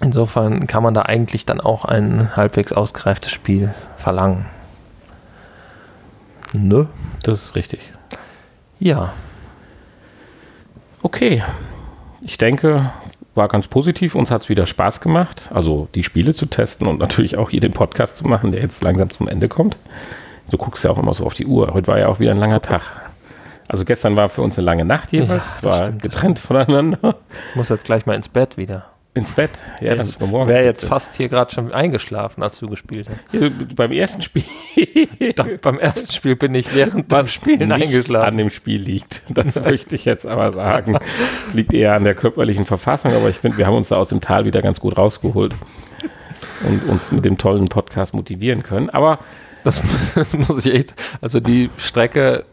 Insofern 0.00 0.66
kann 0.66 0.82
man 0.82 0.94
da 0.94 1.02
eigentlich 1.02 1.44
dann 1.44 1.60
auch 1.60 1.84
ein 1.84 2.34
halbwegs 2.34 2.72
ausgereiftes 2.72 3.30
Spiel 3.30 3.74
verlangen. 3.96 4.46
Ne? 6.52 6.88
Das 7.22 7.44
ist 7.44 7.54
richtig. 7.54 7.80
Ja. 8.80 9.12
Okay 11.02 11.42
ich 12.24 12.38
denke, 12.38 12.90
war 13.34 13.48
ganz 13.48 13.68
positiv. 13.68 14.14
Uns 14.14 14.30
hat 14.30 14.42
es 14.42 14.48
wieder 14.48 14.66
Spaß 14.66 15.00
gemacht, 15.00 15.50
also 15.52 15.88
die 15.94 16.04
Spiele 16.04 16.34
zu 16.34 16.46
testen 16.46 16.86
und 16.86 16.98
natürlich 16.98 17.36
auch 17.36 17.50
hier 17.50 17.60
den 17.60 17.72
Podcast 17.72 18.16
zu 18.16 18.24
machen, 18.24 18.52
der 18.52 18.60
jetzt 18.60 18.82
langsam 18.82 19.10
zum 19.10 19.28
Ende 19.28 19.48
kommt. 19.48 19.76
Du 20.50 20.58
guckst 20.58 20.84
ja 20.84 20.90
auch 20.90 20.98
immer 20.98 21.14
so 21.14 21.24
auf 21.24 21.34
die 21.34 21.46
Uhr. 21.46 21.72
Heute 21.74 21.86
war 21.88 21.98
ja 21.98 22.08
auch 22.08 22.20
wieder 22.20 22.30
ein 22.32 22.36
langer 22.36 22.60
Tag. 22.60 22.82
Also 23.66 23.84
gestern 23.84 24.14
war 24.14 24.28
für 24.28 24.42
uns 24.42 24.58
eine 24.58 24.66
lange 24.66 24.84
Nacht 24.84 25.12
jeweils, 25.12 25.42
ja, 25.62 25.70
war 25.70 25.84
stimmt. 25.84 26.02
getrennt 26.02 26.38
voneinander. 26.38 27.16
Ich 27.50 27.56
muss 27.56 27.70
jetzt 27.70 27.84
gleich 27.84 28.04
mal 28.04 28.14
ins 28.14 28.28
Bett 28.28 28.56
wieder. 28.56 28.86
Ins 29.16 29.30
Bett? 29.30 29.50
Ja, 29.80 29.94
dann 29.94 30.08
morgen. 30.28 30.48
Wäre 30.48 30.64
jetzt 30.64 30.84
fast 30.84 31.14
hier 31.14 31.28
gerade 31.28 31.52
schon 31.52 31.70
eingeschlafen, 31.70 32.42
als 32.42 32.58
du 32.58 32.68
gespielt 32.68 33.08
hast. 33.08 33.40
Ja, 33.40 33.48
beim 33.76 33.92
ersten 33.92 34.22
Spiel. 34.22 34.42
Doch, 35.36 35.48
beim 35.62 35.78
ersten 35.78 36.12
Spiel 36.12 36.34
bin 36.34 36.52
ich 36.56 36.74
während 36.74 37.12
dem 37.12 37.26
Spielen 37.28 37.70
eingeschlafen. 37.70 38.26
An 38.26 38.36
dem 38.36 38.50
Spiel 38.50 38.80
liegt. 38.80 39.22
Das 39.28 39.54
möchte 39.64 39.94
ich 39.94 40.04
jetzt 40.04 40.26
aber 40.26 40.52
sagen. 40.52 40.98
Liegt 41.52 41.72
eher 41.72 41.94
an 41.94 42.02
der 42.02 42.16
körperlichen 42.16 42.64
Verfassung, 42.64 43.12
aber 43.12 43.28
ich 43.28 43.36
finde, 43.36 43.56
wir 43.56 43.68
haben 43.68 43.76
uns 43.76 43.88
da 43.88 43.96
aus 43.98 44.08
dem 44.08 44.20
Tal 44.20 44.46
wieder 44.46 44.62
ganz 44.62 44.80
gut 44.80 44.98
rausgeholt 44.98 45.54
und 46.66 46.84
uns 46.88 47.12
mit 47.12 47.24
dem 47.24 47.38
tollen 47.38 47.66
Podcast 47.66 48.14
motivieren 48.14 48.64
können. 48.64 48.90
Aber 48.90 49.20
das, 49.62 49.80
das 50.16 50.36
muss 50.36 50.66
ich 50.66 50.74
echt, 50.74 50.94
also 51.20 51.38
die 51.38 51.70
Strecke 51.76 52.44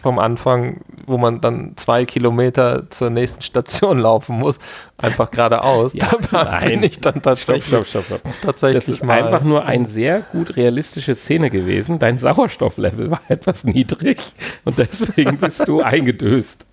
vom 0.00 0.18
Anfang, 0.18 0.80
wo 1.06 1.18
man 1.18 1.40
dann 1.40 1.72
zwei 1.76 2.04
Kilometer 2.04 2.90
zur 2.90 3.10
nächsten 3.10 3.42
Station 3.42 3.98
laufen 3.98 4.38
muss, 4.38 4.58
einfach 5.00 5.30
geradeaus. 5.30 5.92
Ja, 5.94 6.10
da 6.30 6.58
bin 6.58 6.82
ich 6.82 7.00
dann 7.00 7.22
tatsächlich, 7.22 7.66
stopp, 7.66 7.86
stopp, 7.86 8.04
stopp, 8.04 8.22
tatsächlich 8.42 8.84
das 8.84 8.94
ist 8.96 9.04
mal. 9.04 9.22
einfach 9.22 9.42
nur 9.42 9.64
eine 9.64 9.86
sehr 9.86 10.20
gut 10.32 10.56
realistische 10.56 11.14
Szene 11.14 11.50
gewesen. 11.50 11.98
Dein 11.98 12.18
Sauerstofflevel 12.18 13.10
war 13.10 13.20
etwas 13.28 13.64
niedrig 13.64 14.18
und 14.64 14.78
deswegen 14.78 15.38
bist 15.38 15.66
du 15.66 15.82
eingedöst. 15.82 16.64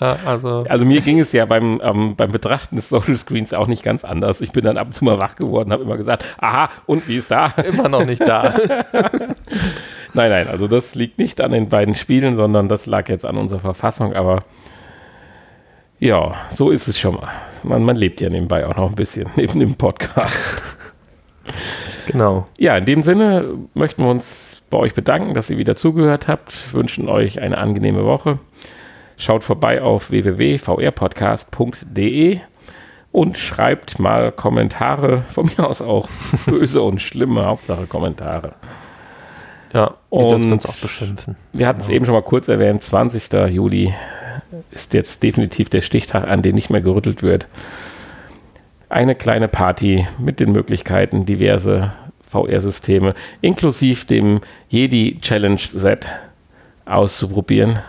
Ja, 0.00 0.18
also, 0.24 0.64
also 0.68 0.84
mir 0.84 1.00
ging 1.00 1.20
es 1.20 1.32
ja 1.32 1.44
beim, 1.44 1.80
ähm, 1.82 2.14
beim 2.16 2.32
Betrachten 2.32 2.76
des 2.76 2.88
Social 2.88 3.16
Screens 3.16 3.52
auch 3.52 3.66
nicht 3.66 3.82
ganz 3.82 4.04
anders. 4.04 4.40
Ich 4.40 4.52
bin 4.52 4.64
dann 4.64 4.78
ab 4.78 4.88
und 4.88 4.92
zu 4.92 5.04
mal 5.04 5.20
wach 5.20 5.36
geworden, 5.36 5.72
habe 5.72 5.82
immer 5.82 5.96
gesagt, 5.96 6.24
aha, 6.38 6.70
und 6.86 7.06
wie 7.08 7.16
ist 7.16 7.30
da? 7.30 7.46
Immer 7.48 7.88
noch 7.88 8.04
nicht 8.04 8.20
da. 8.20 8.54
Nein, 10.14 10.30
nein, 10.30 10.48
also 10.48 10.68
das 10.68 10.94
liegt 10.94 11.18
nicht 11.18 11.40
an 11.40 11.52
den 11.52 11.68
beiden 11.68 11.94
Spielen, 11.94 12.36
sondern 12.36 12.68
das 12.68 12.86
lag 12.86 13.08
jetzt 13.08 13.24
an 13.24 13.36
unserer 13.36 13.60
Verfassung, 13.60 14.14
aber 14.14 14.44
ja, 15.98 16.34
so 16.50 16.70
ist 16.70 16.88
es 16.88 16.98
schon 16.98 17.14
mal. 17.14 17.28
Man, 17.62 17.84
man 17.84 17.96
lebt 17.96 18.20
ja 18.20 18.28
nebenbei 18.28 18.66
auch 18.66 18.76
noch 18.76 18.88
ein 18.88 18.96
bisschen, 18.96 19.30
neben 19.36 19.60
dem 19.60 19.76
Podcast. 19.76 20.62
Genau. 22.06 22.46
Ja, 22.58 22.76
in 22.76 22.84
dem 22.84 23.04
Sinne 23.04 23.44
möchten 23.74 24.02
wir 24.02 24.10
uns 24.10 24.66
bei 24.70 24.76
euch 24.76 24.92
bedanken, 24.92 25.34
dass 25.34 25.50
ihr 25.50 25.58
wieder 25.58 25.76
zugehört 25.76 26.26
habt, 26.26 26.74
wünschen 26.74 27.08
euch 27.08 27.40
eine 27.40 27.58
angenehme 27.58 28.04
Woche. 28.04 28.40
Schaut 29.16 29.44
vorbei 29.44 29.80
auf 29.80 30.10
www.vrpodcast.de 30.10 32.40
und 33.12 33.38
schreibt 33.38 34.00
mal 34.00 34.32
Kommentare, 34.32 35.22
von 35.32 35.46
mir 35.46 35.66
aus 35.66 35.80
auch 35.80 36.10
böse 36.46 36.82
und 36.82 37.00
schlimme, 37.00 37.46
Hauptsache 37.46 37.86
Kommentare. 37.86 38.54
Ja, 39.72 39.94
ihr 40.10 40.18
und 40.18 40.30
dürft 40.30 40.52
uns 40.52 40.66
auch 40.66 40.80
beschimpfen. 40.80 41.36
Wir 41.52 41.66
hatten 41.66 41.80
es 41.80 41.86
genau. 41.86 41.96
eben 41.96 42.06
schon 42.06 42.14
mal 42.14 42.22
kurz 42.22 42.48
erwähnt, 42.48 42.82
20. 42.82 43.32
Juli 43.50 43.94
ist 44.70 44.92
jetzt 44.94 45.22
definitiv 45.22 45.70
der 45.70 45.80
Stichtag, 45.82 46.28
an 46.28 46.42
dem 46.42 46.54
nicht 46.54 46.70
mehr 46.70 46.82
gerüttelt 46.82 47.22
wird. 47.22 47.46
Eine 48.88 49.14
kleine 49.14 49.48
Party 49.48 50.06
mit 50.18 50.40
den 50.40 50.52
Möglichkeiten, 50.52 51.24
diverse 51.24 51.92
VR-Systeme, 52.30 53.14
inklusive 53.40 54.06
dem 54.06 54.40
Jedi 54.68 55.18
Challenge 55.20 55.58
Set 55.58 56.08
auszuprobieren. 56.84 57.80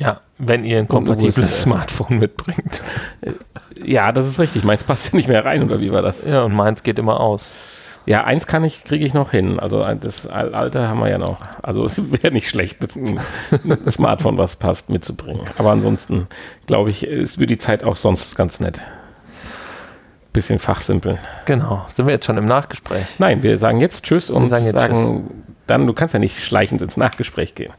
Ja, 0.00 0.20
wenn 0.38 0.64
ihr 0.64 0.78
ein 0.78 0.88
kompatibles 0.88 1.62
Smartphone 1.62 2.18
mitbringt. 2.18 2.82
Ja, 3.84 4.10
das 4.12 4.26
ist 4.26 4.38
richtig. 4.38 4.64
Meins 4.64 4.82
passt 4.82 5.12
nicht 5.12 5.28
mehr 5.28 5.44
rein, 5.44 5.62
oder 5.62 5.80
wie 5.80 5.92
war 5.92 6.02
das? 6.02 6.24
Ja, 6.24 6.42
und 6.42 6.54
meins 6.54 6.82
geht 6.82 6.98
immer 6.98 7.20
aus. 7.20 7.52
Ja, 8.10 8.24
eins 8.24 8.48
kann 8.48 8.64
ich, 8.64 8.82
kriege 8.82 9.04
ich 9.06 9.14
noch 9.14 9.30
hin. 9.30 9.60
Also 9.60 9.84
das 9.84 10.26
alte 10.26 10.88
haben 10.88 10.98
wir 10.98 11.08
ja 11.08 11.18
noch. 11.18 11.38
Also 11.62 11.84
es 11.86 12.10
wäre 12.10 12.32
nicht 12.32 12.48
schlecht, 12.48 12.78
ein 12.96 13.20
Smartphone, 13.88 14.36
was 14.36 14.56
passt, 14.56 14.90
mitzubringen. 14.90 15.44
Aber 15.58 15.70
ansonsten 15.70 16.26
glaube 16.66 16.90
ich, 16.90 17.06
ist 17.06 17.36
für 17.36 17.46
die 17.46 17.56
Zeit 17.56 17.84
auch 17.84 17.94
sonst 17.94 18.34
ganz 18.34 18.58
nett. 18.58 18.80
Bisschen 20.32 20.58
fachsimpeln. 20.58 21.18
Genau. 21.44 21.84
Sind 21.86 22.06
wir 22.06 22.12
jetzt 22.12 22.26
schon 22.26 22.36
im 22.36 22.46
Nachgespräch? 22.46 23.20
Nein, 23.20 23.44
wir 23.44 23.56
sagen 23.58 23.78
jetzt 23.78 24.04
Tschüss 24.04 24.28
und 24.28 24.42
wir 24.42 24.48
sagen, 24.48 24.68
sagen 24.72 24.96
tschüss. 24.96 25.12
dann, 25.68 25.86
du 25.86 25.92
kannst 25.92 26.12
ja 26.12 26.18
nicht 26.18 26.44
schleichend 26.44 26.82
ins 26.82 26.96
Nachgespräch 26.96 27.54
gehen. 27.54 27.72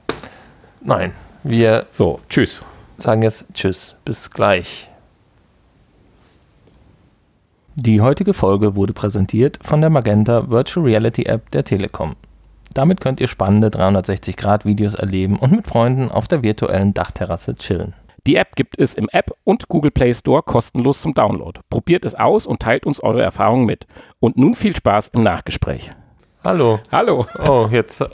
Nein, 0.81 1.11
wir 1.43 1.87
so, 1.91 2.21
tschüss. 2.29 2.61
Sagen 2.97 3.21
jetzt 3.21 3.47
Tschüss. 3.53 3.97
Bis 4.05 4.31
gleich. 4.31 4.90
Die 7.75 8.01
heutige 8.01 8.33
Folge 8.33 8.75
wurde 8.75 8.91
präsentiert 8.91 9.57
von 9.61 9.79
der 9.79 9.89
Magenta 9.89 10.49
Virtual 10.49 10.85
Reality 10.85 11.23
App 11.23 11.49
der 11.51 11.63
Telekom. 11.63 12.15
Damit 12.73 12.99
könnt 12.99 13.21
ihr 13.21 13.29
spannende 13.29 13.69
360-Grad-Videos 13.69 14.95
erleben 14.95 15.39
und 15.39 15.53
mit 15.53 15.67
Freunden 15.67 16.11
auf 16.11 16.27
der 16.27 16.43
virtuellen 16.43 16.93
Dachterrasse 16.93 17.55
chillen. 17.55 17.93
Die 18.27 18.35
App 18.35 18.55
gibt 18.55 18.77
es 18.77 18.93
im 18.93 19.07
App 19.09 19.31
und 19.45 19.69
Google 19.69 19.91
Play 19.91 20.13
Store 20.13 20.43
kostenlos 20.43 21.01
zum 21.01 21.13
Download. 21.13 21.61
Probiert 21.69 22.03
es 22.03 22.13
aus 22.13 22.45
und 22.45 22.61
teilt 22.61 22.85
uns 22.85 22.99
eure 22.99 23.21
Erfahrungen 23.21 23.65
mit. 23.65 23.87
Und 24.19 24.37
nun 24.37 24.53
viel 24.53 24.75
Spaß 24.75 25.07
im 25.13 25.23
Nachgespräch. 25.23 25.93
Hallo. 26.43 26.79
Hallo. 26.91 27.25
Oh, 27.47 27.69
jetzt 27.71 28.01
äh, 28.01 28.07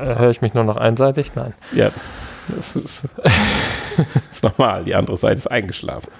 höre 0.00 0.30
ich 0.30 0.42
mich 0.42 0.52
nur 0.52 0.64
noch 0.64 0.76
einseitig? 0.76 1.34
Nein. 1.36 1.54
Ja. 1.72 1.90
Das 2.48 2.74
ist, 2.74 3.04
das 3.22 4.06
ist 4.32 4.42
normal. 4.42 4.84
Die 4.84 4.96
andere 4.96 5.16
Seite 5.16 5.38
ist 5.38 5.46
eingeschlafen. 5.46 6.10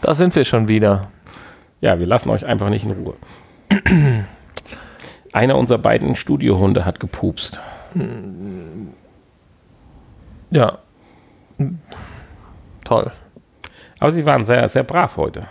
Da 0.00 0.14
sind 0.14 0.34
wir 0.34 0.44
schon 0.44 0.68
wieder. 0.68 1.10
Ja, 1.80 1.98
wir 1.98 2.06
lassen 2.06 2.30
euch 2.30 2.44
einfach 2.44 2.68
nicht 2.68 2.84
in 2.84 2.92
Ruhe. 2.92 3.14
Einer 5.32 5.56
unserer 5.56 5.78
beiden 5.78 6.16
Studiohunde 6.16 6.84
hat 6.84 7.00
gepupst. 7.00 7.60
Ja. 10.50 10.78
Toll. 12.84 13.12
Aber 13.98 14.12
sie 14.12 14.26
waren 14.26 14.44
sehr, 14.44 14.68
sehr 14.68 14.82
brav 14.82 15.16
heute. 15.16 15.46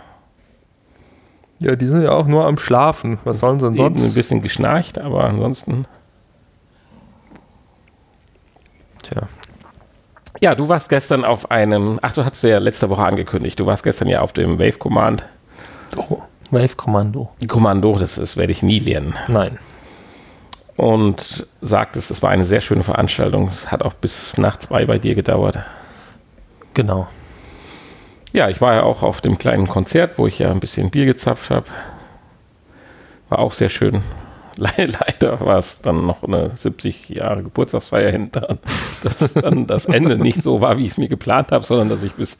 Ja, 1.58 1.76
die 1.76 1.86
sind 1.86 2.02
ja 2.02 2.10
auch 2.10 2.26
nur 2.26 2.46
am 2.46 2.58
Schlafen. 2.58 3.18
Was 3.24 3.40
sollen 3.40 3.58
sie 3.58 3.66
denn 3.66 3.76
sonst? 3.76 4.02
Ein 4.02 4.14
bisschen 4.14 4.42
geschnarcht, 4.42 4.98
aber 4.98 5.24
ansonsten. 5.24 5.86
Tja, 9.02 9.28
ja, 10.40 10.54
du 10.54 10.68
warst 10.68 10.88
gestern 10.88 11.24
auf 11.24 11.50
einem, 11.50 11.98
ach, 12.02 12.14
du 12.14 12.24
hast 12.24 12.42
ja 12.42 12.58
letzte 12.58 12.88
Woche 12.88 13.02
angekündigt, 13.02 13.60
du 13.60 13.66
warst 13.66 13.84
gestern 13.84 14.08
ja 14.08 14.22
auf 14.22 14.32
dem 14.32 14.58
Wave 14.58 14.78
Command. 14.78 15.26
Oh, 15.96 16.22
Wave 16.50 16.76
Kommando. 16.76 17.30
Kommando, 17.46 17.98
das, 17.98 18.16
das 18.16 18.36
werde 18.36 18.52
ich 18.52 18.62
nie 18.62 18.78
lernen. 18.78 19.14
Nein. 19.28 19.58
Und 20.76 21.46
sagtest, 21.60 22.10
es 22.10 22.22
war 22.22 22.30
eine 22.30 22.44
sehr 22.44 22.60
schöne 22.60 22.82
Veranstaltung. 22.82 23.48
Es 23.48 23.70
hat 23.70 23.82
auch 23.82 23.94
bis 23.94 24.38
nach 24.38 24.58
zwei 24.58 24.86
bei 24.86 24.98
dir 24.98 25.14
gedauert. 25.14 25.58
Genau. 26.74 27.08
Ja, 28.32 28.48
ich 28.48 28.60
war 28.60 28.74
ja 28.74 28.82
auch 28.84 29.02
auf 29.02 29.20
dem 29.20 29.38
kleinen 29.38 29.66
Konzert, 29.66 30.18
wo 30.18 30.26
ich 30.26 30.38
ja 30.38 30.50
ein 30.50 30.60
bisschen 30.60 30.90
Bier 30.90 31.06
gezapft 31.06 31.50
habe. 31.50 31.66
War 33.28 33.40
auch 33.40 33.52
sehr 33.52 33.68
schön. 33.68 34.02
leider 34.56 35.40
war 35.40 35.58
es 35.58 35.80
dann 35.80 36.06
noch 36.06 36.22
eine 36.22 36.50
70 36.54 37.08
Jahre 37.08 37.42
Geburtstagsfeier 37.42 38.10
hinter, 38.10 38.58
dass 39.02 39.32
dann 39.32 39.66
das 39.66 39.86
Ende 39.86 40.18
nicht 40.18 40.42
so 40.42 40.60
war, 40.60 40.76
wie 40.76 40.84
ich 40.84 40.92
es 40.92 40.98
mir 40.98 41.08
geplant 41.08 41.52
habe, 41.52 41.64
sondern 41.64 41.88
dass 41.88 42.02
ich 42.02 42.12
bis 42.12 42.38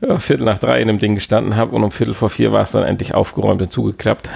ja, 0.00 0.18
Viertel 0.18 0.44
nach 0.44 0.58
drei 0.58 0.80
in 0.80 0.88
dem 0.88 0.98
Ding 0.98 1.14
gestanden 1.14 1.56
habe 1.56 1.74
und 1.74 1.84
um 1.84 1.90
Viertel 1.90 2.14
vor 2.14 2.30
vier 2.30 2.52
war 2.52 2.62
es 2.62 2.72
dann 2.72 2.84
endlich 2.84 3.14
aufgeräumt 3.14 3.60
und 3.62 3.70
zugeklappt. 3.70 4.30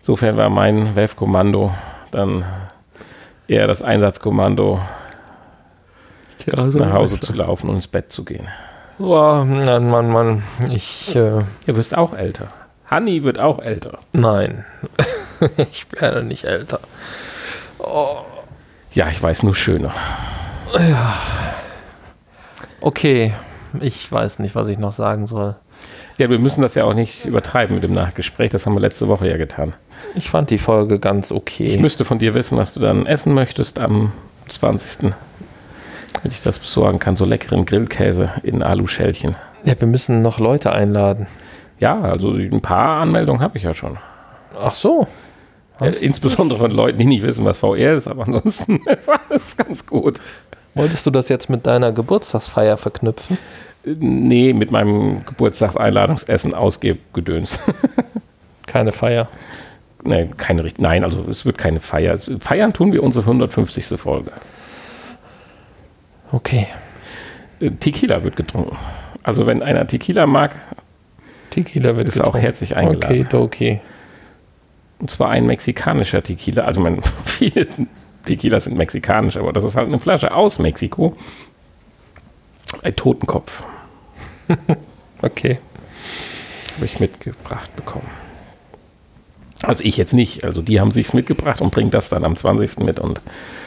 Insofern 0.00 0.36
war 0.36 0.50
mein 0.50 0.96
WEF-Kommando 0.96 1.72
dann 2.10 2.44
eher 3.46 3.66
das 3.66 3.82
Einsatzkommando, 3.82 4.80
also 6.56 6.78
nach 6.78 6.94
Hause 6.94 7.20
zu 7.20 7.32
laufen 7.34 7.68
und 7.68 7.76
ins 7.76 7.88
Bett 7.88 8.10
zu 8.12 8.24
gehen. 8.24 8.48
Oh, 8.98 9.44
Mann, 9.44 9.90
Mann, 9.90 10.10
Mann. 10.10 10.42
Ich. 10.70 11.14
Äh, 11.14 11.42
du 11.66 11.76
wirst 11.76 11.96
auch 11.96 12.14
älter. 12.14 12.48
Hanni 12.86 13.22
wird 13.22 13.38
auch 13.38 13.58
älter. 13.58 13.98
Nein, 14.12 14.64
ich 15.70 15.86
werde 15.92 16.24
nicht 16.24 16.44
älter. 16.44 16.80
Oh. 17.78 18.20
Ja, 18.92 19.08
ich 19.10 19.22
weiß 19.22 19.42
nur 19.42 19.54
schöner. 19.54 19.92
Ja. 20.72 21.14
Okay, 22.80 23.34
ich 23.80 24.10
weiß 24.10 24.38
nicht, 24.38 24.54
was 24.54 24.68
ich 24.68 24.78
noch 24.78 24.92
sagen 24.92 25.26
soll. 25.26 25.56
Ja, 26.16 26.30
wir 26.30 26.38
müssen 26.38 26.62
das 26.62 26.74
ja 26.74 26.84
auch 26.84 26.94
nicht 26.94 27.24
übertreiben 27.24 27.76
mit 27.76 27.84
dem 27.84 27.94
Nachgespräch. 27.94 28.50
Das 28.50 28.66
haben 28.66 28.74
wir 28.74 28.80
letzte 28.80 29.08
Woche 29.08 29.28
ja 29.28 29.36
getan. 29.36 29.74
Ich 30.14 30.30
fand 30.30 30.50
die 30.50 30.58
Folge 30.58 30.98
ganz 30.98 31.30
okay. 31.32 31.66
Ich 31.66 31.80
müsste 31.80 32.04
von 32.04 32.18
dir 32.18 32.34
wissen, 32.34 32.58
was 32.58 32.74
du 32.74 32.80
dann 32.80 33.06
essen 33.06 33.34
möchtest 33.34 33.78
am 33.78 34.12
20. 34.48 35.12
Wenn 36.22 36.32
ich 36.32 36.42
das 36.42 36.58
besorgen 36.58 36.98
kann. 36.98 37.16
So 37.16 37.24
leckeren 37.24 37.64
Grillkäse 37.64 38.32
in 38.42 38.62
Aluschälchen. 38.62 39.36
Ja, 39.64 39.78
wir 39.78 39.86
müssen 39.86 40.22
noch 40.22 40.40
Leute 40.40 40.72
einladen. 40.72 41.26
Ja, 41.78 42.00
also 42.00 42.32
ein 42.32 42.60
paar 42.60 43.00
Anmeldungen 43.00 43.40
habe 43.40 43.56
ich 43.56 43.64
ja 43.64 43.74
schon. 43.74 43.98
Ach 44.60 44.74
so. 44.74 45.06
Ja, 45.80 45.86
insbesondere 45.86 46.58
von 46.58 46.72
Leuten, 46.72 46.98
die 46.98 47.04
nicht 47.04 47.22
wissen, 47.22 47.44
was 47.44 47.58
VR 47.58 47.94
ist, 47.94 48.08
aber 48.08 48.26
ansonsten 48.26 48.80
ist 48.86 49.08
alles 49.08 49.56
ganz 49.56 49.86
gut. 49.86 50.18
Wolltest 50.78 51.06
du 51.06 51.10
das 51.10 51.28
jetzt 51.28 51.50
mit 51.50 51.66
deiner 51.66 51.92
Geburtstagsfeier 51.92 52.76
verknüpfen? 52.76 53.36
Nee, 53.84 54.52
mit 54.52 54.70
meinem 54.70 55.24
Geburtstagseinladungsessen 55.24 56.54
ausgedöns. 56.54 57.58
keine 58.66 58.92
Feier. 58.92 59.28
Nee, 60.04 60.30
keine 60.36 60.70
Nein, 60.78 61.04
also 61.04 61.24
es 61.28 61.44
wird 61.44 61.58
keine 61.58 61.80
Feier. 61.80 62.18
Feiern 62.40 62.72
tun 62.72 62.92
wir 62.92 63.02
unsere 63.02 63.24
150. 63.24 63.86
Folge. 63.98 64.30
Okay. 66.30 66.66
Äh, 67.60 67.70
Tequila 67.72 68.22
wird 68.22 68.36
getrunken. 68.36 68.76
Also 69.22 69.46
wenn 69.46 69.62
einer 69.62 69.86
Tequila 69.86 70.26
mag, 70.26 70.54
Tequila 71.50 71.96
wird 71.96 72.08
ist 72.08 72.14
getrunken. 72.14 72.38
auch 72.38 72.40
herzlich 72.40 72.76
eingeladen. 72.76 73.26
Okay, 73.26 73.36
okay. 73.36 73.80
Und 75.00 75.10
zwar 75.10 75.30
ein 75.30 75.46
mexikanischer 75.46 76.22
Tequila. 76.22 76.64
Also 76.64 76.80
man, 76.80 77.02
viele 77.24 77.66
Tequilas 78.28 78.64
sind 78.64 78.76
mexikanisch, 78.76 79.36
aber 79.36 79.52
das 79.52 79.64
ist 79.64 79.74
halt 79.74 79.88
eine 79.88 79.98
Flasche 79.98 80.34
aus 80.34 80.58
Mexiko. 80.58 81.16
Ein 82.82 82.94
Totenkopf 82.96 83.62
Okay. 85.22 85.58
habe 86.76 86.86
ich 86.86 87.00
mitgebracht 87.00 87.74
bekommen. 87.74 88.08
Also 89.62 89.82
ich 89.82 89.96
jetzt 89.96 90.12
nicht. 90.12 90.44
Also 90.44 90.62
die 90.62 90.80
haben 90.80 90.92
sich's 90.92 91.12
mitgebracht 91.12 91.60
und 91.60 91.72
bringen 91.72 91.90
das 91.90 92.08
dann 92.08 92.24
am 92.24 92.36
20. 92.36 92.78
mit 92.80 93.00
und 93.00 93.20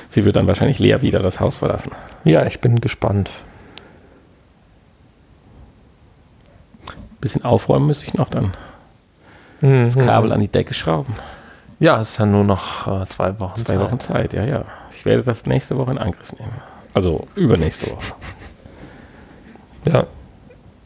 sie 0.09 0.24
wird 0.24 0.38
dann 0.38 0.47
wahrscheinlich 0.47 0.80
leer 0.80 1.01
wieder 1.01 1.20
das 1.20 1.39
Haus 1.39 1.57
verlassen. 1.57 1.91
Ja, 2.24 2.45
ich 2.45 2.59
bin 2.62 2.80
gespannt. 2.80 3.30
bisschen 7.20 7.45
aufräumen 7.45 7.86
muss 7.86 8.01
ich 8.01 8.16
noch 8.16 8.30
dann. 8.30 8.55
Das 9.62 9.95
Kabel 9.95 10.32
an 10.32 10.39
die 10.39 10.47
Decke 10.47 10.74
schrauben. 10.74 11.14
Ja, 11.82 12.00
es 12.00 12.12
ist 12.12 12.20
ja 12.20 12.28
nur 12.28 12.44
noch 12.44 12.88
äh, 13.02 13.08
zwei 13.08 13.38
Wochen 13.40 13.66
Zwei 13.66 13.80
Wochen 13.80 14.00
Zeit, 14.00 14.34
ja, 14.34 14.44
ja. 14.46 14.66
Ich 14.96 15.04
werde 15.04 15.24
das 15.24 15.48
nächste 15.48 15.78
Woche 15.78 15.90
in 15.92 15.98
Angriff 15.98 16.32
nehmen. 16.40 16.54
Also 16.94 17.28
übernächste 17.36 17.88
Woche. 17.92 18.14
Ja. 19.86 20.06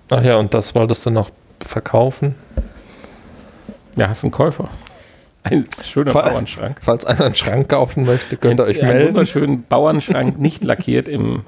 Ach 0.09 0.23
ja, 0.23 0.37
und 0.37 0.53
das 0.53 0.73
wolltest 0.73 1.05
du 1.05 1.09
noch 1.09 1.29
verkaufen? 1.59 2.33
Ja, 3.97 4.07
hast 4.07 4.23
einen 4.23 4.31
Käufer. 4.31 4.69
Ein 5.43 5.67
schöner 5.83 6.11
Vor- 6.11 6.23
Bauernschrank. 6.23 6.77
Falls 6.81 7.05
einer 7.05 7.25
einen 7.25 7.35
Schrank 7.35 7.67
kaufen 7.67 8.05
möchte, 8.05 8.37
könnt 8.37 8.61
ihr 8.61 8.63
euch 8.63 8.79
einen 8.81 8.87
melden. 8.93 9.07
wunderschönen 9.09 9.63
Bauernschrank, 9.63 10.39
nicht 10.39 10.63
lackiert 10.63 11.09
im, 11.09 11.43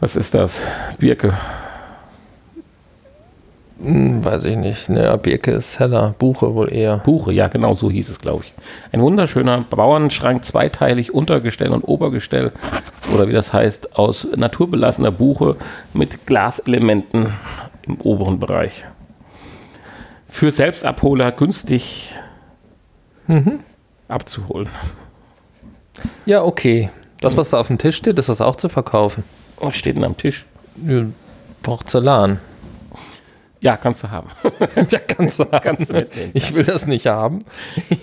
was 0.00 0.16
ist 0.16 0.32
das? 0.34 0.58
Birke. 0.98 1.36
Hm, 3.82 4.24
weiß 4.24 4.44
ich 4.44 4.56
nicht. 4.56 4.88
Naja, 4.88 5.16
Birke 5.16 5.50
ist 5.50 5.80
heller. 5.80 6.14
Buche 6.18 6.54
wohl 6.54 6.72
eher. 6.72 6.98
Buche, 6.98 7.32
ja, 7.32 7.48
genau 7.48 7.74
so 7.74 7.90
hieß 7.90 8.10
es, 8.10 8.20
glaube 8.20 8.44
ich. 8.44 8.52
Ein 8.92 9.02
wunderschöner 9.02 9.64
Bauernschrank, 9.68 10.44
zweiteilig, 10.44 11.12
Untergestell 11.12 11.70
und 11.70 11.82
Obergestell. 11.82 12.52
Oder 13.12 13.26
wie 13.26 13.32
das 13.32 13.52
heißt, 13.52 13.96
aus 13.96 14.26
naturbelassener 14.36 15.10
Buche 15.10 15.56
mit 15.94 16.26
Glaselementen 16.26 17.32
im 17.82 18.00
oberen 18.00 18.38
Bereich. 18.38 18.84
Für 20.28 20.52
Selbstabholer 20.52 21.32
günstig 21.32 22.14
abzuholen. 24.08 24.68
Ja, 26.24 26.42
okay. 26.42 26.90
Das, 27.20 27.36
was 27.36 27.50
da 27.50 27.58
auf 27.58 27.68
dem 27.68 27.78
Tisch 27.78 27.96
steht, 27.96 28.18
ist 28.18 28.28
das 28.28 28.40
auch 28.40 28.56
zu 28.56 28.68
verkaufen? 28.68 29.24
Was 29.58 29.76
steht 29.76 29.96
denn 29.96 30.04
am 30.04 30.16
Tisch? 30.16 30.44
Porzellan. 31.62 32.38
Ja, 33.62 33.76
kannst 33.76 34.02
du 34.02 34.10
haben. 34.10 34.28
ja, 34.90 34.98
kannst 34.98 35.38
du 35.38 35.44
haben. 35.44 35.60
Kannst 35.62 35.92
du. 35.92 36.06
Ich 36.34 36.52
will 36.52 36.64
das 36.64 36.84
nicht 36.86 37.06
haben. 37.06 37.38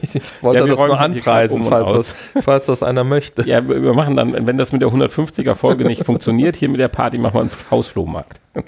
Ich 0.02 0.22
wollte 0.42 0.62
Ja, 0.64 0.68
das 0.68 0.78
nur 0.80 0.98
anpreisen, 1.00 1.66
falls 1.66 1.92
das, 1.94 2.44
falls 2.46 2.66
das 2.68 2.82
einer 2.82 3.04
möchte. 3.04 3.42
Ja, 3.44 3.68
wir 3.68 3.94
machen 3.94 4.16
dann, 4.16 4.48
wenn 4.48 4.58
das 4.58 4.72
mit 4.72 4.82
der 4.82 4.88
150er 4.90 5.56
Folge 5.56 5.84
nicht 5.84 6.06
funktioniert, 6.06 6.56
hier 6.56 6.70
mit 6.70 6.80
der 6.80 6.88
Party 6.88 7.18
machen 7.18 7.34
wir 7.34 7.42
einen 7.42 7.52
Hausflohmarkt. 7.70 8.40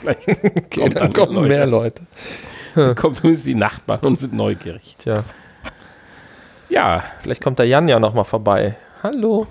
Vielleicht 0.00 0.26
Okay, 0.28 0.80
kommt 0.80 0.94
dann 0.96 1.10
dann 1.10 1.12
kommen 1.12 1.46
mehr 1.46 1.66
Leute. 1.66 2.02
kommen 2.96 3.14
zumindest 3.14 3.44
die 3.46 3.54
Nachbarn 3.54 4.00
und 4.00 4.18
sind 4.18 4.32
neugierig. 4.32 4.96
Tja, 4.98 5.16
Ja, 6.70 7.02
vielleicht 7.20 7.42
kommt 7.42 7.58
der 7.58 7.66
Jan 7.66 7.86
ja 7.88 7.98
nochmal 8.00 8.24
vorbei. 8.24 8.76
Hallo. 9.02 9.46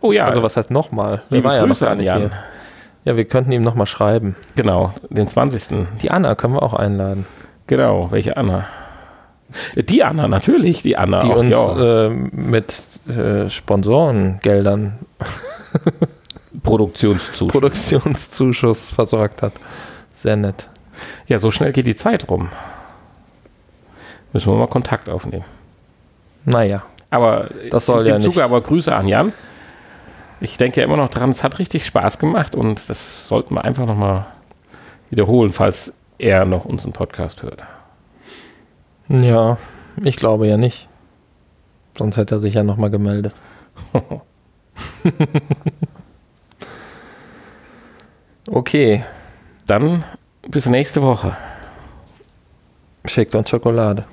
oh 0.00 0.10
ja, 0.12 0.24
Also 0.26 0.42
was 0.42 0.56
heißt 0.56 0.70
nochmal? 0.72 1.22
Der 1.30 1.44
war 1.44 1.54
ja 1.54 1.60
noch 1.62 1.68
Grüße 1.76 1.84
gar 1.84 1.94
nicht 1.94 2.06
Jan. 2.06 2.18
hier. 2.18 2.30
Ja, 3.04 3.16
wir 3.16 3.24
könnten 3.24 3.50
ihm 3.52 3.62
nochmal 3.62 3.86
schreiben. 3.86 4.36
Genau, 4.54 4.94
den 5.10 5.28
20. 5.28 5.86
Die 6.00 6.10
Anna 6.10 6.34
können 6.34 6.54
wir 6.54 6.62
auch 6.62 6.74
einladen. 6.74 7.26
Genau, 7.66 8.10
welche 8.10 8.36
Anna? 8.36 8.66
Die 9.76 10.02
Anna, 10.04 10.28
natürlich, 10.28 10.82
die 10.82 10.96
Anna. 10.96 11.18
Die 11.18 11.30
auch, 11.30 11.36
uns 11.36 11.50
ja. 11.54 12.06
äh, 12.06 12.08
mit 12.10 12.74
äh, 13.08 13.48
Sponsorengeldern 13.50 14.98
Produktionszuschuss. 16.62 17.48
Produktionszuschuss 17.52 18.92
versorgt 18.92 19.42
hat. 19.42 19.52
Sehr 20.12 20.36
nett. 20.36 20.68
Ja, 21.26 21.38
so 21.38 21.50
schnell 21.50 21.72
geht 21.72 21.86
die 21.86 21.96
Zeit 21.96 22.28
rum. 22.30 22.50
Müssen 24.32 24.50
wir 24.52 24.56
mal 24.56 24.68
Kontakt 24.68 25.08
aufnehmen. 25.10 25.44
Naja, 26.44 26.82
Aber 27.10 27.48
Das 27.70 27.86
soll 27.86 28.06
ja 28.06 28.18
nicht- 28.18 28.30
Zuge 28.30 28.44
aber 28.44 28.60
Grüße 28.60 28.94
an 28.94 29.06
Jan. 29.08 29.32
Ich 30.42 30.56
denke 30.56 30.80
ja 30.80 30.84
immer 30.86 30.96
noch 30.96 31.08
dran, 31.08 31.30
es 31.30 31.44
hat 31.44 31.60
richtig 31.60 31.86
Spaß 31.86 32.18
gemacht 32.18 32.56
und 32.56 32.90
das 32.90 33.28
sollten 33.28 33.54
wir 33.54 33.64
einfach 33.64 33.86
nochmal 33.86 34.26
wiederholen, 35.08 35.52
falls 35.52 35.94
er 36.18 36.44
noch 36.44 36.64
unseren 36.64 36.92
Podcast 36.92 37.44
hört. 37.44 37.62
ja, 39.08 39.56
ich 40.02 40.16
glaube 40.16 40.48
ja 40.48 40.56
nicht. 40.56 40.88
Sonst 41.96 42.16
hätte 42.16 42.34
er 42.36 42.38
sich 42.40 42.54
ja 42.54 42.64
nochmal 42.64 42.90
gemeldet. 42.90 43.34
Okay, 48.50 49.04
Dann 49.66 50.04
bis 50.48 50.66
nächste 50.66 51.02
Woche. 51.02 51.36
schickt 53.04 53.34
uns 53.36 53.48
Schokolade. 53.48 54.04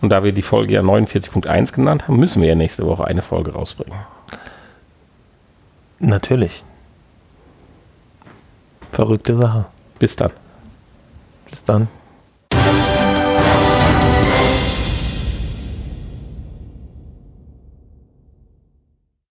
Und 0.00 0.08
da 0.10 0.24
wir 0.24 0.32
die 0.32 0.42
Folge 0.42 0.74
ja 0.74 0.80
49.1 0.82 1.72
genannt 1.72 2.08
haben, 2.08 2.16
müssen 2.18 2.42
wir 2.42 2.48
ja 2.48 2.54
nächste 2.56 2.84
Woche 2.84 3.04
eine 3.04 3.22
Folge 3.22 3.52
rausbringen. 3.52 3.98
Natürlich. 6.04 6.64
Verrückte 8.92 9.36
Sache. 9.36 9.64
Bis 9.98 10.14
dann. 10.16 10.32
Bis 11.50 11.64
dann. 11.64 11.88